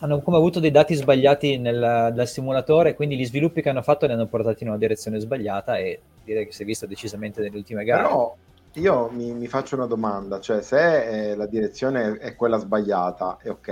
hanno 0.00 0.20
come 0.20 0.36
avuto 0.36 0.60
dei 0.60 0.70
dati 0.70 0.94
sbagliati 0.94 1.58
nel, 1.58 2.12
dal 2.14 2.28
simulatore, 2.28 2.94
quindi 2.94 3.16
gli 3.16 3.26
sviluppi 3.26 3.60
che 3.60 3.68
hanno 3.68 3.82
fatto 3.82 4.06
li 4.06 4.12
hanno 4.12 4.26
portati 4.26 4.62
in 4.62 4.70
una 4.70 4.78
direzione 4.78 5.18
sbagliata 5.18 5.76
e 5.76 6.00
direi 6.24 6.46
che 6.46 6.52
si 6.52 6.62
è 6.62 6.64
visto 6.64 6.86
decisamente 6.86 7.40
nelle 7.40 7.56
ultime 7.56 7.84
gare. 7.84 8.02
Però 8.02 8.36
io 8.74 9.10
mi, 9.10 9.32
mi 9.34 9.46
faccio 9.48 9.76
una 9.76 9.86
domanda, 9.86 10.40
cioè 10.40 10.62
se 10.62 11.30
eh, 11.30 11.36
la 11.36 11.46
direzione 11.46 12.16
è 12.18 12.34
quella 12.34 12.56
sbagliata, 12.56 13.38
è 13.40 13.50
ok. 13.50 13.68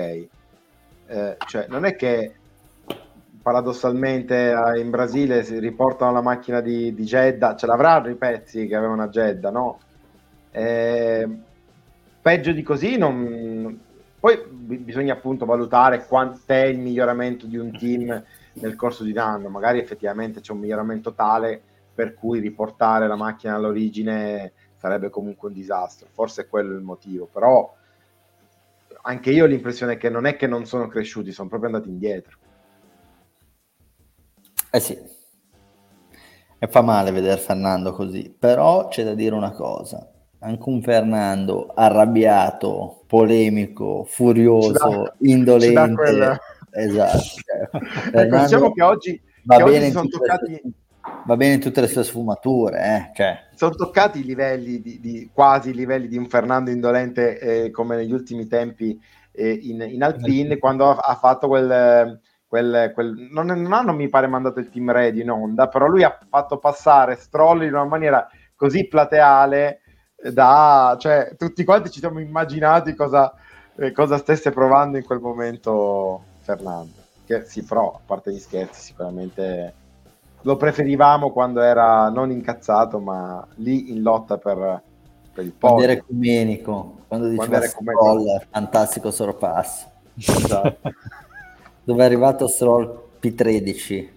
Eh, 1.07 1.37
cioè, 1.47 1.67
non 1.69 1.85
è 1.85 1.97
che 1.97 2.35
paradossalmente 3.43 4.51
eh, 4.51 4.81
in 4.81 4.91
Brasile 4.91 5.43
si 5.43 5.59
riportano 5.59 6.13
la 6.13 6.21
macchina 6.21 6.61
di, 6.61 6.95
di 6.95 7.05
Jeddah, 7.05 7.57
ce 7.57 7.67
l'avranno 7.67 8.11
i 8.11 8.17
pezzi 8.17 8.67
che 8.67 8.77
avevano 8.77 9.03
a 9.03 9.09
Jeddah, 9.09 9.51
no? 9.51 9.79
Eh, 10.51 11.29
peggio 12.21 12.53
di 12.53 12.63
così 12.63 12.99
non... 12.99 13.89
Poi 14.21 14.39
bisogna 14.47 15.15
appunto 15.15 15.47
valutare 15.47 16.05
quant'è 16.05 16.65
il 16.65 16.79
miglioramento 16.79 17.47
di 17.47 17.57
un 17.57 17.73
team 17.73 18.23
nel 18.53 18.77
corso 18.77 19.03
di 19.03 19.13
un 19.13 19.19
anno, 19.19 19.49
magari 19.49 19.79
effettivamente 19.79 20.41
c'è 20.41 20.53
un 20.53 20.59
miglioramento 20.59 21.15
tale 21.15 21.59
per 21.95 22.13
cui 22.13 22.39
riportare 22.39 23.07
la 23.07 23.17
macchina 23.17 23.55
all'origine 23.55 24.53
sarebbe 24.81 25.11
comunque 25.11 25.49
un 25.49 25.55
disastro, 25.55 26.09
forse 26.11 26.43
è 26.43 26.49
quello 26.49 26.74
il 26.74 26.83
motivo, 26.83 27.28
però 27.31 27.76
anche 29.03 29.31
io 29.31 29.45
ho 29.45 29.47
l'impressione 29.47 29.99
che 29.99 30.09
non 30.09 30.24
è 30.24 30.37
che 30.37 30.47
non 30.47 30.64
sono 30.64 30.89
cresciuti, 30.89 31.33
sono 31.33 31.49
proprio 31.49 31.68
andati 31.70 31.91
indietro. 31.91 32.39
Eh 34.72 34.81
sì, 34.81 34.99
e 36.59 36.66
fa 36.68 36.81
male 36.81 37.11
vedere 37.11 37.39
Fernando 37.39 37.93
così, 37.93 38.35
però 38.37 38.89
c'è 38.89 39.05
da 39.05 39.14
dire 39.14 39.35
una 39.35 39.53
cosa, 39.53 40.11
anche 40.39 40.68
un 40.68 40.81
Fernando 40.81 41.72
arrabbiato, 41.74 43.03
polemico, 43.07 44.05
furioso, 44.05 44.72
dà, 44.72 45.14
indolente. 45.20 46.39
Esatto. 46.70 47.18
Cioè, 48.11 48.20
ecco, 48.22 48.39
diciamo 48.39 48.72
che 48.72 48.83
oggi, 48.83 49.22
va, 49.45 49.57
che 49.57 49.64
bene 49.64 49.85
oggi 49.85 49.91
sono 49.91 50.09
toccati... 50.09 50.62
Va 51.25 51.37
bene 51.37 51.55
in 51.55 51.61
tutte 51.61 51.81
le 51.81 51.87
sue 51.87 52.05
sfumature. 52.05 52.79
Eh? 52.81 53.11
Cioè. 53.15 53.49
Sono 53.55 53.75
toccati 53.75 54.21
i 54.21 54.25
livelli, 54.25 54.81
di, 54.81 55.01
di, 55.01 55.31
quasi 55.33 55.71
i 55.71 55.75
livelli 55.75 56.09
di 56.09 56.17
un 56.17 56.29
Fernando 56.29 56.71
indolente 56.71 57.39
eh, 57.39 57.71
come 57.71 57.97
negli 57.97 58.13
ultimi 58.13 58.47
tempi 58.47 59.01
eh, 59.33 59.51
in, 59.51 59.81
in 59.83 60.03
Alpine, 60.03 60.59
quando 60.59 60.91
ha, 60.91 60.97
ha 60.97 61.15
fatto 61.15 61.49
quel 61.49 62.21
Quel, 62.51 62.91
quel, 62.95 63.29
non, 63.31 63.47
non, 63.47 63.73
hanno 63.73 63.93
mi 63.93 64.09
pare 64.09 64.27
mandato 64.27 64.59
il 64.59 64.71
team 64.71 64.91
ready 64.91 65.21
in 65.21 65.31
onda, 65.31 65.69
però 65.69 65.87
lui 65.87 66.03
ha 66.03 66.19
fatto 66.29 66.59
passare 66.59 67.15
Stroll 67.15 67.63
in 67.63 67.75
una 67.75 67.85
maniera 67.85 68.29
così 68.57 68.89
plateale 68.89 69.83
da, 70.21 70.97
cioè, 70.99 71.37
tutti 71.37 71.63
quanti 71.63 71.91
ci 71.91 72.01
siamo 72.01 72.19
immaginati 72.19 72.95
cosa, 72.95 73.33
eh, 73.77 73.93
cosa 73.93 74.19
stesse 74.19 74.51
provando 74.51 74.99
in 74.99 75.05
quel 75.05 75.21
momento 75.21 76.25
Fernando. 76.41 76.93
Che 77.25 77.45
sì, 77.45 77.63
però, 77.63 77.95
a 77.95 78.01
parte 78.05 78.33
gli 78.33 78.39
scherzi, 78.39 78.81
sicuramente 78.81 79.75
lo 80.43 80.57
preferivamo 80.57 81.30
quando 81.30 81.61
era 81.61 82.09
non 82.09 82.30
incazzato, 82.30 82.99
ma 82.99 83.47
lì 83.57 83.91
in 83.91 84.03
lotta 84.03 84.38
per, 84.38 84.82
per 85.32 85.45
il 85.45 85.53
podio. 85.53 85.76
Quando 85.76 85.82
era 85.82 85.93
ecumenico, 85.93 86.99
quando 87.09 87.28
diceva 87.28 87.57
era 87.59 88.47
fantastico 88.51 89.11
sorpasso. 89.11 89.88
Esatto. 90.20 90.76
dove 91.82 92.03
è 92.03 92.05
arrivato 92.05 92.47
Stroll 92.47 93.05
P13. 93.22 94.09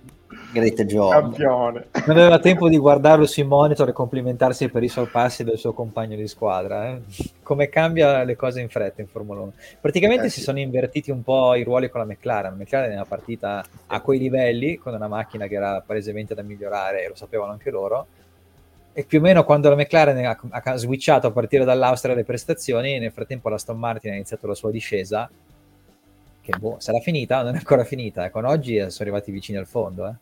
Great 0.53 0.83
job. 0.83 1.11
Campione. 1.11 1.87
Non 2.05 2.17
aveva 2.17 2.37
tempo 2.37 2.69
di 2.69 2.77
guardarlo 2.77 3.25
sui 3.25 3.43
monitor 3.43 3.89
e 3.89 3.91
complimentarsi 3.91 4.69
per 4.69 4.83
i 4.83 4.87
sorpassi 4.87 5.43
del 5.43 5.57
suo 5.57 5.73
compagno 5.73 6.15
di 6.15 6.27
squadra. 6.27 6.89
Eh? 6.89 7.01
Come 7.41 7.69
cambia 7.69 8.23
le 8.23 8.35
cose 8.35 8.61
in 8.61 8.69
fretta 8.69 9.01
in 9.01 9.07
Formula 9.07 9.41
1. 9.41 9.53
Praticamente 9.81 10.27
eh, 10.27 10.29
si 10.29 10.37
sì. 10.37 10.45
sono 10.45 10.59
invertiti 10.59 11.09
un 11.09 11.23
po' 11.23 11.55
i 11.55 11.63
ruoli 11.63 11.89
con 11.89 12.01
la 12.01 12.05
McLaren. 12.05 12.51
La 12.51 12.63
McLaren 12.63 12.91
è 12.91 12.93
una 12.93 13.05
partita 13.05 13.65
a 13.87 14.01
quei 14.01 14.19
livelli, 14.19 14.77
con 14.77 14.93
una 14.93 15.07
macchina 15.07 15.47
che 15.47 15.55
era 15.55 15.81
palesemente 15.81 16.35
da 16.35 16.43
migliorare 16.43 17.03
e 17.03 17.07
lo 17.07 17.15
sapevano 17.15 17.51
anche 17.51 17.71
loro. 17.71 18.05
E 18.93 19.05
più 19.05 19.17
o 19.17 19.21
meno 19.21 19.43
quando 19.43 19.69
la 19.69 19.75
McLaren 19.75 20.23
ha, 20.23 20.37
ha 20.51 20.75
switchato 20.77 21.25
a 21.25 21.31
partire 21.31 21.65
dall'Austria 21.65 22.13
le 22.13 22.23
prestazioni, 22.23 22.99
nel 22.99 23.11
frattempo 23.11 23.49
la 23.49 23.55
Aston 23.55 23.79
Martin 23.79 24.11
ha 24.11 24.15
iniziato 24.15 24.45
la 24.45 24.53
sua 24.53 24.69
discesa 24.69 25.27
che 26.43 26.57
boh, 26.59 26.75
sarà 26.77 26.99
finita? 26.99 27.41
Non 27.41 27.55
è 27.55 27.59
ancora 27.59 27.85
finita. 27.85 28.25
Eh. 28.25 28.29
Con 28.29 28.43
oggi 28.43 28.75
sono 28.75 28.93
arrivati 28.99 29.31
vicini 29.31 29.57
al 29.57 29.65
fondo. 29.65 30.07
Eh. 30.07 30.13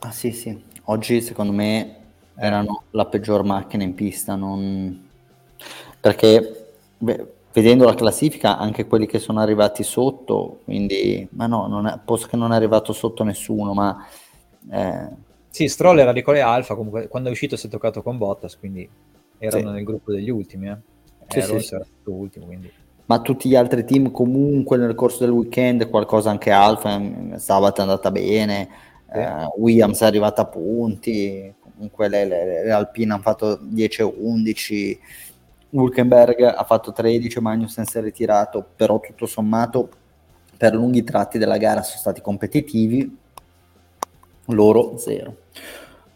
Ah 0.00 0.10
sì, 0.10 0.30
sì. 0.32 0.64
Oggi 0.84 1.20
secondo 1.20 1.52
me 1.52 1.96
erano 2.36 2.84
la 2.90 3.06
peggior 3.06 3.42
macchina 3.44 3.82
in 3.82 3.94
pista. 3.94 4.34
Non... 4.36 5.08
Perché 6.00 6.74
beh, 6.98 7.26
vedendo 7.52 7.84
la 7.84 7.94
classifica, 7.94 8.58
anche 8.58 8.86
quelli 8.86 9.06
che 9.06 9.18
sono 9.18 9.40
arrivati 9.40 9.82
sotto, 9.82 10.60
quindi, 10.64 11.26
ma 11.32 11.46
no, 11.46 11.66
non 11.66 11.86
è, 11.86 11.98
posso 12.04 12.26
che 12.28 12.36
non 12.36 12.52
è 12.52 12.56
arrivato 12.56 12.92
sotto 12.92 13.24
nessuno, 13.24 13.74
ma... 13.74 14.06
Eh... 14.70 15.26
Sì, 15.50 15.68
Stroll 15.68 15.98
era 15.98 16.12
di 16.12 16.22
Core 16.22 16.40
Alfa, 16.40 16.74
comunque 16.74 17.08
quando 17.08 17.28
è 17.28 17.32
uscito 17.32 17.56
si 17.56 17.66
è 17.66 17.70
toccato 17.70 18.02
con 18.02 18.16
Bottas, 18.18 18.58
quindi 18.58 18.88
erano 19.38 19.68
sì. 19.68 19.74
nel 19.74 19.84
gruppo 19.84 20.12
degli 20.12 20.30
ultimi. 20.30 20.68
Eh. 20.68 20.78
Sì, 21.28 21.58
sì, 21.60 21.76
ultimo, 22.04 22.46
quindi 22.46 22.70
ma 23.08 23.20
tutti 23.20 23.48
gli 23.48 23.56
altri 23.56 23.84
team 23.84 24.10
comunque 24.10 24.76
nel 24.76 24.94
corso 24.94 25.24
del 25.24 25.32
weekend 25.32 25.88
qualcosa 25.88 26.28
anche 26.28 26.50
Alfa 26.50 27.00
sabato 27.36 27.80
è 27.80 27.84
andata 27.84 28.10
bene. 28.10 28.68
Eh, 29.12 29.48
Williams 29.56 30.00
è 30.00 30.06
arrivata 30.06 30.42
a 30.42 30.46
punti 30.46 31.54
comunque 31.60 32.08
le, 32.08 32.24
le, 32.26 32.64
le 32.64 32.70
Alpine 32.70 33.12
hanno 33.12 33.22
fatto 33.22 33.58
10 33.60 34.02
11 34.02 35.00
Hulkenberg 35.70 36.42
ha 36.42 36.64
fatto 36.64 36.92
13 36.92 37.40
Magnussen 37.40 37.84
si 37.84 37.98
è 37.98 38.00
ritirato 38.00 38.66
però 38.76 39.00
tutto 39.00 39.26
sommato 39.26 39.88
per 40.56 40.74
lunghi 40.74 41.04
tratti 41.04 41.38
della 41.38 41.58
gara 41.58 41.82
sono 41.82 41.98
stati 41.98 42.20
competitivi 42.20 43.16
loro 44.46 44.96
zero 44.96 45.36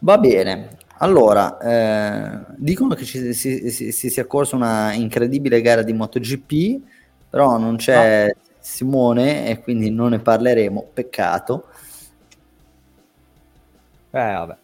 va 0.00 0.18
bene 0.18 0.80
allora, 1.02 1.58
eh, 1.58 2.44
dicono 2.58 2.94
che 2.94 3.04
ci, 3.04 3.34
si, 3.34 3.70
si, 3.70 3.90
si, 3.90 4.08
sia 4.08 4.24
corsa 4.24 4.54
una 4.54 4.92
incredibile 4.92 5.60
gara 5.60 5.82
di 5.82 5.92
MotoGP, 5.92 6.80
però 7.28 7.58
non 7.58 7.74
c'è 7.74 8.28
ah. 8.30 8.36
Simone 8.60 9.48
e 9.48 9.60
quindi 9.60 9.90
non 9.90 10.10
ne 10.10 10.20
parleremo, 10.20 10.90
peccato. 10.94 11.66
Eh, 14.12 14.32
vabbè. 14.32 14.56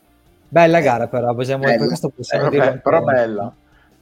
Bella 0.51 0.81
gara 0.81 1.09
però, 1.09 1.35
possiamo, 1.35 1.65
bella. 1.65 1.79
per 1.79 1.87
questo 1.87 2.09
possiamo 2.11 2.47
eh, 2.47 2.51
dire... 2.51 2.81
Però 2.83 3.03
bella. 3.03 3.53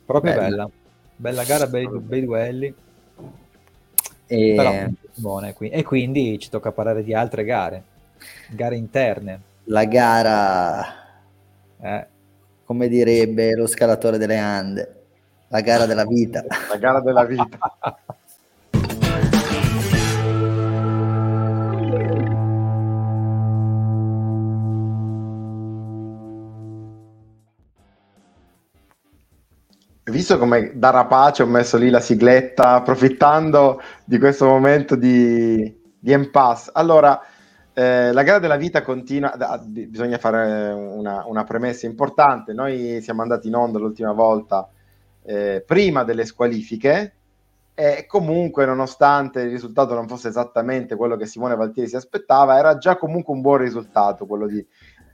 Proprio 0.05 0.33
bella. 0.35 0.43
bella. 0.43 0.71
Bella 1.17 1.45
gara, 1.45 1.67
bei, 1.67 1.89
bei 1.89 2.25
duelli. 2.25 2.75
E... 4.27 4.55
Però, 4.57 4.73
Simone, 5.13 5.55
e 5.59 5.83
quindi 5.83 6.39
ci 6.39 6.51
tocca 6.51 6.73
parlare 6.73 7.03
di 7.03 7.15
altre 7.15 7.45
gare, 7.45 7.83
gare 8.51 8.77
interne. 8.77 9.41
La 9.65 9.85
gara... 9.85 10.85
Eh 11.81 12.07
come 12.67 12.89
direbbe 12.89 13.55
lo 13.55 13.69
scalatore 13.69 14.19
delle 14.19 14.39
Ande, 14.39 14.95
la 15.49 15.61
gara 15.61 15.87
della 15.87 16.05
vita. 16.05 16.45
La 16.69 16.77
gara 16.77 17.01
della 17.01 17.25
vita. 17.25 17.47
Visto 30.27 30.43
come 30.43 30.73
da 30.75 30.91
rapace 30.91 31.45
ho 31.45 31.47
messo 31.47 31.77
lì 31.77 31.89
la 31.89 32.01
sigletta 32.01 32.73
approfittando 32.73 33.81
di 34.05 34.19
questo 34.19 34.45
momento 34.47 34.97
di, 34.97 35.73
di 35.97 36.13
impasse. 36.13 36.73
Allora, 36.75 37.23
eh, 37.73 38.11
la 38.11 38.23
gara 38.25 38.41
della 38.41 38.57
vita 38.57 38.83
continua, 38.83 39.37
da, 39.37 39.63
bisogna 39.65 40.19
fare 40.19 40.73
una, 40.73 41.23
una, 41.27 41.45
premessa 41.45 41.87
importante, 41.87 42.53
noi 42.55 43.01
siamo 43.03 43.23
andati 43.23 43.47
in 43.47 43.55
onda 43.55 43.79
l'ultima 43.79 44.11
volta 44.11 44.69
eh, 45.23 45.63
prima 45.65 46.03
delle 46.03 46.25
squalifiche 46.25 47.15
e 47.73 48.05
comunque 48.09 48.67
nonostante 48.67 49.43
il 49.43 49.51
risultato 49.51 49.95
non 49.95 50.09
fosse 50.09 50.27
esattamente 50.27 50.97
quello 50.97 51.15
che 51.15 51.27
Simone 51.27 51.55
Valtieri 51.55 51.89
si 51.89 51.95
aspettava, 51.95 52.59
era 52.59 52.79
già 52.79 52.97
comunque 52.97 53.33
un 53.33 53.43
buon 53.43 53.59
risultato 53.59 54.27
quello 54.27 54.49
di, 54.49 54.67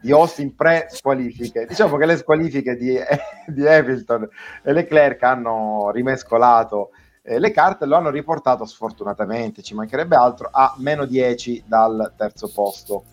di 0.02 0.12
Austin 0.12 0.54
pre-squalifiche. 0.54 1.64
Diciamo 1.66 1.96
che 1.96 2.06
le 2.06 2.16
squalifiche 2.16 2.76
di, 2.76 2.98
di 3.46 3.66
Hamilton 3.66 4.28
e 4.62 4.72
Leclerc 4.72 5.22
hanno 5.22 5.90
rimescolato 5.92 6.90
eh, 7.24 7.38
le 7.38 7.52
carte 7.52 7.86
lo 7.86 7.94
hanno 7.94 8.10
riportato 8.10 8.64
sfortunatamente, 8.64 9.62
ci 9.62 9.74
mancherebbe 9.74 10.16
altro, 10.16 10.48
a 10.50 10.74
meno 10.78 11.04
10 11.04 11.64
dal 11.66 12.12
terzo 12.16 12.50
posto. 12.52 13.04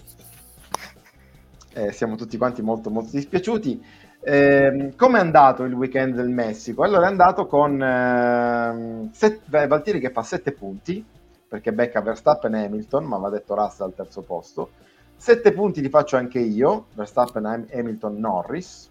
Eh, 1.74 1.92
siamo 1.92 2.16
tutti 2.16 2.36
quanti 2.38 2.64
molto 2.64 2.90
molto 2.90 3.12
dispiaciuti. 3.12 3.86
Eh, 4.22 4.94
come 4.98 5.18
è 5.20 5.22
andato 5.22 5.64
il 5.64 5.74
weekend 5.74 6.16
del 6.16 6.30
Messico? 6.30 6.84
Allora 6.84 7.06
è 7.06 7.10
andato 7.10 7.46
con 7.46 7.82
eh, 7.82 9.10
set, 9.14 9.42
Valtieri 9.68 10.00
che 10.00 10.10
fa 10.10 10.24
7 10.24 10.54
punti, 10.54 11.06
perché 11.48 11.72
becca 11.72 12.02
Verstappen 12.02 12.56
e 12.56 12.66
Hamilton, 12.66 13.06
ma 13.06 13.18
va 13.18 13.30
detto 13.30 13.54
Russell 13.54 13.86
al 13.88 13.96
terzo 13.96 14.24
posto. 14.24 14.72
7 15.20 15.52
punti 15.52 15.82
li 15.82 15.90
faccio 15.90 16.16
anche 16.16 16.40
io, 16.40 16.86
Verstappen, 16.94 17.68
Hamilton, 17.70 18.18
Norris, 18.20 18.90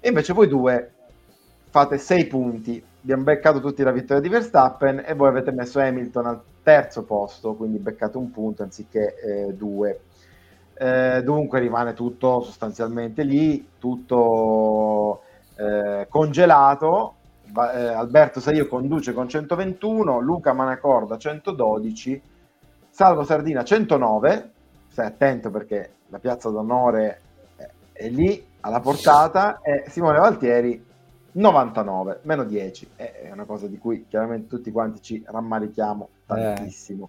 e 0.00 0.08
invece 0.08 0.32
voi 0.32 0.48
due 0.48 0.92
fate 1.68 1.98
6 1.98 2.26
punti. 2.26 2.82
Abbiamo 3.02 3.24
beccato 3.24 3.60
tutti 3.60 3.82
la 3.82 3.90
vittoria 3.90 4.22
di 4.22 4.30
Verstappen 4.30 5.04
e 5.06 5.12
voi 5.14 5.28
avete 5.28 5.50
messo 5.50 5.78
Hamilton 5.78 6.26
al 6.26 6.42
terzo 6.62 7.02
posto, 7.02 7.52
quindi 7.52 7.78
beccate 7.78 8.16
un 8.16 8.30
punto 8.30 8.62
anziché 8.62 9.14
eh, 9.20 9.52
due. 9.52 10.00
Eh, 10.72 11.20
dunque 11.22 11.60
rimane 11.60 11.92
tutto 11.92 12.40
sostanzialmente 12.40 13.22
lì, 13.22 13.68
tutto 13.78 15.20
eh, 15.56 16.06
congelato. 16.08 17.14
Va, 17.48 17.72
eh, 17.74 17.86
Alberto 17.88 18.40
Saio 18.40 18.66
conduce 18.68 19.12
con 19.12 19.28
121, 19.28 20.18
Luca 20.18 20.54
Manacorda 20.54 21.18
112, 21.18 22.22
Salvo 22.88 23.24
Sardina 23.24 23.62
109. 23.62 24.51
Stai 24.92 25.06
attento 25.06 25.48
perché 25.48 25.94
la 26.08 26.18
piazza 26.18 26.50
d'onore 26.50 27.20
è, 27.56 27.68
è 27.92 28.08
lì 28.10 28.46
alla 28.60 28.80
portata 28.80 29.62
e 29.62 29.84
Simone 29.88 30.18
Valtieri 30.18 30.84
99, 31.32 32.20
meno 32.24 32.44
10. 32.44 32.90
È 32.96 33.30
una 33.32 33.46
cosa 33.46 33.68
di 33.68 33.78
cui 33.78 34.04
chiaramente 34.06 34.48
tutti 34.48 34.70
quanti 34.70 35.00
ci 35.00 35.24
rammarichiamo 35.26 36.08
tantissimo. 36.26 37.08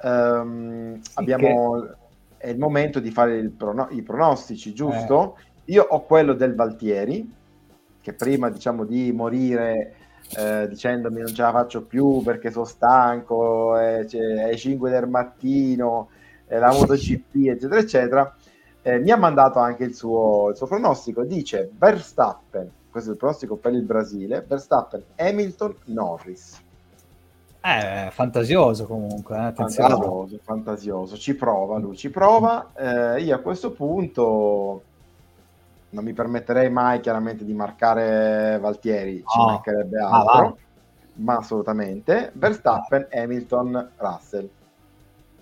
Eh. 0.00 0.08
Um, 0.08 0.98
sì, 0.98 1.10
abbiamo... 1.14 1.80
Che... 1.80 1.96
È 2.38 2.48
il 2.48 2.58
momento 2.58 3.00
di 3.00 3.10
fare 3.10 3.50
prono... 3.50 3.88
i 3.90 4.00
pronostici, 4.00 4.72
giusto? 4.72 5.36
Eh. 5.36 5.72
Io 5.74 5.86
ho 5.86 6.06
quello 6.06 6.32
del 6.32 6.54
Valtieri, 6.54 7.30
che 8.00 8.14
prima 8.14 8.48
diciamo 8.48 8.84
di 8.84 9.12
morire 9.12 9.94
eh, 10.38 10.66
dicendomi 10.68 11.20
non 11.20 11.34
ce 11.34 11.42
la 11.42 11.52
faccio 11.52 11.82
più 11.82 12.22
perché 12.22 12.50
sono 12.50 12.64
stanco, 12.64 13.78
eh, 13.78 14.06
è 14.06 14.46
le 14.46 14.56
5 14.56 14.90
del 14.90 15.06
mattino, 15.06 16.08
eh, 16.52 16.58
la 16.58 16.70
MotoGP, 16.70 17.34
eccetera, 17.34 17.78
eccetera, 17.78 18.36
eh, 18.82 18.98
mi 18.98 19.10
ha 19.10 19.16
mandato 19.16 19.58
anche 19.58 19.84
il 19.84 19.94
suo, 19.94 20.50
il 20.50 20.56
suo 20.56 20.66
pronostico. 20.66 21.24
Dice 21.24 21.70
Verstappen, 21.78 22.70
questo 22.90 23.10
è 23.10 23.12
il 23.14 23.18
pronostico 23.18 23.56
per 23.56 23.72
il 23.72 23.82
Brasile, 23.82 24.44
Verstappen, 24.46 25.02
Hamilton, 25.16 25.74
Norris. 25.86 26.60
Eh, 27.62 28.10
fantasioso 28.10 28.84
comunque. 28.86 29.34
Eh, 29.36 29.52
fantasioso, 29.52 30.38
fantasioso, 30.42 31.16
ci 31.16 31.34
prova 31.34 31.78
lui, 31.78 31.96
ci 31.96 32.10
prova. 32.10 32.72
Eh, 32.76 33.22
io 33.22 33.34
a 33.34 33.38
questo 33.38 33.70
punto 33.70 34.82
non 35.90 36.04
mi 36.04 36.12
permetterei 36.12 36.70
mai 36.70 37.00
chiaramente 37.00 37.44
di 37.44 37.54
marcare 37.54 38.58
Valtieri, 38.60 39.18
ci 39.18 39.38
oh. 39.38 39.46
mancherebbe 39.46 39.98
ah, 40.00 40.10
altro, 40.10 40.46
ah, 40.46 40.54
ma 41.14 41.36
assolutamente. 41.36 42.30
Verstappen, 42.34 43.06
Hamilton, 43.10 43.90
Russell. 43.96 44.50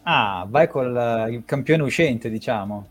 Ah, 0.02 0.46
vai 0.48 0.66
col 0.68 1.26
il 1.30 1.44
campione 1.44 1.82
uscente, 1.82 2.30
diciamo. 2.30 2.86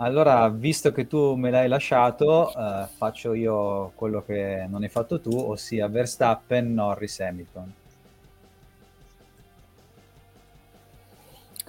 Allora, 0.00 0.48
visto 0.48 0.92
che 0.92 1.06
tu 1.08 1.34
me 1.34 1.50
l'hai 1.50 1.66
lasciato, 1.68 2.54
eh, 2.56 2.86
faccio 2.96 3.34
io 3.34 3.90
quello 3.96 4.22
che 4.22 4.64
non 4.68 4.82
hai 4.82 4.88
fatto 4.88 5.20
tu, 5.20 5.36
ossia 5.36 5.88
Verstappen, 5.88 6.72
Norris, 6.72 7.18
Hamilton. 7.20 7.72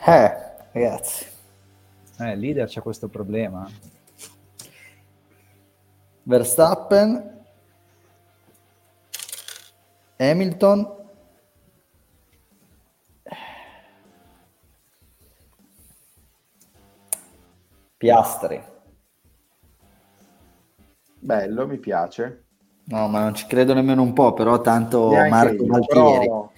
Eh, 0.05 0.37
ragazzi. 0.71 1.25
Eh, 2.19 2.31
il 2.33 2.39
leader 2.39 2.67
c'è 2.67 2.81
questo 2.81 3.07
problema. 3.07 3.67
Verstappen, 6.23 7.37
Hamilton, 10.17 10.97
Piastri. 17.99 18.63
Bello, 21.19 21.67
mi 21.67 21.77
piace. 21.79 22.45
No, 22.85 23.09
ma 23.09 23.19
non 23.19 23.35
ci 23.35 23.45
credo 23.45 23.73
nemmeno 23.73 24.01
un 24.01 24.13
po', 24.13 24.31
però 24.31 24.61
tanto 24.61 25.09
Neanche 25.09 25.29
Marco 25.29 25.63
io, 25.63 25.65
Maltieri. 25.65 26.25
Però 26.25 26.51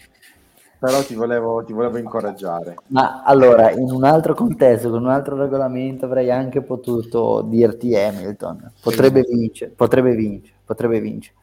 però 0.77 1.03
ti 1.03 1.15
volevo, 1.15 1.63
ti 1.63 1.73
volevo, 1.73 1.97
incoraggiare. 1.97 2.75
Ma 2.89 3.23
allora, 3.23 3.71
in 3.71 3.89
un 3.91 4.03
altro 4.03 4.35
contesto, 4.35 4.91
con 4.91 5.03
un 5.03 5.09
altro 5.09 5.35
regolamento, 5.35 6.05
avrei 6.05 6.29
anche 6.29 6.61
potuto 6.61 7.41
dirti 7.41 7.95
Hamilton. 7.95 8.73
Potrebbe 8.79 9.23
sì. 9.23 9.35
vincere, 9.35 9.71
potrebbe 9.71 10.13
vincere, 10.13 10.57
potrebbe 10.63 10.99
vincere. 10.99 11.37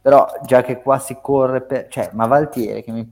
Però 0.00 0.26
già 0.44 0.62
che 0.62 0.80
qua 0.80 1.00
si 1.00 1.18
corre 1.20 1.62
per... 1.62 1.88
Cioè, 1.88 2.10
ma 2.12 2.26
Valtieri, 2.26 2.84
che 2.84 2.92
mi... 2.92 3.08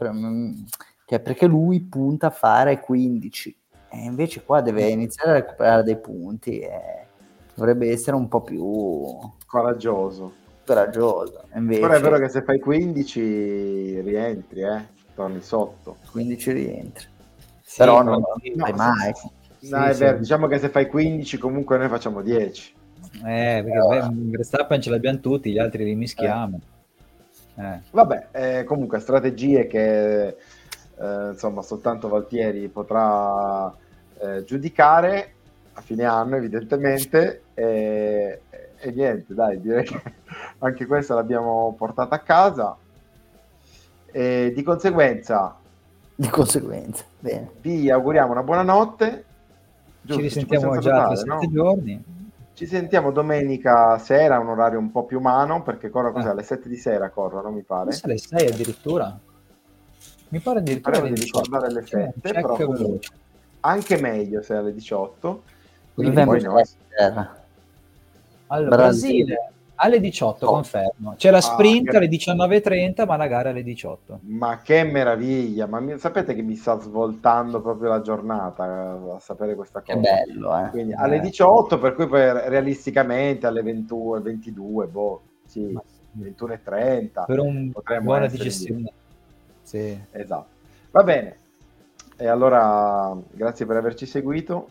Cioè, 1.05 1.19
perché 1.19 1.47
lui 1.47 1.81
punta 1.81 2.29
a 2.29 2.31
fare 2.31 2.79
15 2.79 3.62
e 3.93 3.99
invece 3.99 4.43
qua 4.43 4.61
deve 4.63 4.89
iniziare 4.89 5.31
a 5.31 5.35
recuperare 5.35 5.83
dei 5.83 5.99
punti 5.99 6.59
e 6.61 7.07
dovrebbe 7.55 7.91
essere 7.91 8.17
un 8.17 8.29
po' 8.29 8.41
più 8.41 9.19
coraggioso. 9.47 10.33
Coraggioso. 10.65 11.43
Invece... 11.55 11.81
Però 11.81 11.93
è 11.93 12.01
vero 12.01 12.19
che 12.19 12.29
se 12.29 12.43
fai 12.43 12.59
15 12.59 14.01
rientri, 14.01 14.63
eh 14.63 15.01
torni 15.15 15.43
sotto. 15.43 15.99
15 16.11 16.53
rientri. 16.53 17.07
Sì, 17.61 17.79
Però 17.79 18.03
non, 18.03 18.23
non 18.23 18.57
fai 18.57 18.73
mai. 18.73 19.13
No, 19.61 19.85
è 19.85 19.95
vero, 19.95 20.19
diciamo 20.19 20.47
che 20.47 20.59
se 20.59 20.69
fai 20.69 20.87
15 20.87 21.39
comunque 21.39 21.79
noi 21.79 21.89
facciamo 21.89 22.23
10. 22.23 22.75
Eh, 23.25 23.63
perché 23.65 23.97
eh. 23.99 24.09
Verstappen 24.11 24.81
ce 24.81 24.91
l'abbiamo 24.91 25.21
tutti, 25.21 25.53
gli 25.53 25.59
altri 25.59 25.85
li 25.85 25.95
mischiamo. 25.95 26.61
Eh. 27.57 27.63
Eh. 27.63 27.81
Vabbè, 27.91 28.29
eh, 28.33 28.65
comunque 28.65 28.99
strategie 28.99 29.67
che 29.67 30.37
eh, 31.03 31.31
insomma 31.33 31.63
soltanto 31.63 32.09
Valtieri 32.09 32.69
potrà 32.69 33.75
eh, 34.19 34.45
giudicare 34.45 35.35
a 35.73 35.81
fine 35.81 36.05
anno 36.05 36.37
evidentemente 36.37 37.43
e, 37.55 38.41
e 38.79 38.91
niente, 38.93 39.35
dai, 39.35 39.61
direi 39.61 39.85
che 39.85 40.01
anche 40.59 40.87
questa 40.87 41.15
l'abbiamo 41.15 41.75
portata 41.77 42.15
a 42.15 42.21
casa 42.21 42.77
e 44.13 44.53
di 44.55 44.63
conseguenza, 44.63 45.57
di 46.15 46.29
conseguenza, 46.29 47.05
bene. 47.19 47.51
vi 47.61 47.91
auguriamo 47.91 48.31
una 48.31 48.43
buona 48.43 48.63
notte. 48.63 49.25
Giusto, 50.03 50.21
ci 50.21 50.29
risentiamo 50.29 50.75
ci 50.75 50.81
già 50.81 51.07
tra 51.07 51.17
sette 51.17 51.29
no? 51.29 51.51
giorni. 51.51 52.05
Ci 52.55 52.67
sentiamo 52.67 53.11
domenica 53.13 53.99
sera, 53.99 54.39
un 54.39 54.49
orario 54.49 54.79
un 54.79 54.93
po' 54.93 55.05
più 55.05 55.19
umano, 55.19 55.63
perché 55.63 55.89
corro 55.89 56.13
così, 56.13 56.27
ah. 56.27 56.33
alle 56.33 56.43
7 56.43 56.69
di 56.69 56.77
sera 56.77 57.09
corrono, 57.09 57.51
mi 57.51 57.63
pare. 57.63 57.99
alle 58.03 58.19
6 58.19 58.47
addirittura. 58.47 59.19
Mi 60.33 60.39
pare 60.41 60.61
addirittura 60.61 60.97
alle 60.97 61.11
18. 61.11 61.41
ricordare 61.43 61.67
alle 61.67 61.87
7, 61.87 62.15
però 62.19 62.57
anche 63.61 64.01
meglio 64.01 64.41
se 64.41 64.55
alle 64.55 64.73
18. 64.73 65.43
Quindi 65.93 66.25
poi 66.25 66.41
no. 66.41 66.59
Allora, 68.47 68.77
Brasile 68.77 69.53
alle 69.75 70.01
18, 70.01 70.47
oh. 70.47 70.53
confermo. 70.53 71.15
C'è 71.19 71.31
la 71.31 71.39
ah, 71.39 71.43
sprint 71.43 71.93
ah, 71.93 71.99
alle 71.99 72.09
19.30, 72.09 73.05
ma 73.05 73.17
la 73.17 73.27
gara 73.27 73.51
alle 73.51 73.63
18. 73.63 74.21
Ma 74.23 74.61
che 74.63 74.85
meraviglia! 74.85 75.67
Ma 75.67 75.81
mi, 75.81 75.99
sapete 75.99 76.35
che 76.35 76.43
mi 76.43 76.55
sta 76.55 76.81
svoltando 76.81 77.61
proprio 77.61 77.91
la 77.91 78.01
giornata 78.01 78.65
a 79.17 79.19
sapere 79.19 79.55
questa 79.55 79.81
cosa? 79.81 79.93
Che 79.93 80.01
bello, 80.01 80.57
eh. 80.57 80.71
Quindi 80.71 80.95
alle 80.95 81.21
18, 81.21 81.79
per 81.79 81.95
cui 81.95 82.07
poi 82.07 82.21
realisticamente 82.49 83.47
alle 83.47 83.63
21, 83.63 84.23
22, 84.23 84.87
boh, 84.87 85.23
sì, 85.45 85.79
21.30. 86.19 87.25
Per 87.27 87.39
un 87.39 87.71
buona 88.01 88.29
digestione. 88.29 88.93
Sì. 89.73 89.99
Esatto. 90.11 90.49
Va 90.91 91.03
bene. 91.03 91.37
E 92.19 92.27
allora, 92.27 93.17
grazie 93.31 93.65
per 93.65 93.77
averci 93.77 94.05
seguito 94.05 94.69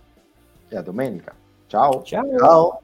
e 0.70 0.78
a 0.78 0.84
domenica. 0.84 1.34
Ciao. 1.66 2.04
Ciao. 2.04 2.38
Ciao. 2.38 2.82